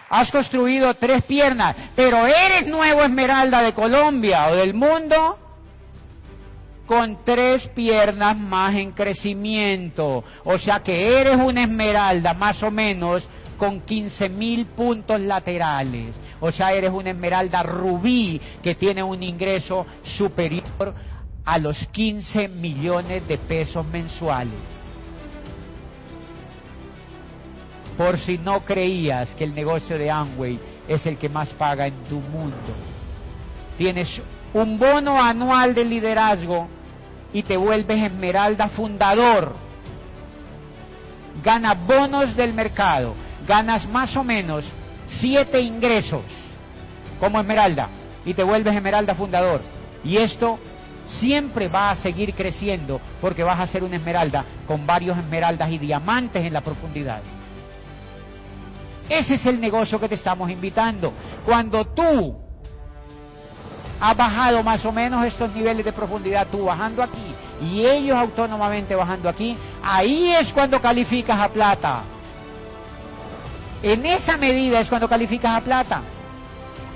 [0.09, 5.39] Has construido tres piernas, pero eres nuevo Esmeralda de Colombia o del mundo
[6.85, 10.23] con tres piernas más en crecimiento.
[10.45, 13.27] O sea que eres una esmeralda más o menos
[13.57, 16.15] con 15 mil puntos laterales.
[16.39, 20.93] O sea, eres una esmeralda rubí que tiene un ingreso superior
[21.43, 24.59] a los 15 millones de pesos mensuales.
[27.97, 32.03] Por si no creías que el negocio de Amway es el que más paga en
[32.03, 32.55] tu mundo.
[33.77, 34.21] Tienes
[34.53, 36.67] un bono anual de liderazgo
[37.33, 39.55] y te vuelves esmeralda fundador.
[41.43, 43.15] Ganas bonos del mercado,
[43.47, 44.63] ganas más o menos
[45.07, 46.23] siete ingresos
[47.19, 47.89] como esmeralda
[48.25, 49.61] y te vuelves esmeralda fundador.
[50.03, 50.59] Y esto
[51.07, 55.77] siempre va a seguir creciendo porque vas a ser una esmeralda con varios esmeraldas y
[55.77, 57.21] diamantes en la profundidad.
[59.09, 61.13] Ese es el negocio que te estamos invitando.
[61.45, 62.37] Cuando tú
[63.99, 68.93] ha bajado más o menos estos niveles de profundidad, tú bajando aquí y ellos autónomamente
[68.93, 72.03] bajando aquí, ahí es cuando calificas a plata.
[73.87, 76.01] En esa medida es cuando calificas a plata.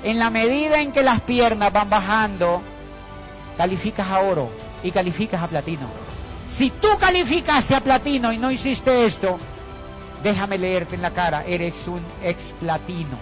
[0.04, 2.62] En la medida en que las piernas van bajando,
[3.56, 4.50] calificas a oro
[4.84, 5.88] y calificas a platino.
[6.58, 9.40] Si tú calificaste a platino y no hiciste esto,
[10.22, 13.18] déjame leerte en la cara, eres un ex platino.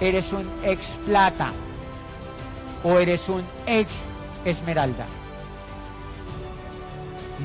[0.00, 1.50] ¿Eres un ex plata
[2.84, 3.90] o eres un ex
[4.44, 5.06] esmeralda?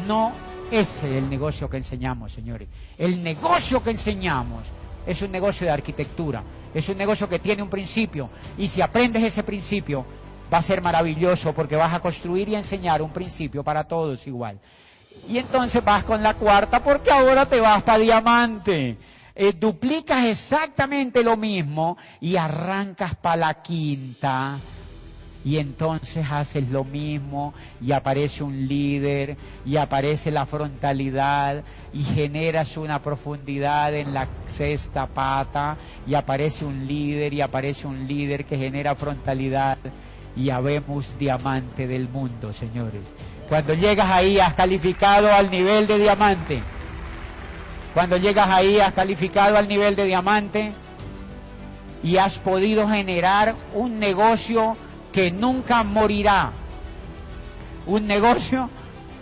[0.05, 0.44] No
[0.79, 2.67] ese es el negocio que enseñamos, señores.
[2.97, 4.63] El negocio que enseñamos
[5.05, 6.43] es un negocio de arquitectura,
[6.73, 10.05] es un negocio que tiene un principio y si aprendes ese principio
[10.51, 14.59] va a ser maravilloso porque vas a construir y enseñar un principio para todos igual.
[15.29, 18.97] Y entonces vas con la cuarta porque ahora te vas para diamante.
[19.33, 24.59] Eh, duplicas exactamente lo mismo y arrancas para la quinta
[25.45, 31.63] y entonces haces lo mismo y aparece un líder y aparece la frontalidad
[31.93, 34.27] y generas una profundidad en la
[34.57, 35.77] sexta pata
[36.07, 39.77] y aparece un líder y aparece un líder que genera frontalidad
[40.35, 43.03] y habemos diamante del mundo, señores.
[43.47, 46.63] Cuando llegas ahí has calificado al nivel de diamante.
[47.93, 50.73] Cuando llegas ahí has calificado al nivel de diamante
[52.01, 54.75] y has podido generar un negocio
[55.15, 56.51] que nunca morirá.
[57.87, 58.69] Un negocio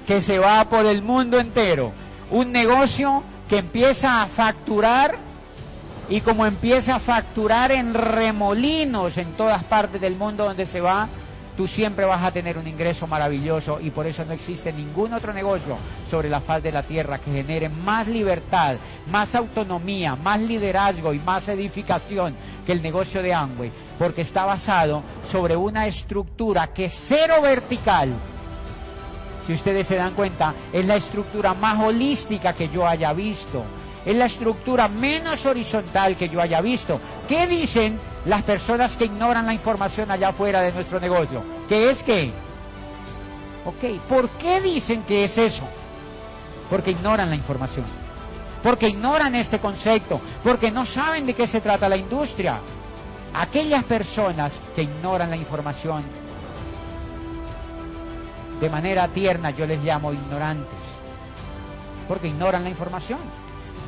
[0.07, 1.93] que se va por el mundo entero.
[2.31, 5.15] Un negocio que empieza a facturar
[6.09, 11.07] y como empieza a facturar en remolinos en todas partes del mundo donde se va,
[11.55, 15.33] tú siempre vas a tener un ingreso maravilloso y por eso no existe ningún otro
[15.33, 15.77] negocio
[16.09, 18.75] sobre la faz de la tierra que genere más libertad,
[19.07, 22.35] más autonomía, más liderazgo y más edificación
[22.65, 28.13] que el negocio de Amway, porque está basado sobre una estructura que es cero vertical.
[29.45, 33.63] Si ustedes se dan cuenta, es la estructura más holística que yo haya visto.
[34.05, 36.99] Es la estructura menos horizontal que yo haya visto.
[37.27, 41.43] ¿Qué dicen las personas que ignoran la información allá afuera de nuestro negocio.
[41.67, 42.31] ¿Qué es qué?
[43.65, 45.63] Ok, ¿por qué dicen que es eso?
[46.69, 47.85] Porque ignoran la información,
[48.61, 52.59] porque ignoran este concepto, porque no saben de qué se trata la industria.
[53.33, 56.03] Aquellas personas que ignoran la información
[58.59, 60.79] de manera tierna yo les llamo ignorantes,
[62.07, 63.19] porque ignoran la información,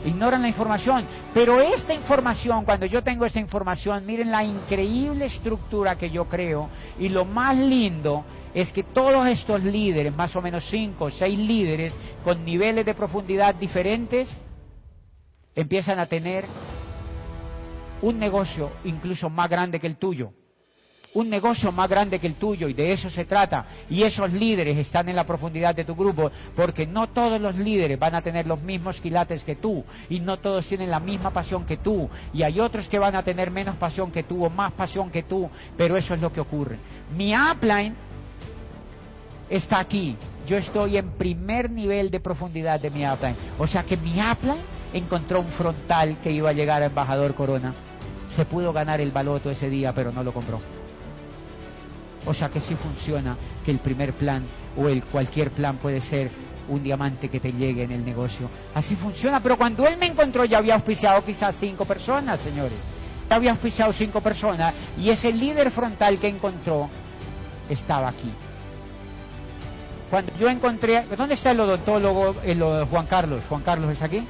[0.05, 5.97] ignoran la información, pero esta información, cuando yo tengo esta información, miren la increíble estructura
[5.97, 6.69] que yo creo
[6.99, 8.23] y lo más lindo
[8.53, 12.93] es que todos estos líderes, más o menos cinco o seis líderes con niveles de
[12.93, 14.29] profundidad diferentes,
[15.55, 16.45] empiezan a tener
[18.01, 20.31] un negocio incluso más grande que el tuyo
[21.15, 23.65] un negocio más grande que el tuyo y de eso se trata.
[23.89, 27.97] Y esos líderes están en la profundidad de tu grupo porque no todos los líderes
[27.97, 31.65] van a tener los mismos quilates que tú y no todos tienen la misma pasión
[31.65, 34.73] que tú y hay otros que van a tener menos pasión que tú o más
[34.73, 36.77] pasión que tú, pero eso es lo que ocurre.
[37.15, 37.95] Mi upline
[39.49, 40.17] está aquí.
[40.45, 43.35] Yo estoy en primer nivel de profundidad de mi upline.
[43.57, 44.61] O sea que mi upline
[44.93, 47.73] encontró un frontal que iba a llegar a embajador Corona.
[48.35, 50.59] Se pudo ganar el baloto ese día, pero no lo compró.
[52.25, 54.43] O sea que sí funciona, que el primer plan
[54.77, 56.31] o el cualquier plan puede ser
[56.67, 58.49] un diamante que te llegue en el negocio.
[58.73, 62.77] Así funciona, pero cuando él me encontró ya había auspiciado quizás cinco personas, señores.
[63.29, 66.89] Ya había auspiciado cinco personas y ese líder frontal que encontró
[67.69, 68.31] estaba aquí.
[70.09, 73.43] Cuando yo encontré, ¿dónde está el odontólogo el, Juan Carlos?
[73.49, 74.25] Juan Carlos es aquí.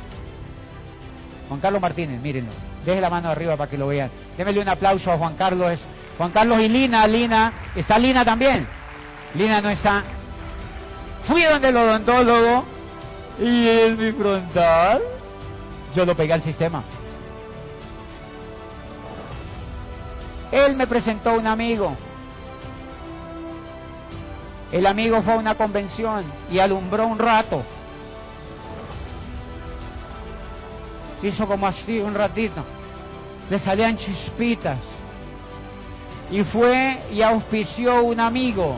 [1.47, 2.51] Juan Carlos Martínez, mírenlo.
[2.85, 4.09] Deje la mano arriba para que lo vean.
[4.38, 5.80] Démele un aplauso a Juan Carlos.
[6.18, 8.68] Juan Carlos y Lina, Lina, ¿está Lina también?
[9.34, 10.04] Lina no está.
[11.28, 12.66] Fui donde el odontólogo
[13.40, 15.02] y en mi frontal
[15.94, 16.84] yo lo pegué al sistema.
[20.52, 21.98] Él me presentó un amigo.
[24.72, 27.64] El amigo fue a una convención y alumbró un rato.
[31.24, 32.64] Hizo como así un ratito.
[33.50, 34.78] Le salían chispitas
[36.31, 38.77] y fue y auspició un amigo.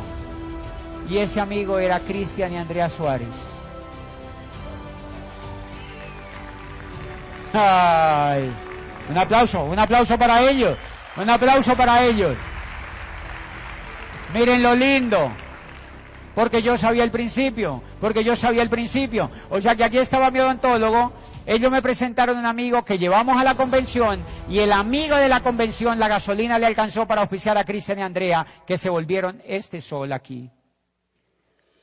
[1.10, 3.30] Y ese amigo era Cristian y Andrea Suárez.
[7.54, 8.52] Ay,
[9.10, 10.78] un aplauso, un aplauso para ellos,
[11.16, 12.36] un aplauso para ellos.
[14.34, 15.32] Miren lo lindo,
[16.36, 19.32] porque yo sabía el principio, porque yo sabía el principio.
[19.50, 21.14] O sea que aquí estaba mi odontólogo
[21.48, 24.20] ellos me presentaron un amigo que llevamos a la convención
[24.50, 28.02] y el amigo de la convención, la gasolina le alcanzó para oficiar a Cristian y
[28.02, 30.50] Andrea, que se volvieron este sol aquí.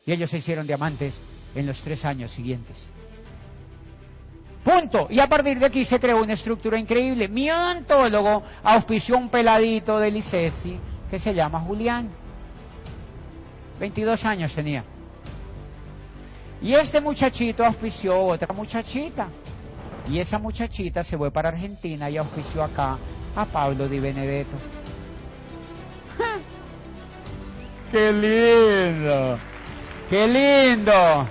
[0.05, 1.15] Y ellos se hicieron diamantes
[1.55, 2.77] en los tres años siguientes.
[4.62, 5.07] Punto.
[5.09, 7.27] Y a partir de aquí se creó una estructura increíble.
[7.28, 10.78] Mi odontólogo auspició un peladito de Licesi
[11.11, 12.11] que se llama Julián.
[13.81, 14.85] 22 años tenía.
[16.61, 19.28] Y este muchachito auspició otra muchachita.
[20.09, 22.99] Y esa muchachita se fue para Argentina y auspició acá
[23.35, 24.57] a Pablo Di Benedetto.
[27.91, 29.39] ¡Qué lindo!
[30.11, 31.29] ¡Qué lindo!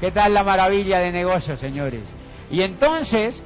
[0.00, 2.02] ¿Qué tal la maravilla de negocios, señores?
[2.50, 3.42] Y entonces,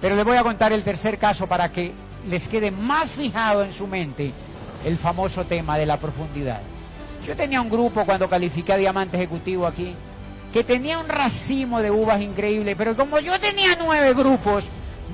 [0.00, 1.92] pero les voy a contar el tercer caso para que
[2.26, 4.32] les quede más fijado en su mente
[4.84, 6.62] el famoso tema de la profundidad.
[7.26, 9.94] Yo tenía un grupo cuando califiqué a diamante ejecutivo aquí
[10.52, 14.64] que tenía un racimo de uvas increíble, pero como yo tenía nueve grupos,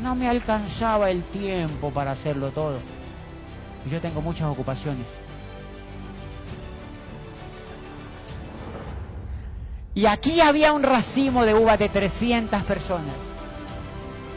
[0.03, 2.79] no me alcanzaba el tiempo para hacerlo todo.
[3.87, 5.07] Y yo tengo muchas ocupaciones.
[9.95, 13.17] Y aquí había un racimo de uvas de 300 personas.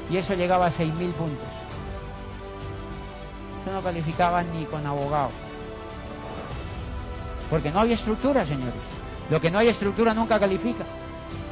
[0.10, 1.48] Y eso llegaba a 6.000 puntos.
[3.66, 5.32] Yo no calificaba ni con abogado.
[7.50, 8.99] Porque no había estructura, señores.
[9.30, 10.86] Lo que no hay estructura nunca califica.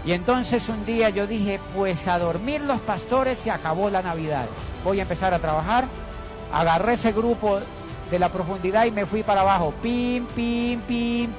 [0.05, 4.45] Y entonces un día yo dije, pues a dormir los pastores se acabó la Navidad.
[4.83, 5.85] Voy a empezar a trabajar.
[6.51, 7.59] Agarré ese grupo
[8.09, 9.73] de la profundidad y me fui para abajo.
[9.81, 11.29] Pim, pim, pim.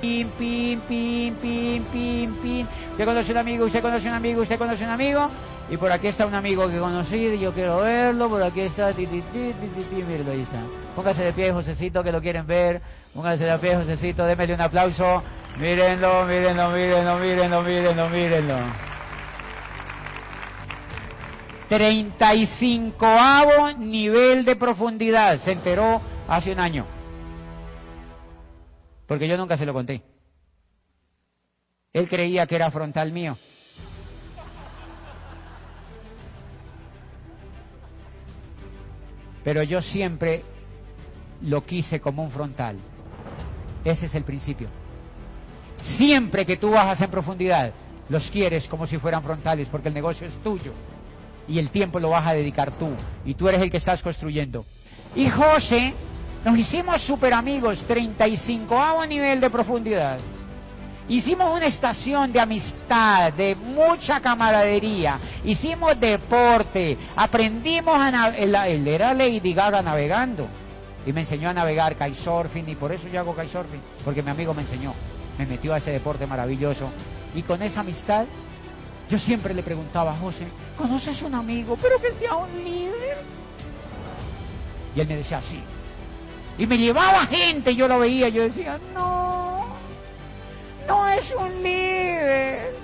[0.00, 2.66] Pim, pim, pim, pim, pim, pim.
[2.92, 5.28] Usted conoce un amigo, usted conoce un amigo, usted conoce un amigo.
[5.68, 8.28] Y por aquí está un amigo que conocí y yo quiero verlo.
[8.28, 10.87] Por aquí está, ti, ti, ti, ti, ahí está.
[10.98, 12.82] Póngase de pie, Josecito, que lo quieren ver.
[13.14, 15.22] Póngase de pie, Josecito, démele un aplauso.
[15.56, 18.58] Mírenlo, mírenlo, mírenlo, mírenlo, mírenlo, mírenlo.
[21.68, 23.06] 35
[23.78, 25.38] nivel de profundidad.
[25.44, 26.84] Se enteró hace un año.
[29.06, 30.02] Porque yo nunca se lo conté.
[31.92, 33.38] Él creía que era frontal mío.
[39.44, 40.57] Pero yo siempre
[41.42, 42.76] lo quise como un frontal.
[43.84, 44.68] Ese es el principio.
[45.96, 47.72] Siempre que tú bajas en profundidad,
[48.08, 50.72] los quieres como si fueran frontales, porque el negocio es tuyo.
[51.46, 52.90] Y el tiempo lo vas a dedicar tú.
[53.24, 54.66] Y tú eres el que estás construyendo.
[55.14, 55.94] Y José
[56.44, 60.18] Nos hicimos super amigos, 35 nivel de profundidad.
[61.08, 65.18] Hicimos una estación de amistad, de mucha camaradería.
[65.44, 66.96] Hicimos deporte.
[67.16, 68.28] Aprendimos a.
[68.36, 70.46] Él era Lady Gaga navegando.
[71.08, 72.68] Y me enseñó a navegar kitesurfing.
[72.68, 73.80] Y por eso yo hago kitesurfing.
[74.04, 74.92] Porque mi amigo me enseñó.
[75.38, 76.90] Me metió a ese deporte maravilloso.
[77.34, 78.26] Y con esa amistad,
[79.08, 83.24] yo siempre le preguntaba a José, ¿conoces un amigo, pero que sea un líder?
[84.94, 85.62] Y él me decía, sí.
[86.58, 89.64] Y me llevaba gente, yo lo veía, yo decía, no,
[90.86, 92.74] no es un líder.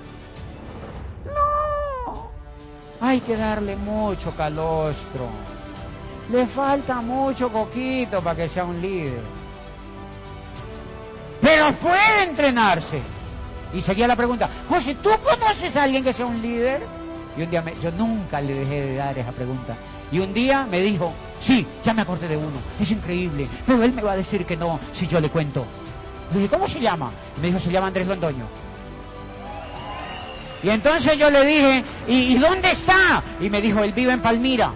[1.25, 2.31] No.
[3.01, 5.29] Hay que darle mucho calostro.
[6.31, 9.21] Le falta mucho coquito para que sea un líder.
[11.41, 13.01] Pero puede entrenarse.
[13.73, 16.81] Y seguía la pregunta, José, ¿tú conoces a alguien que sea un líder?
[17.37, 19.75] Y un día me, yo nunca le dejé de dar esa pregunta.
[20.11, 23.91] Y un día me dijo, sí, ya me acordé de uno, es increíble, pero él
[23.91, 25.65] me va a decir que no si yo le cuento.
[26.31, 27.11] Le dije, ¿cómo se llama?
[27.41, 28.45] Me dijo, se llama Andrés Londoño.
[30.63, 33.23] Y entonces yo le dije, ¿y, dónde está?
[33.39, 34.71] Y me dijo, él vive en Palmira.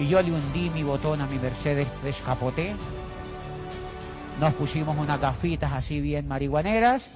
[0.00, 2.74] Y yo le hundí mi botón a mi Mercedes descapoté.
[4.40, 7.06] Nos pusimos unas gafitas así bien marihuaneras.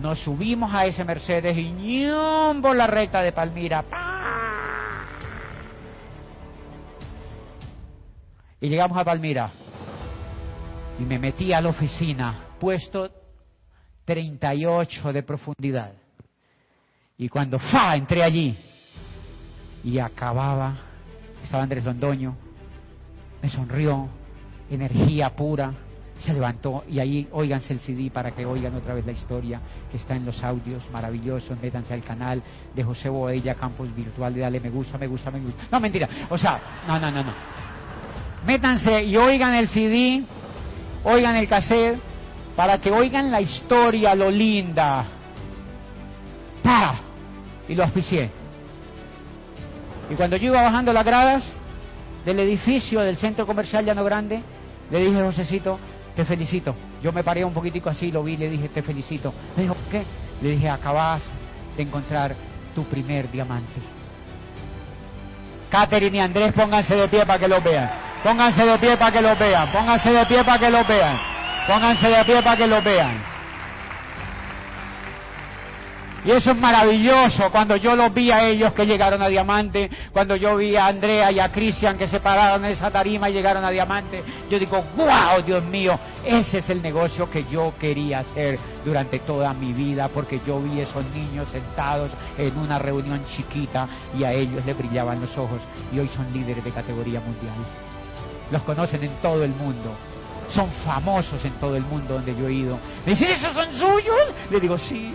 [0.00, 3.84] Nos subimos a ese Mercedes y ñumbo la recta de Palmira.
[8.62, 9.50] Y llegamos a Palmira.
[10.98, 13.10] Y me metí a la oficina, puesto
[14.06, 15.92] 38 de profundidad.
[17.18, 17.94] Y cuando ¡fa!
[17.94, 18.69] entré allí
[19.84, 20.74] y acababa,
[21.42, 22.34] estaba Andrés Londoño,
[23.42, 24.08] me sonrió,
[24.70, 25.72] energía pura,
[26.18, 29.96] se levantó y ahí oíganse el CD para que oigan otra vez la historia que
[29.96, 32.42] está en los audios maravillosos, métanse al canal
[32.74, 35.64] de José Boella, Campos Virtual, dale me gusta, me gusta, me gusta.
[35.72, 37.32] No, mentira, o sea, no, no, no, no.
[38.44, 40.22] Métanse y oigan el CD,
[41.04, 41.98] oigan el cassette,
[42.54, 45.06] para que oigan la historia, lo linda.
[46.62, 47.00] ¡Pa!
[47.68, 48.39] Y lo auspicié.
[50.10, 51.44] Y cuando yo iba bajando las gradas
[52.24, 54.42] del edificio del centro comercial Llano Grande,
[54.90, 55.78] le dije, Josecito,
[56.16, 56.74] te felicito.
[57.00, 59.32] Yo me paré un poquitico así, lo vi, le dije, te felicito.
[59.56, 60.02] Me dijo, ¿qué?
[60.42, 61.22] Le dije, acabas
[61.76, 62.34] de encontrar
[62.74, 63.80] tu primer diamante.
[65.70, 67.90] Catherine y Andrés, pónganse de pie para que lo vean.
[68.24, 69.72] Pónganse de pie para que lo vean.
[69.72, 71.20] Pónganse de pie para que lo vean.
[71.68, 73.29] Pónganse de pie para que lo vean.
[76.24, 80.36] Y eso es maravilloso cuando yo los vi a ellos que llegaron a Diamante, cuando
[80.36, 83.64] yo vi a Andrea y a Cristian que se pararon en esa tarima y llegaron
[83.64, 84.22] a Diamante.
[84.50, 89.54] Yo digo, wow, Dios mío, ese es el negocio que yo quería hacer durante toda
[89.54, 93.88] mi vida, porque yo vi esos niños sentados en una reunión chiquita
[94.18, 97.54] y a ellos les brillaban los ojos y hoy son líderes de categoría mundial.
[98.50, 99.96] Los conocen en todo el mundo
[100.52, 102.76] son famosos en todo el mundo donde yo he ido.
[103.06, 104.34] Me dicen, ¿esos son suyos?
[104.50, 105.14] Le digo, sí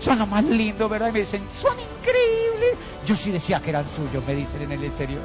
[0.00, 1.08] son los más lindos, ¿verdad?
[1.08, 2.78] Y me dicen, son increíbles.
[3.06, 5.22] Yo sí decía que eran suyos, me dicen en el exterior.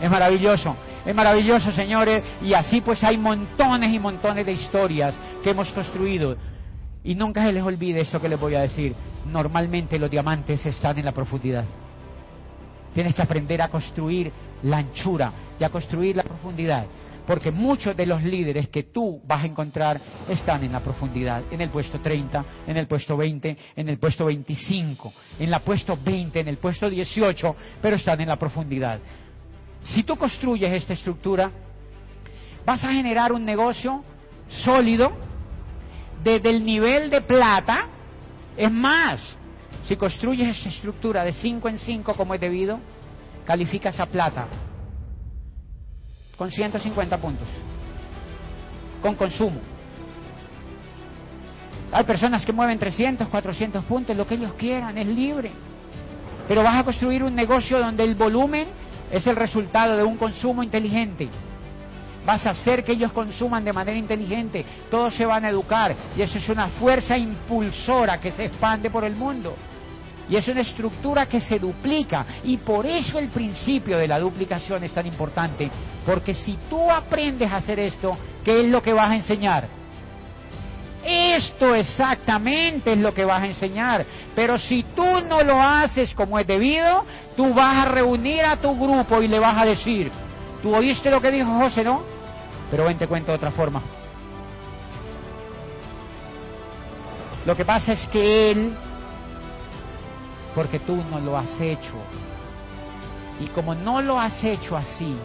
[0.00, 5.50] Es maravilloso, es maravilloso, señores, y así pues hay montones y montones de historias que
[5.50, 6.36] hemos construido.
[7.04, 8.94] Y nunca se les olvide eso que les voy a decir.
[9.30, 11.64] Normalmente los diamantes están en la profundidad.
[12.94, 14.32] Tienes que aprender a construir
[14.62, 16.86] la anchura y a construir la profundidad
[17.26, 21.60] porque muchos de los líderes que tú vas a encontrar están en la profundidad, en
[21.60, 26.40] el puesto 30, en el puesto 20, en el puesto 25, en la puesto 20,
[26.40, 28.98] en el puesto 18, pero están en la profundidad.
[29.84, 31.50] Si tú construyes esta estructura,
[32.64, 34.04] vas a generar un negocio
[34.48, 35.12] sólido
[36.22, 37.88] desde el nivel de plata.
[38.56, 39.20] Es más,
[39.84, 42.78] si construyes esta estructura de 5 en 5 como es debido,
[43.46, 44.46] calificas a plata
[46.36, 47.46] con 150 puntos,
[49.02, 49.60] con consumo.
[51.92, 55.52] Hay personas que mueven 300, 400 puntos, lo que ellos quieran, es libre.
[56.48, 58.66] Pero vas a construir un negocio donde el volumen
[59.10, 61.28] es el resultado de un consumo inteligente.
[62.26, 66.22] Vas a hacer que ellos consuman de manera inteligente, todos se van a educar y
[66.22, 69.54] eso es una fuerza impulsora que se expande por el mundo.
[70.28, 72.24] Y es una estructura que se duplica.
[72.44, 75.70] Y por eso el principio de la duplicación es tan importante.
[76.06, 79.68] Porque si tú aprendes a hacer esto, ¿qué es lo que vas a enseñar?
[81.04, 84.06] Esto exactamente es lo que vas a enseñar.
[84.34, 87.04] Pero si tú no lo haces como es debido,
[87.36, 90.10] tú vas a reunir a tu grupo y le vas a decir,
[90.62, 92.02] tú oíste lo que dijo José, ¿no?
[92.70, 93.82] Pero ven, te cuento de otra forma.
[97.44, 98.74] Lo que pasa es que él
[100.54, 101.94] porque tú no lo has hecho.
[103.40, 105.16] Y como no lo has hecho así,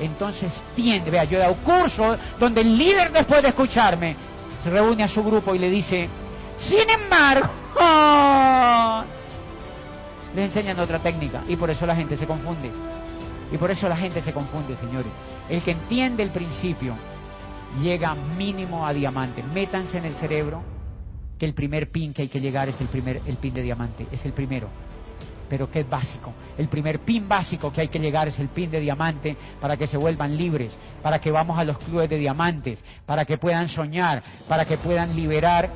[0.00, 4.16] entonces tiende, vea, yo he dado curso donde el líder después de escucharme
[4.62, 6.08] se reúne a su grupo y le dice,
[6.58, 7.48] sin embargo,
[10.34, 12.70] les enseñan otra técnica y por eso la gente se confunde.
[13.52, 15.12] Y por eso la gente se confunde, señores.
[15.48, 16.94] El que entiende el principio
[17.80, 19.42] llega mínimo a diamante.
[19.42, 20.62] Métanse en el cerebro
[21.42, 24.06] que el primer pin que hay que llegar es el primer el pin de diamante,
[24.12, 24.68] es el primero.
[25.48, 26.32] Pero que es básico.
[26.56, 29.88] El primer pin básico que hay que llegar es el pin de diamante para que
[29.88, 34.22] se vuelvan libres, para que vamos a los clubes de diamantes, para que puedan soñar,
[34.46, 35.68] para que puedan liberar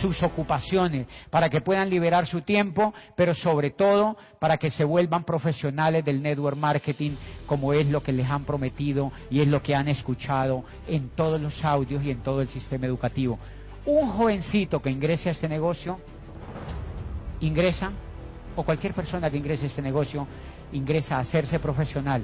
[0.00, 5.22] sus ocupaciones, para que puedan liberar su tiempo, pero sobre todo para que se vuelvan
[5.22, 7.12] profesionales del network marketing,
[7.46, 11.40] como es lo que les han prometido y es lo que han escuchado en todos
[11.40, 13.38] los audios y en todo el sistema educativo.
[13.86, 15.98] Un jovencito que ingrese a este negocio,
[17.40, 17.92] ingresa,
[18.56, 20.26] o cualquier persona que ingrese a este negocio,
[20.72, 22.22] ingresa a hacerse profesional.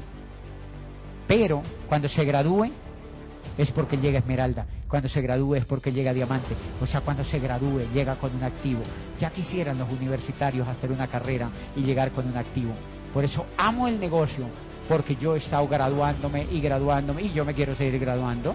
[1.26, 2.70] Pero cuando se gradúe,
[3.56, 4.66] es porque llega Esmeralda.
[4.88, 6.54] Cuando se gradúe es porque llega Diamante.
[6.80, 8.80] O sea, cuando se gradúe llega con un activo.
[9.18, 12.72] Ya quisieran los universitarios hacer una carrera y llegar con un activo.
[13.12, 14.46] Por eso amo el negocio,
[14.88, 18.54] porque yo he estado graduándome y graduándome y yo me quiero seguir graduando.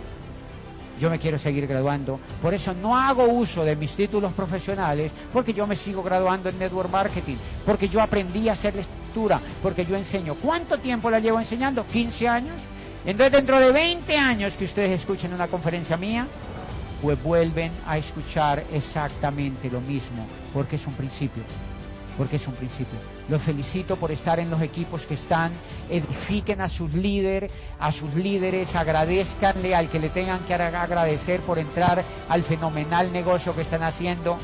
[0.99, 2.19] Yo me quiero seguir graduando.
[2.41, 6.57] Por eso no hago uso de mis títulos profesionales, porque yo me sigo graduando en
[6.57, 7.35] Network Marketing,
[7.65, 10.35] porque yo aprendí a hacer lectura, porque yo enseño.
[10.35, 11.85] ¿Cuánto tiempo la llevo enseñando?
[11.85, 12.55] ¿15 años?
[13.05, 16.27] Entonces, dentro de 20 años que ustedes escuchen una conferencia mía,
[17.01, 21.43] pues vuelven a escuchar exactamente lo mismo, porque es un principio,
[22.17, 22.97] porque es un principio.
[23.29, 25.53] Los felicito por estar en los equipos que están,
[25.89, 31.59] edifiquen a sus líderes, a sus líderes, agradezcanle al que le tengan que agradecer por
[31.59, 34.37] entrar al fenomenal negocio que están haciendo,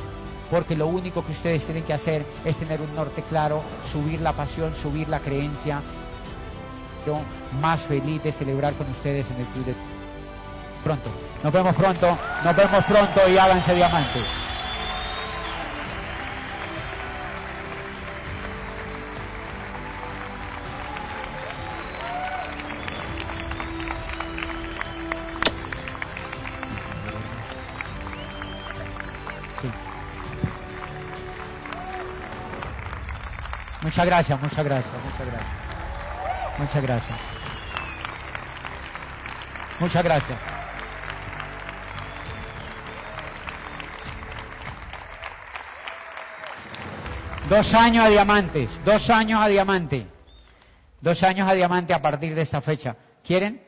[0.50, 4.34] porque lo único que ustedes tienen que hacer es tener un norte claro, subir la
[4.34, 5.82] pasión, subir la creencia
[7.60, 9.76] más feliz de celebrar con ustedes en el club de
[10.84, 11.10] pronto.
[11.44, 14.51] Nos vemos pronto, nos vemos pronto y háganse diamantes.
[33.92, 36.58] Muchas gracias, muchas gracias, muchas gracias.
[36.58, 37.20] Muchas gracias.
[39.82, 40.40] Muchas gracias.
[47.50, 50.08] Dos años a diamantes, dos años a diamante,
[51.02, 52.96] dos años a diamante a partir de esta fecha.
[53.26, 53.62] ¿Quieren?